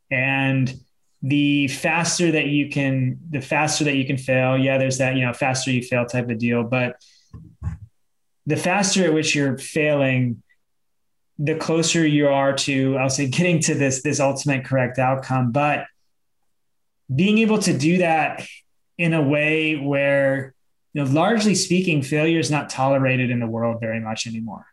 And 0.09 0.73
the 1.21 1.67
faster 1.67 2.31
that 2.31 2.47
you 2.47 2.69
can 2.69 3.19
the 3.29 3.41
faster 3.41 3.83
that 3.83 3.95
you 3.95 4.05
can 4.05 4.17
fail. 4.17 4.57
Yeah 4.57 4.77
there's 4.77 4.97
that 4.97 5.15
you 5.15 5.25
know 5.25 5.33
faster 5.33 5.71
you 5.71 5.81
fail 5.81 6.05
type 6.05 6.29
of 6.29 6.37
deal 6.37 6.63
but 6.63 6.95
the 8.45 8.57
faster 8.57 9.05
at 9.05 9.13
which 9.13 9.35
you're 9.35 9.57
failing 9.57 10.41
the 11.37 11.55
closer 11.55 12.05
you 12.05 12.27
are 12.27 12.53
to 12.53 12.97
i'll 12.97 13.09
say 13.09 13.27
getting 13.27 13.59
to 13.59 13.73
this 13.73 14.01
this 14.03 14.19
ultimate 14.19 14.65
correct 14.65 14.99
outcome. 14.99 15.51
But 15.51 15.85
being 17.13 17.39
able 17.39 17.59
to 17.59 17.77
do 17.77 17.97
that 17.97 18.45
in 18.97 19.13
a 19.13 19.21
way 19.21 19.75
where 19.75 20.53
you 20.93 21.03
know 21.03 21.11
largely 21.11 21.55
speaking 21.55 22.01
failure 22.01 22.39
is 22.39 22.51
not 22.51 22.69
tolerated 22.69 23.29
in 23.29 23.39
the 23.39 23.47
world 23.47 23.79
very 23.79 23.99
much 23.99 24.27
anymore. 24.27 24.65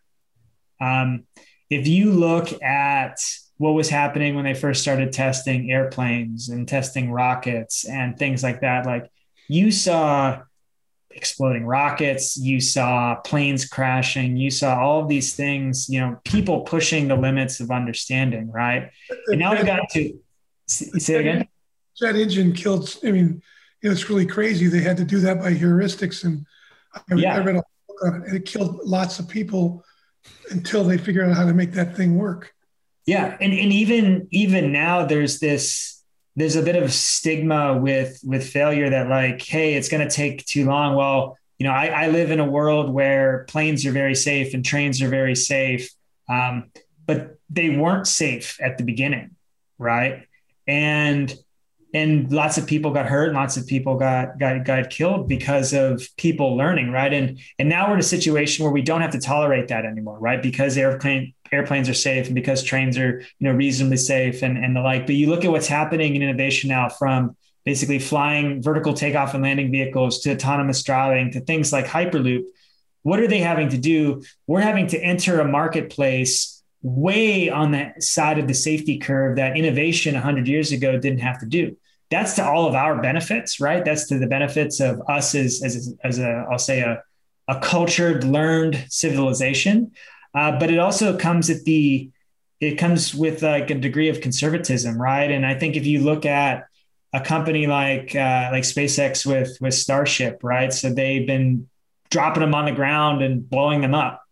Um, 0.81 1.27
if 1.71 1.87
you 1.87 2.13
look 2.13 2.63
at 2.63 3.19
what 3.59 3.75
was 3.75 3.89
happening 3.89 4.35
when 4.35 4.45
they 4.45 4.55
first 4.55 4.83
started 4.83 5.13
testing 5.13 5.71
airplanes 5.71 6.49
and 6.49 6.67
testing 6.67 7.13
rockets 7.13 7.85
and 7.85 8.17
things 8.17 8.43
like 8.43 8.61
that. 8.61 8.87
Like 8.87 9.11
you 9.49 9.71
saw 9.71 10.43
exploding 11.11 11.67
rockets, 11.67 12.37
you 12.37 12.61
saw 12.61 13.17
planes 13.17 13.65
crashing, 13.67 14.37
you 14.37 14.51
saw 14.51 14.81
all 14.81 15.03
of 15.03 15.09
these 15.09 15.35
things, 15.35 15.89
you 15.89 16.01
know, 16.01 16.21
people 16.25 16.61
pushing 16.61 17.09
the 17.09 17.17
limits 17.17 17.59
of 17.59 17.71
understanding, 17.71 18.51
right? 18.53 18.91
And 19.27 19.41
now 19.41 19.57
we 19.57 19.65
got 19.65 19.89
to 19.91 20.19
say 20.67 21.17
again. 21.17 21.49
That 22.01 22.15
engine 22.15 22.53
killed, 22.53 22.97
I 23.05 23.11
mean, 23.11 23.43
you 23.83 23.89
know, 23.89 23.93
it's 23.93 24.09
really 24.09 24.27
crazy. 24.27 24.69
They 24.69 24.81
had 24.81 24.97
to 24.99 25.05
do 25.05 25.19
that 25.21 25.41
by 25.41 25.53
heuristics. 25.53 26.23
And 26.23 26.47
I, 26.95 27.15
yeah. 27.17 27.35
I 27.35 27.39
read 27.39 27.57
a 27.57 27.63
book 27.89 28.03
on 28.05 28.23
it. 28.23 28.35
It 28.35 28.45
killed 28.45 28.79
lots 28.85 29.19
of 29.19 29.29
people 29.29 29.85
until 30.53 30.85
they 30.85 30.97
figured 30.97 31.29
out 31.29 31.37
how 31.37 31.45
to 31.45 31.55
make 31.55 31.73
that 31.73 31.97
thing 31.97 32.17
work. 32.17 32.55
Yeah, 33.09 33.39
and 33.41 33.55
and 33.55 33.73
even 33.73 34.29
even 34.33 34.71
now 34.71 35.07
there's 35.07 35.41
this 35.41 36.05
there's 36.37 36.57
a 36.57 36.63
bit 36.63 36.77
of 36.77 36.93
stigma 36.93 37.79
with 37.79 38.21
with 38.23 38.47
failure 38.47 38.91
that 38.91 39.09
like 39.09 39.41
hey 39.41 39.77
it's 39.77 39.89
going 39.89 40.07
to 40.07 40.15
take 40.15 40.45
too 40.45 40.67
long. 40.67 40.95
Well, 40.95 41.39
you 41.59 41.67
know 41.67 41.73
I, 41.73 41.87
I 41.87 42.09
live 42.09 42.31
in 42.31 42.39
a 42.39 42.45
world 42.45 42.93
where 42.93 43.47
planes 43.49 43.87
are 43.87 43.93
very 43.93 44.15
safe 44.15 44.53
and 44.53 44.63
trains 44.63 45.01
are 45.01 45.09
very 45.09 45.35
safe, 45.35 45.91
um, 46.29 46.71
but 47.07 47.39
they 47.49 47.71
weren't 47.71 48.07
safe 48.07 48.59
at 48.61 48.77
the 48.77 48.85
beginning, 48.85 49.37
right? 49.79 50.27
And 50.67 51.35
and 51.95 52.31
lots 52.31 52.59
of 52.59 52.67
people 52.67 52.93
got 52.93 53.07
hurt 53.07 53.29
and 53.29 53.37
lots 53.37 53.57
of 53.57 53.67
people 53.67 53.97
got 53.97 54.39
got 54.39 54.67
got 54.67 54.91
killed 54.91 55.29
because 55.29 55.73
of 55.73 56.07
people 56.19 56.59
learning 56.59 56.91
right 56.93 57.15
and 57.15 57.39
and 57.59 57.71
now 57.71 57.89
we're 57.89 57.95
in 57.95 58.01
a 58.01 58.03
situation 58.03 58.65
where 58.65 58.73
we 58.73 58.83
don't 58.83 59.01
have 59.01 59.13
to 59.13 59.21
tolerate 59.21 59.69
that 59.69 59.87
anymore 59.87 60.19
right 60.19 60.43
because 60.43 60.77
airplane 60.77 61.33
airplanes 61.53 61.89
are 61.89 61.95
safe 61.95 62.27
and 62.27 62.35
because 62.35 62.63
trains 62.63 62.99
are 62.99 63.21
you 63.21 63.49
know 63.49 63.53
reasonably 63.53 63.97
safe 63.97 64.43
and 64.43 64.57
and 64.57 64.77
the 64.77 64.81
like. 64.81 65.07
But 65.07 65.17
you 65.17 65.29
look 65.29 65.45
at 65.45 65.51
what's 65.51 65.67
happening 65.67 66.17
in 66.17 66.23
innovation 66.23 66.69
now 66.69 66.89
from 66.89 67.37
basically 67.65 67.99
flying 67.99 68.63
vertical 68.63 68.95
takeoff 68.95 69.35
and 69.35 69.43
landing 69.43 69.71
vehicles 69.71 70.21
to 70.21 70.33
autonomous 70.33 70.83
driving 70.83 71.31
to 71.33 71.41
things 71.41 71.73
like 71.73 71.87
hyperloop. 71.87 72.45
What 73.03 73.21
are 73.21 73.29
they 73.29 73.41
having 73.41 73.69
to 73.71 73.79
do? 73.79 74.23
We're 74.47 74.61
having 74.61 74.87
to 74.89 74.99
enter 74.99 75.41
a 75.41 75.49
marketplace 75.49 76.63
way 76.83 77.51
on 77.51 77.73
the 77.73 77.93
side 78.01 78.39
of 78.39 78.47
the 78.47 78.55
safety 78.55 78.99
curve 78.99 79.37
that 79.37 79.57
innovation 79.57 80.15
100 80.15 80.49
years 80.49 80.73
ago 80.73 80.99
didn't 80.99 81.21
have 81.21 81.41
to 81.41 81.47
do. 81.47 81.77
That's 82.11 82.37
to 82.37 82.45
all 82.47 82.67
of 82.67 82.75
our 82.75 83.03
benefits 83.03 83.61
right? 83.61 83.85
That's 83.85 84.07
to 84.09 84.19
the 84.19 84.27
benefits 84.27 84.81
of 84.81 85.03
us 85.09 85.35
as 85.35 85.63
as, 85.63 85.95
as 86.03 86.19
a 86.19 86.47
i'll 86.51 86.59
say 86.59 86.81
a, 86.81 87.03
a 87.49 87.61
cultured 87.61 88.25
learned 88.25 88.85
civilization 88.89 89.93
uh, 90.35 90.59
but 90.59 90.71
it 90.71 90.79
also 90.79 91.17
comes 91.17 91.51
at 91.51 91.65
the 91.65 92.11
it 92.61 92.77
comes 92.77 93.15
with 93.15 93.43
like 93.43 93.71
a 93.71 93.75
degree 93.75 94.09
of 94.09 94.21
conservatism 94.21 95.01
right 95.01 95.31
and 95.31 95.47
i 95.47 95.55
think 95.55 95.77
if 95.77 95.87
you 95.87 96.01
look 96.01 96.27
at 96.27 96.69
a 97.13 97.21
company 97.21 97.67
like 97.67 98.15
uh, 98.15 98.51
like 98.53 98.65
SpaceX 98.65 99.25
with 99.25 99.57
with 99.61 99.75
Starship, 99.75 100.41
right? 100.43 100.73
So 100.73 100.93
they've 100.93 101.27
been 101.27 101.69
dropping 102.11 102.43
them 102.43 102.55
on 102.55 102.67
the 102.67 102.73
ground 102.73 103.23
and 103.23 103.49
blowing 103.49 103.81
them 103.81 103.95
up 103.95 104.23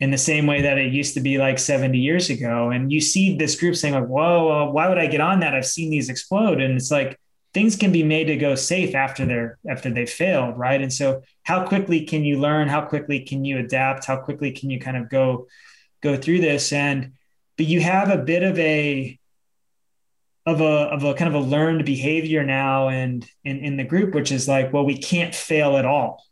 in 0.00 0.10
the 0.10 0.18
same 0.18 0.46
way 0.46 0.62
that 0.62 0.78
it 0.78 0.92
used 0.92 1.14
to 1.14 1.20
be 1.20 1.38
like 1.38 1.58
70 1.58 1.98
years 1.98 2.30
ago. 2.30 2.70
And 2.70 2.92
you 2.92 3.00
see 3.00 3.36
this 3.36 3.58
group 3.58 3.74
saying 3.74 3.94
like, 3.94 4.06
whoa, 4.06 4.70
why 4.70 4.88
would 4.88 4.98
I 4.98 5.08
get 5.08 5.20
on 5.20 5.40
that? 5.40 5.54
I've 5.54 5.66
seen 5.66 5.90
these 5.90 6.08
explode. 6.08 6.60
And 6.60 6.74
it's 6.76 6.90
like, 6.90 7.18
things 7.58 7.74
can 7.74 7.90
be 7.90 8.04
made 8.04 8.26
to 8.26 8.36
go 8.36 8.54
safe 8.54 8.94
after 8.94 9.26
they're, 9.26 9.58
after 9.68 9.90
they 9.90 10.06
failed. 10.06 10.56
Right. 10.56 10.80
And 10.80 10.92
so 10.92 11.22
how 11.42 11.66
quickly 11.66 12.04
can 12.04 12.24
you 12.24 12.38
learn? 12.38 12.68
How 12.68 12.82
quickly 12.82 13.18
can 13.18 13.44
you 13.44 13.58
adapt? 13.58 14.04
How 14.04 14.16
quickly 14.16 14.52
can 14.52 14.70
you 14.70 14.78
kind 14.78 14.96
of 14.96 15.10
go, 15.10 15.48
go 16.00 16.16
through 16.16 16.40
this? 16.40 16.72
And, 16.72 17.14
but 17.56 17.66
you 17.66 17.80
have 17.80 18.10
a 18.10 18.18
bit 18.18 18.44
of 18.44 18.56
a, 18.60 19.18
of 20.46 20.60
a, 20.60 20.64
of 20.64 21.02
a 21.02 21.14
kind 21.14 21.34
of 21.34 21.42
a 21.42 21.44
learned 21.44 21.84
behavior 21.84 22.44
now 22.44 22.90
and 22.90 23.28
in, 23.42 23.58
in 23.58 23.76
the 23.76 23.82
group, 23.82 24.14
which 24.14 24.30
is 24.30 24.46
like, 24.46 24.72
well, 24.72 24.86
we 24.86 24.96
can't 24.96 25.34
fail 25.34 25.78
at 25.78 25.84
all. 25.84 26.24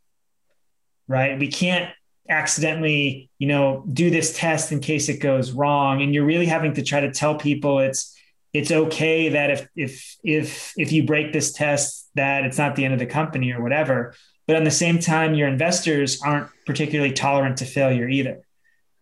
Right. 1.08 1.36
We 1.40 1.48
can't 1.48 1.90
accidentally, 2.28 3.30
you 3.40 3.48
know, 3.48 3.84
do 3.92 4.10
this 4.10 4.38
test 4.38 4.70
in 4.70 4.78
case 4.78 5.08
it 5.08 5.18
goes 5.18 5.50
wrong. 5.50 6.02
And 6.02 6.14
you're 6.14 6.24
really 6.24 6.46
having 6.46 6.74
to 6.74 6.84
try 6.84 7.00
to 7.00 7.10
tell 7.10 7.34
people 7.34 7.80
it's 7.80 8.15
it's 8.58 8.70
okay 8.70 9.30
that 9.30 9.50
if 9.50 9.68
if 9.76 10.16
if 10.24 10.72
if 10.76 10.92
you 10.92 11.04
break 11.04 11.32
this 11.32 11.52
test 11.52 12.08
that 12.14 12.44
it's 12.44 12.58
not 12.58 12.76
the 12.76 12.84
end 12.84 12.94
of 12.94 13.00
the 13.00 13.06
company 13.06 13.52
or 13.52 13.62
whatever. 13.62 14.14
But 14.46 14.56
at 14.56 14.64
the 14.64 14.70
same 14.70 15.00
time, 15.00 15.34
your 15.34 15.48
investors 15.48 16.22
aren't 16.22 16.48
particularly 16.66 17.12
tolerant 17.12 17.56
to 17.58 17.64
failure 17.64 18.08
either. 18.08 18.42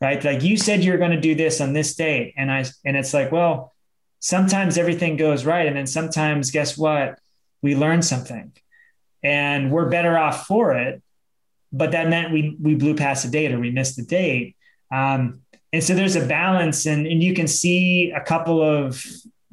Right. 0.01 0.23
Like 0.23 0.43
you 0.43 0.57
said 0.57 0.83
you're 0.83 0.99
going 0.99 1.13
to 1.13 1.21
do 1.21 1.35
this 1.35 1.61
on 1.61 1.73
this 1.73 1.95
date. 1.95 2.35
And 2.37 2.51
I 2.51 2.65
and 2.85 2.97
it's 2.97 3.15
like, 3.15 3.31
well, 3.31 3.73
sometimes 4.21 4.79
everything 4.79 5.17
goes 5.17 5.45
right. 5.45 5.67
And 5.67 5.77
then 5.77 5.87
sometimes 5.87 6.51
guess 6.51 6.77
what? 6.77 7.19
We 7.63 7.75
learn 7.77 8.03
something 8.03 8.53
and 9.23 9.71
we're 9.71 9.89
better 9.89 10.19
off 10.19 10.47
for 10.47 10.75
it 10.75 11.03
but 11.75 11.91
that 11.91 12.09
meant 12.09 12.33
we 12.33 12.57
we 12.61 12.77
blew 12.77 12.95
past 12.95 13.25
the 13.25 13.31
date 13.31 13.53
or 13.53 13.59
we 13.59 13.71
missed 13.71 13.97
the 13.97 14.05
date. 14.05 14.57
Um, 14.93 15.41
and 15.73 15.83
so 15.83 15.95
there's 15.95 16.15
a 16.15 16.25
balance 16.25 16.87
and, 16.87 17.05
and 17.05 17.21
you 17.21 17.35
can 17.35 17.49
see 17.49 18.13
a 18.13 18.21
couple 18.21 18.63
of 18.63 19.05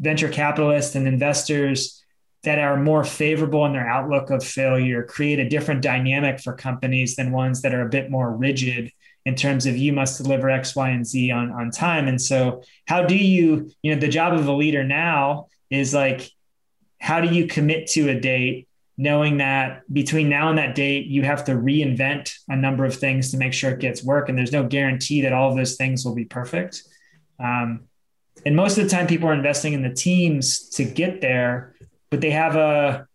venture 0.01 0.29
capitalists 0.29 0.95
and 0.95 1.07
investors 1.07 2.03
that 2.43 2.57
are 2.57 2.75
more 2.75 3.03
favorable 3.03 3.65
in 3.65 3.73
their 3.73 3.87
outlook 3.87 4.31
of 4.31 4.43
failure 4.43 5.03
create 5.03 5.39
a 5.39 5.47
different 5.47 5.81
dynamic 5.81 6.39
for 6.39 6.53
companies 6.53 7.15
than 7.15 7.31
ones 7.31 7.61
that 7.61 7.73
are 7.73 7.85
a 7.85 7.89
bit 7.89 8.09
more 8.09 8.35
rigid 8.35 8.91
in 9.25 9.35
terms 9.35 9.67
of 9.67 9.77
you 9.77 9.93
must 9.93 10.21
deliver 10.21 10.49
X, 10.49 10.75
Y, 10.75 10.89
and 10.89 11.05
Z 11.05 11.29
on, 11.29 11.51
on 11.51 11.69
time. 11.69 12.07
And 12.07 12.19
so 12.19 12.63
how 12.87 13.03
do 13.03 13.15
you, 13.15 13.69
you 13.83 13.93
know, 13.93 14.01
the 14.01 14.07
job 14.07 14.33
of 14.33 14.47
a 14.47 14.51
leader 14.51 14.83
now 14.83 15.47
is 15.69 15.93
like, 15.93 16.31
how 16.99 17.21
do 17.21 17.33
you 17.33 17.45
commit 17.45 17.87
to 17.89 18.09
a 18.09 18.19
date 18.19 18.67
knowing 18.97 19.37
that 19.37 19.81
between 19.91 20.29
now 20.29 20.49
and 20.49 20.57
that 20.57 20.75
date, 20.75 21.07
you 21.07 21.23
have 21.23 21.45
to 21.45 21.53
reinvent 21.53 22.35
a 22.49 22.55
number 22.55 22.85
of 22.85 22.95
things 22.95 23.31
to 23.31 23.37
make 23.37 23.53
sure 23.53 23.71
it 23.71 23.79
gets 23.79 24.03
work. 24.03 24.29
And 24.29 24.37
there's 24.37 24.51
no 24.51 24.63
guarantee 24.63 25.21
that 25.21 25.33
all 25.33 25.49
of 25.49 25.57
those 25.57 25.75
things 25.75 26.05
will 26.05 26.13
be 26.13 26.25
perfect. 26.25 26.83
Um, 27.39 27.85
and 28.45 28.55
most 28.55 28.77
of 28.77 28.83
the 28.83 28.89
time 28.89 29.07
people 29.07 29.29
are 29.29 29.33
investing 29.33 29.73
in 29.73 29.81
the 29.81 29.93
teams 29.93 30.69
to 30.69 30.83
get 30.83 31.21
there, 31.21 31.75
but 32.09 32.21
they 32.21 32.31
have 32.31 32.55
a, 32.55 33.07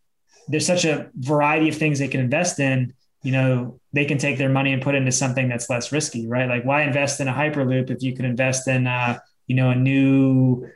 there's 0.48 0.66
such 0.66 0.84
a 0.84 1.10
variety 1.14 1.68
of 1.68 1.76
things 1.76 1.98
they 1.98 2.08
can 2.08 2.20
invest 2.20 2.60
in 2.60 2.94
you 3.26 3.32
know 3.32 3.80
they 3.92 4.04
can 4.04 4.18
take 4.18 4.38
their 4.38 4.48
money 4.48 4.72
and 4.72 4.80
put 4.80 4.94
it 4.94 4.98
into 4.98 5.10
something 5.10 5.48
that's 5.48 5.68
less 5.68 5.90
risky 5.90 6.28
right? 6.28 6.48
Like 6.48 6.64
why 6.64 6.82
invest 6.82 7.20
in 7.20 7.26
a 7.26 7.32
hyperloop 7.32 7.90
if 7.90 8.00
you 8.00 8.14
could 8.14 8.24
invest 8.24 8.68
in 8.68 8.86
uh, 8.86 9.18
you 9.48 9.56
know 9.56 9.70
a 9.70 9.74
new 9.74 10.68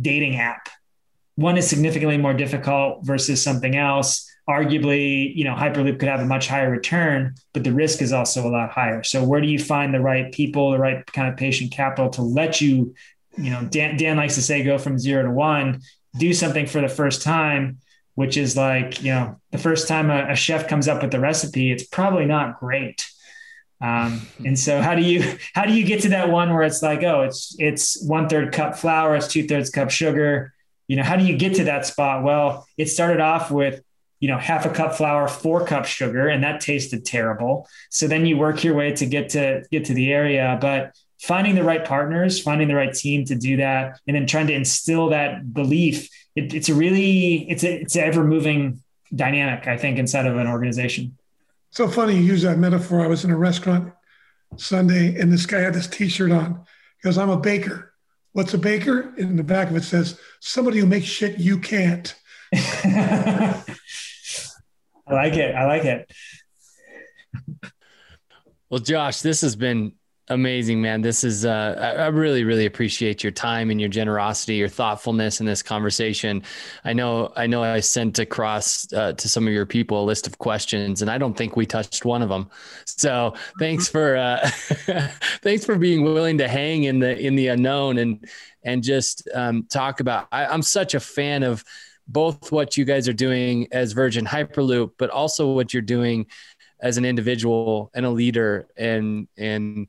dating 0.00 0.36
app? 0.36 0.70
One 1.34 1.58
is 1.58 1.68
significantly 1.68 2.16
more 2.16 2.32
difficult 2.32 3.04
versus 3.04 3.42
something 3.42 3.76
else. 3.76 4.26
Arguably 4.48 5.36
you 5.36 5.44
know 5.44 5.54
hyperloop 5.54 6.00
could 6.00 6.08
have 6.08 6.20
a 6.20 6.24
much 6.24 6.48
higher 6.48 6.70
return 6.70 7.34
but 7.52 7.64
the 7.64 7.72
risk 7.72 8.00
is 8.00 8.14
also 8.14 8.48
a 8.48 8.50
lot 8.50 8.70
higher. 8.70 9.02
So 9.02 9.22
where 9.22 9.42
do 9.42 9.46
you 9.46 9.58
find 9.58 9.92
the 9.92 10.00
right 10.00 10.32
people 10.32 10.70
the 10.70 10.78
right 10.78 11.04
kind 11.12 11.28
of 11.28 11.36
patient 11.36 11.70
capital 11.72 12.08
to 12.12 12.22
let 12.22 12.62
you 12.62 12.94
you 13.38 13.50
know 13.50 13.64
dan, 13.70 13.96
dan 13.96 14.16
likes 14.16 14.34
to 14.34 14.42
say 14.42 14.62
go 14.62 14.78
from 14.78 14.98
zero 14.98 15.22
to 15.22 15.30
one 15.30 15.80
do 16.18 16.32
something 16.34 16.66
for 16.66 16.80
the 16.80 16.88
first 16.88 17.22
time 17.22 17.78
which 18.18 18.36
is 18.36 18.56
like 18.56 19.00
you 19.00 19.12
know 19.12 19.40
the 19.52 19.58
first 19.58 19.86
time 19.86 20.10
a, 20.10 20.32
a 20.32 20.34
chef 20.34 20.66
comes 20.66 20.88
up 20.88 21.02
with 21.02 21.12
the 21.12 21.20
recipe 21.20 21.70
it's 21.70 21.84
probably 21.84 22.26
not 22.26 22.58
great. 22.58 23.08
Um, 23.80 24.26
and 24.44 24.58
so 24.58 24.82
how 24.82 24.96
do 24.96 25.02
you 25.02 25.38
how 25.54 25.66
do 25.66 25.72
you 25.72 25.84
get 25.84 26.02
to 26.02 26.08
that 26.08 26.28
one 26.28 26.52
where 26.52 26.64
it's 26.64 26.82
like 26.82 27.04
oh 27.04 27.22
it's 27.22 27.54
it's 27.60 28.02
one 28.02 28.28
third 28.28 28.52
cup 28.52 28.76
flour 28.76 29.14
it's 29.14 29.28
two 29.28 29.46
thirds 29.46 29.70
cup 29.70 29.90
sugar? 29.90 30.52
You 30.88 30.96
know 30.96 31.04
how 31.04 31.14
do 31.14 31.24
you 31.24 31.38
get 31.38 31.54
to 31.54 31.64
that 31.64 31.86
spot? 31.86 32.24
Well 32.24 32.66
it 32.76 32.86
started 32.86 33.20
off 33.20 33.52
with 33.52 33.84
you 34.18 34.26
know 34.26 34.36
half 34.36 34.66
a 34.66 34.70
cup 34.70 34.96
flour 34.96 35.28
four 35.28 35.64
cups 35.64 35.88
sugar 35.88 36.26
and 36.26 36.42
that 36.42 36.60
tasted 36.60 37.04
terrible. 37.04 37.68
So 37.88 38.08
then 38.08 38.26
you 38.26 38.36
work 38.36 38.64
your 38.64 38.74
way 38.74 38.94
to 38.94 39.06
get 39.06 39.28
to 39.28 39.62
get 39.70 39.84
to 39.84 39.94
the 39.94 40.12
area 40.12 40.58
but 40.60 40.92
finding 41.20 41.54
the 41.54 41.64
right 41.64 41.84
partners 41.84 42.40
finding 42.40 42.68
the 42.68 42.74
right 42.74 42.94
team 42.94 43.24
to 43.24 43.34
do 43.34 43.56
that 43.56 44.00
and 44.06 44.14
then 44.16 44.26
trying 44.26 44.46
to 44.46 44.52
instill 44.52 45.08
that 45.10 45.52
belief. 45.52 46.08
It, 46.36 46.54
it's 46.54 46.68
a 46.68 46.74
really 46.74 47.48
it's 47.50 47.64
a, 47.64 47.80
it's 47.80 47.96
an 47.96 48.04
ever 48.04 48.24
moving 48.24 48.82
dynamic 49.14 49.66
i 49.66 49.76
think 49.76 49.98
inside 49.98 50.26
of 50.26 50.36
an 50.36 50.46
organization. 50.46 51.16
So 51.70 51.88
funny 51.88 52.14
you 52.14 52.22
use 52.22 52.42
that 52.42 52.58
metaphor. 52.58 53.00
I 53.00 53.06
was 53.08 53.24
in 53.24 53.30
a 53.30 53.36
restaurant 53.36 53.92
sunday 54.56 55.20
and 55.20 55.32
this 55.32 55.46
guy 55.46 55.60
had 55.60 55.74
this 55.74 55.86
t-shirt 55.86 56.30
on. 56.30 56.64
He 57.02 57.08
goes 57.08 57.18
i'm 57.18 57.30
a 57.30 57.36
baker. 57.38 57.92
What's 58.32 58.54
a 58.54 58.58
baker? 58.58 59.12
In 59.16 59.36
the 59.36 59.42
back 59.42 59.70
of 59.70 59.76
it 59.76 59.84
says 59.84 60.20
somebody 60.40 60.78
who 60.78 60.86
makes 60.86 61.06
shit 61.06 61.38
you 61.38 61.58
can't. 61.58 62.14
I 62.54 63.64
like 65.08 65.34
it. 65.34 65.54
I 65.54 65.66
like 65.66 65.84
it. 65.84 66.12
Well 68.70 68.80
josh 68.80 69.20
this 69.22 69.40
has 69.40 69.56
been 69.56 69.94
Amazing, 70.30 70.82
man. 70.82 71.00
This 71.00 71.24
is, 71.24 71.46
uh, 71.46 71.94
I, 71.98 72.06
really, 72.08 72.44
really 72.44 72.66
appreciate 72.66 73.22
your 73.22 73.30
time 73.32 73.70
and 73.70 73.80
your 73.80 73.88
generosity, 73.88 74.56
your 74.56 74.68
thoughtfulness 74.68 75.40
in 75.40 75.46
this 75.46 75.62
conversation. 75.62 76.42
I 76.84 76.92
know, 76.92 77.32
I 77.34 77.46
know 77.46 77.62
I 77.62 77.80
sent 77.80 78.18
across 78.18 78.92
uh, 78.92 79.14
to 79.14 79.28
some 79.28 79.46
of 79.46 79.54
your 79.54 79.64
people 79.64 80.02
a 80.02 80.04
list 80.04 80.26
of 80.26 80.36
questions 80.36 81.00
and 81.00 81.10
I 81.10 81.16
don't 81.16 81.32
think 81.34 81.56
we 81.56 81.64
touched 81.64 82.04
one 82.04 82.20
of 82.20 82.28
them. 82.28 82.50
So 82.84 83.34
thanks 83.58 83.88
for, 83.88 84.16
uh, 84.16 84.46
thanks 85.42 85.64
for 85.64 85.76
being 85.76 86.04
willing 86.04 86.36
to 86.38 86.48
hang 86.48 86.84
in 86.84 86.98
the, 86.98 87.18
in 87.18 87.34
the 87.34 87.48
unknown 87.48 87.96
and, 87.96 88.28
and 88.62 88.82
just 88.82 89.26
um, 89.34 89.64
talk 89.70 90.00
about, 90.00 90.28
I, 90.30 90.44
I'm 90.44 90.62
such 90.62 90.92
a 90.94 91.00
fan 91.00 91.42
of 91.42 91.64
both 92.06 92.52
what 92.52 92.76
you 92.76 92.84
guys 92.84 93.08
are 93.08 93.14
doing 93.14 93.68
as 93.72 93.92
Virgin 93.92 94.26
Hyperloop, 94.26 94.92
but 94.98 95.08
also 95.08 95.52
what 95.52 95.72
you're 95.72 95.80
doing 95.80 96.26
as 96.80 96.98
an 96.98 97.06
individual 97.06 97.90
and 97.94 98.04
a 98.04 98.10
leader 98.10 98.68
and, 98.76 99.26
and, 99.38 99.86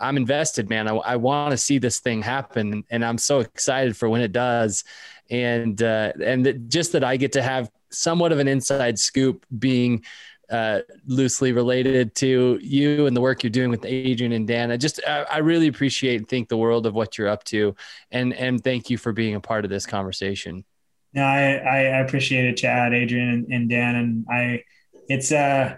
I'm 0.00 0.16
invested, 0.16 0.68
man. 0.68 0.88
I, 0.88 0.94
I 0.96 1.16
want 1.16 1.50
to 1.52 1.56
see 1.56 1.78
this 1.78 2.00
thing 2.00 2.22
happen, 2.22 2.84
and 2.90 3.04
I'm 3.04 3.18
so 3.18 3.40
excited 3.40 3.96
for 3.96 4.08
when 4.08 4.20
it 4.20 4.32
does. 4.32 4.84
And 5.30 5.82
uh, 5.82 6.12
and 6.22 6.46
that 6.46 6.68
just 6.68 6.92
that 6.92 7.04
I 7.04 7.16
get 7.16 7.32
to 7.32 7.42
have 7.42 7.70
somewhat 7.90 8.32
of 8.32 8.38
an 8.38 8.48
inside 8.48 8.98
scoop, 8.98 9.44
being 9.58 10.04
uh, 10.50 10.80
loosely 11.06 11.52
related 11.52 12.14
to 12.14 12.58
you 12.62 13.06
and 13.06 13.16
the 13.16 13.20
work 13.20 13.42
you're 13.42 13.50
doing 13.50 13.70
with 13.70 13.84
Adrian 13.84 14.32
and 14.32 14.48
Dan. 14.48 14.70
I 14.70 14.76
just 14.76 15.00
I, 15.06 15.24
I 15.24 15.38
really 15.38 15.66
appreciate 15.66 16.16
and 16.16 16.28
think 16.28 16.48
the 16.48 16.56
world 16.56 16.86
of 16.86 16.94
what 16.94 17.18
you're 17.18 17.28
up 17.28 17.44
to, 17.44 17.74
and 18.10 18.32
and 18.32 18.62
thank 18.62 18.88
you 18.88 18.96
for 18.96 19.12
being 19.12 19.34
a 19.34 19.40
part 19.40 19.64
of 19.64 19.70
this 19.70 19.84
conversation. 19.84 20.64
No, 21.12 21.22
I 21.22 21.56
I 21.56 21.78
appreciate 22.00 22.46
it, 22.46 22.56
Chad, 22.56 22.94
Adrian, 22.94 23.46
and, 23.50 23.68
Dan, 23.68 23.94
and 23.96 24.26
I. 24.30 24.64
It's 25.10 25.32
uh 25.32 25.76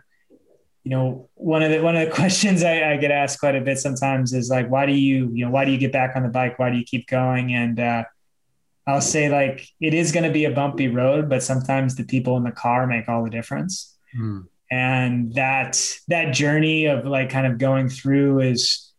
you 0.91 0.97
know, 0.97 1.29
one 1.35 1.63
of 1.63 1.71
the 1.71 1.81
one 1.81 1.95
of 1.95 2.09
the 2.09 2.13
questions 2.21 2.65
I, 2.65 2.91
I, 2.91 2.97
get 2.97 3.13
asked 3.13 3.39
quite 3.39 3.55
a 3.55 3.61
bit 3.61 3.79
sometimes 3.79 4.33
is 4.33 4.51
like, 4.51 4.69
why 4.69 4.87
do 4.87 4.93
you, 4.93 5.31
you 5.33 5.45
know, 5.45 5.51
why 5.53 5.65
do 5.65 5.71
you 5.71 5.79
get 5.79 5.93
back 5.93 6.17
on 6.17 6.25
the 6.25 6.29
bike? 6.29 6.59
Why 6.59 6.69
do 6.69 6.77
you 6.77 6.85
keep 6.85 7.07
going? 7.07 7.55
And 7.55 7.79
uh, 7.79 8.05
I'll 8.89 9.01
say 9.01 9.29
like, 9.29 9.69
it 9.81 9.95
is 9.95 10.11
going 10.11 10.25
to 10.25 10.33
be 10.33 10.47
a 10.47 10.51
bumpy 10.51 10.89
road, 10.89 11.29
but 11.29 11.45
sometimes 11.45 11.95
the 11.95 12.03
people 12.03 12.37
in 12.39 12.43
the 12.43 12.51
car 12.51 12.89
make 12.89 13.09
all 13.09 13.23
the 13.23 13.31
difference. 13.31 13.97
Mm. 14.19 14.49
And 14.73 15.33
that 15.35 15.81
that 16.09 16.33
journey 16.33 16.87
of 16.87 17.07
like 17.07 17.31
kind 17.31 17.47
of 17.47 17.59
going 17.59 17.89
through 17.89 18.41
is 18.41 18.93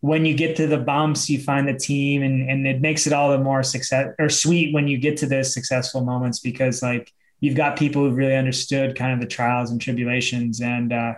when 0.00 0.26
you 0.26 0.34
get 0.34 0.56
to 0.56 0.66
the 0.66 0.76
bumps, 0.76 1.30
you 1.30 1.40
find 1.40 1.66
the 1.66 1.78
team, 1.78 2.22
and 2.22 2.50
and 2.50 2.66
it 2.66 2.82
makes 2.82 3.06
it 3.06 3.14
all 3.14 3.30
the 3.30 3.38
more 3.38 3.62
success 3.62 4.14
or 4.18 4.28
sweet 4.28 4.74
when 4.74 4.88
you 4.88 4.98
get 4.98 5.16
to 5.18 5.26
those 5.26 5.54
successful 5.54 6.02
moments 6.02 6.40
because 6.40 6.82
like 6.82 7.10
you've 7.44 7.54
got 7.54 7.78
people 7.78 8.02
who've 8.02 8.16
really 8.16 8.34
understood 8.34 8.96
kind 8.96 9.12
of 9.12 9.20
the 9.20 9.26
trials 9.26 9.70
and 9.70 9.78
tribulations. 9.78 10.62
And 10.62 10.94
uh, 10.94 11.12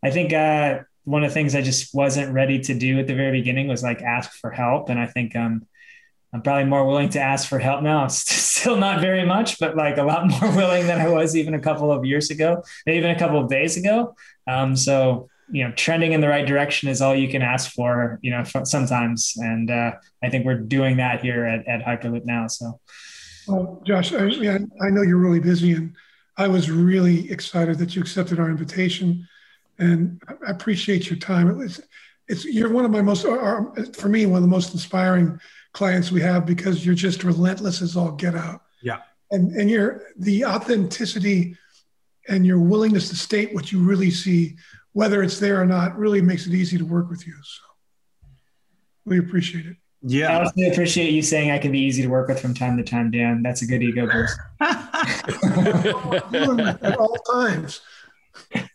I 0.00 0.10
think 0.12 0.32
uh, 0.32 0.78
one 1.02 1.24
of 1.24 1.30
the 1.30 1.34
things 1.34 1.56
I 1.56 1.60
just 1.60 1.92
wasn't 1.92 2.32
ready 2.32 2.60
to 2.60 2.74
do 2.74 3.00
at 3.00 3.08
the 3.08 3.16
very 3.16 3.32
beginning 3.32 3.66
was 3.66 3.82
like 3.82 4.00
ask 4.00 4.30
for 4.30 4.52
help. 4.52 4.90
And 4.90 5.00
I 5.00 5.06
think 5.06 5.34
um, 5.34 5.66
I'm 6.32 6.40
probably 6.40 6.66
more 6.66 6.86
willing 6.86 7.08
to 7.10 7.20
ask 7.20 7.48
for 7.48 7.58
help 7.58 7.82
now. 7.82 8.06
Still 8.08 8.76
not 8.76 9.00
very 9.00 9.26
much, 9.26 9.58
but 9.58 9.76
like 9.76 9.98
a 9.98 10.04
lot 10.04 10.28
more 10.28 10.52
willing 10.56 10.86
than 10.86 11.00
I 11.00 11.08
was 11.08 11.34
even 11.34 11.54
a 11.54 11.60
couple 11.60 11.90
of 11.90 12.04
years 12.04 12.30
ago, 12.30 12.62
maybe 12.86 12.98
even 12.98 13.10
a 13.10 13.18
couple 13.18 13.40
of 13.40 13.50
days 13.50 13.76
ago. 13.76 14.14
Um, 14.46 14.76
so 14.76 15.28
you 15.50 15.64
know, 15.64 15.72
trending 15.72 16.12
in 16.12 16.20
the 16.20 16.28
right 16.28 16.46
direction 16.46 16.88
is 16.88 17.02
all 17.02 17.14
you 17.14 17.28
can 17.28 17.42
ask 17.42 17.72
for, 17.72 18.20
you 18.22 18.30
know, 18.30 18.44
sometimes. 18.62 19.34
And 19.36 19.68
uh, 19.68 19.92
I 20.22 20.30
think 20.30 20.46
we're 20.46 20.60
doing 20.60 20.98
that 20.98 21.22
here 21.22 21.44
at, 21.44 21.66
at 21.66 21.84
Hyperloop 21.84 22.24
now. 22.24 22.46
So. 22.46 22.78
Well, 23.46 23.82
Josh, 23.84 24.12
I, 24.12 24.26
yeah, 24.26 24.58
I 24.80 24.90
know 24.90 25.02
you're 25.02 25.18
really 25.18 25.40
busy, 25.40 25.72
and 25.72 25.94
I 26.36 26.48
was 26.48 26.70
really 26.70 27.30
excited 27.30 27.78
that 27.78 27.94
you 27.94 28.02
accepted 28.02 28.38
our 28.38 28.48
invitation, 28.48 29.26
and 29.78 30.22
I 30.46 30.50
appreciate 30.50 31.10
your 31.10 31.18
time. 31.18 31.60
It's, 31.60 31.80
it's 32.28 32.44
you're 32.44 32.72
one 32.72 32.84
of 32.84 32.90
my 32.90 33.02
most, 33.02 33.24
or, 33.24 33.74
for 33.94 34.08
me, 34.08 34.26
one 34.26 34.36
of 34.36 34.42
the 34.42 34.48
most 34.48 34.72
inspiring 34.72 35.38
clients 35.72 36.12
we 36.12 36.20
have 36.20 36.46
because 36.46 36.86
you're 36.86 36.94
just 36.94 37.24
relentless 37.24 37.82
as 37.82 37.96
all 37.96 38.12
get 38.12 38.34
out. 38.34 38.62
Yeah, 38.82 38.98
and 39.30 39.52
and 39.52 39.68
you're 39.68 40.02
the 40.16 40.44
authenticity 40.44 41.56
and 42.28 42.46
your 42.46 42.60
willingness 42.60 43.08
to 43.08 43.16
state 43.16 43.52
what 43.54 43.72
you 43.72 43.80
really 43.82 44.10
see, 44.10 44.56
whether 44.92 45.22
it's 45.22 45.40
there 45.40 45.60
or 45.60 45.66
not, 45.66 45.98
really 45.98 46.22
makes 46.22 46.46
it 46.46 46.54
easy 46.54 46.78
to 46.78 46.84
work 46.84 47.10
with 47.10 47.26
you. 47.26 47.34
So 47.42 47.62
we 49.04 49.18
appreciate 49.18 49.66
it. 49.66 49.76
Yeah. 50.04 50.36
I 50.36 50.42
also 50.42 50.60
appreciate 50.70 51.12
you 51.12 51.22
saying 51.22 51.50
I 51.50 51.58
can 51.58 51.70
be 51.70 51.78
easy 51.78 52.02
to 52.02 52.08
work 52.08 52.28
with 52.28 52.40
from 52.40 52.54
time 52.54 52.76
to 52.76 52.82
time, 52.82 53.10
Dan. 53.10 53.42
That's 53.42 53.62
a 53.62 53.66
good 53.66 53.82
ego 53.82 54.06
boost. 54.06 54.36
At 56.82 56.96
all 56.98 57.16
times. 57.32 57.80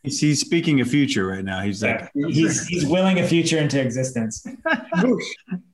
He's, 0.03 0.19
he's 0.21 0.39
speaking 0.39 0.82
a 0.82 0.86
future 0.86 1.28
right 1.28 1.43
now. 1.43 1.61
He's 1.61 1.84
like 1.84 2.09
yeah. 2.13 2.28
he's 2.28 2.65
he's 2.67 2.86
willing 2.86 3.19
a 3.19 3.28
future 3.28 3.57
into 3.57 3.82
existence. 3.82 4.45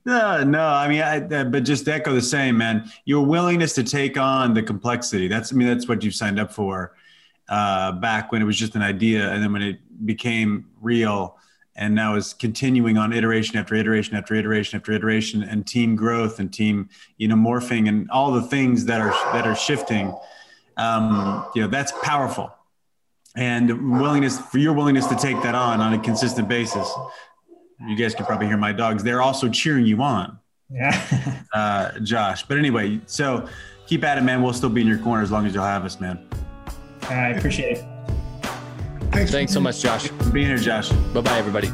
no, 0.05 0.43
no. 0.43 0.65
I 0.65 0.87
mean, 0.87 1.01
I, 1.01 1.19
uh, 1.19 1.43
but 1.45 1.63
just 1.63 1.87
echo 1.87 2.13
the 2.13 2.21
same, 2.21 2.57
man. 2.57 2.89
Your 3.05 3.25
willingness 3.25 3.73
to 3.75 3.83
take 3.83 4.17
on 4.17 4.53
the 4.53 4.63
complexity. 4.63 5.27
That's 5.27 5.53
I 5.53 5.55
mean, 5.55 5.67
that's 5.67 5.87
what 5.87 6.03
you 6.03 6.11
signed 6.11 6.39
up 6.39 6.51
for 6.51 6.95
uh, 7.49 7.93
back 7.93 8.31
when 8.31 8.41
it 8.41 8.45
was 8.45 8.57
just 8.57 8.75
an 8.75 8.81
idea, 8.81 9.29
and 9.31 9.43
then 9.43 9.53
when 9.53 9.61
it 9.61 10.05
became 10.05 10.65
real 10.81 11.37
and 11.75 11.95
now 11.95 12.15
is 12.15 12.33
continuing 12.33 12.97
on 12.97 13.11
iteration 13.13 13.57
after 13.57 13.75
iteration 13.75 14.15
after 14.15 14.35
iteration 14.35 14.77
after 14.77 14.91
iteration 14.91 15.43
and 15.43 15.65
team 15.65 15.95
growth 15.95 16.39
and 16.39 16.53
team 16.53 16.89
you 17.17 17.27
know 17.27 17.35
morphing 17.35 17.89
and 17.89 18.09
all 18.11 18.31
the 18.31 18.41
things 18.41 18.85
that 18.85 19.01
are 19.01 19.11
that 19.33 19.47
are 19.47 19.55
shifting 19.55 20.15
um, 20.77 21.45
you 21.55 21.61
know 21.61 21.67
that's 21.67 21.91
powerful 22.03 22.53
and 23.35 23.91
willingness 23.91 24.39
for 24.39 24.59
your 24.59 24.73
willingness 24.73 25.07
to 25.07 25.15
take 25.15 25.41
that 25.41 25.55
on 25.55 25.81
on 25.81 25.93
a 25.93 25.99
consistent 25.99 26.47
basis 26.47 26.87
you 27.87 27.95
guys 27.95 28.15
can 28.15 28.25
probably 28.25 28.47
hear 28.47 28.57
my 28.57 28.71
dogs. 28.71 29.03
They're 29.03 29.21
also 29.21 29.49
cheering 29.49 29.85
you 29.85 30.01
on. 30.01 30.39
Yeah. 30.69 31.43
uh, 31.53 31.99
Josh. 31.99 32.43
But 32.43 32.57
anyway, 32.57 33.01
so 33.05 33.47
keep 33.87 34.03
at 34.03 34.17
it, 34.17 34.21
man. 34.21 34.41
We'll 34.41 34.53
still 34.53 34.69
be 34.69 34.81
in 34.81 34.87
your 34.87 34.99
corner 34.99 35.23
as 35.23 35.31
long 35.31 35.45
as 35.45 35.53
you'll 35.53 35.63
have 35.63 35.85
us, 35.85 35.99
man. 35.99 36.27
I 37.09 37.29
appreciate 37.29 37.77
it. 37.79 37.92
Thanks, 39.13 39.31
Thanks 39.31 39.53
so 39.53 39.59
much, 39.59 39.79
Josh. 39.79 40.07
For 40.07 40.31
being 40.31 40.47
here, 40.47 40.57
Josh. 40.57 40.89
Bye 40.89 41.21
bye, 41.21 41.37
everybody. 41.37 41.69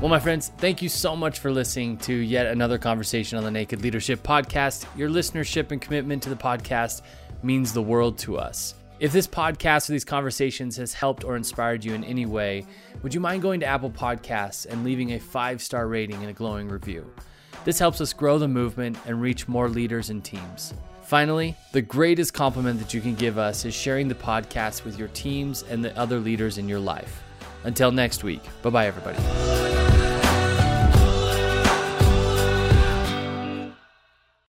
Well, 0.00 0.08
my 0.08 0.18
friends, 0.18 0.50
thank 0.58 0.82
you 0.82 0.88
so 0.88 1.16
much 1.16 1.38
for 1.38 1.50
listening 1.50 1.96
to 1.98 2.14
yet 2.14 2.46
another 2.46 2.78
conversation 2.78 3.38
on 3.38 3.44
the 3.44 3.50
Naked 3.50 3.82
Leadership 3.82 4.22
Podcast. 4.22 4.86
Your 4.96 5.08
listenership 5.08 5.72
and 5.72 5.80
commitment 5.80 6.22
to 6.24 6.30
the 6.30 6.36
podcast 6.36 7.02
means 7.42 7.72
the 7.72 7.82
world 7.82 8.18
to 8.18 8.38
us. 8.38 8.74
If 8.98 9.12
this 9.12 9.26
podcast 9.26 9.88
or 9.88 9.92
these 9.92 10.04
conversations 10.04 10.76
has 10.76 10.92
helped 10.92 11.24
or 11.24 11.36
inspired 11.36 11.84
you 11.84 11.94
in 11.94 12.04
any 12.04 12.26
way, 12.26 12.66
would 13.02 13.14
you 13.14 13.20
mind 13.20 13.40
going 13.40 13.60
to 13.60 13.66
Apple 13.66 13.90
Podcasts 13.90 14.66
and 14.66 14.84
leaving 14.84 15.12
a 15.12 15.18
five 15.18 15.62
star 15.62 15.88
rating 15.88 16.16
and 16.16 16.28
a 16.28 16.34
glowing 16.34 16.68
review? 16.68 17.10
This 17.64 17.78
helps 17.78 18.00
us 18.02 18.12
grow 18.12 18.38
the 18.38 18.48
movement 18.48 18.98
and 19.06 19.22
reach 19.22 19.48
more 19.48 19.70
leaders 19.70 20.10
and 20.10 20.22
teams. 20.22 20.74
Finally, 21.10 21.56
the 21.72 21.82
greatest 21.82 22.32
compliment 22.32 22.78
that 22.78 22.94
you 22.94 23.00
can 23.00 23.16
give 23.16 23.36
us 23.36 23.64
is 23.64 23.74
sharing 23.74 24.06
the 24.06 24.14
podcast 24.14 24.84
with 24.84 24.96
your 24.96 25.08
teams 25.08 25.64
and 25.64 25.84
the 25.84 25.98
other 25.98 26.20
leaders 26.20 26.56
in 26.56 26.68
your 26.68 26.78
life. 26.78 27.24
Until 27.64 27.90
next 27.90 28.22
week, 28.22 28.40
bye 28.62 28.70
bye, 28.70 28.86
everybody. 28.86 29.18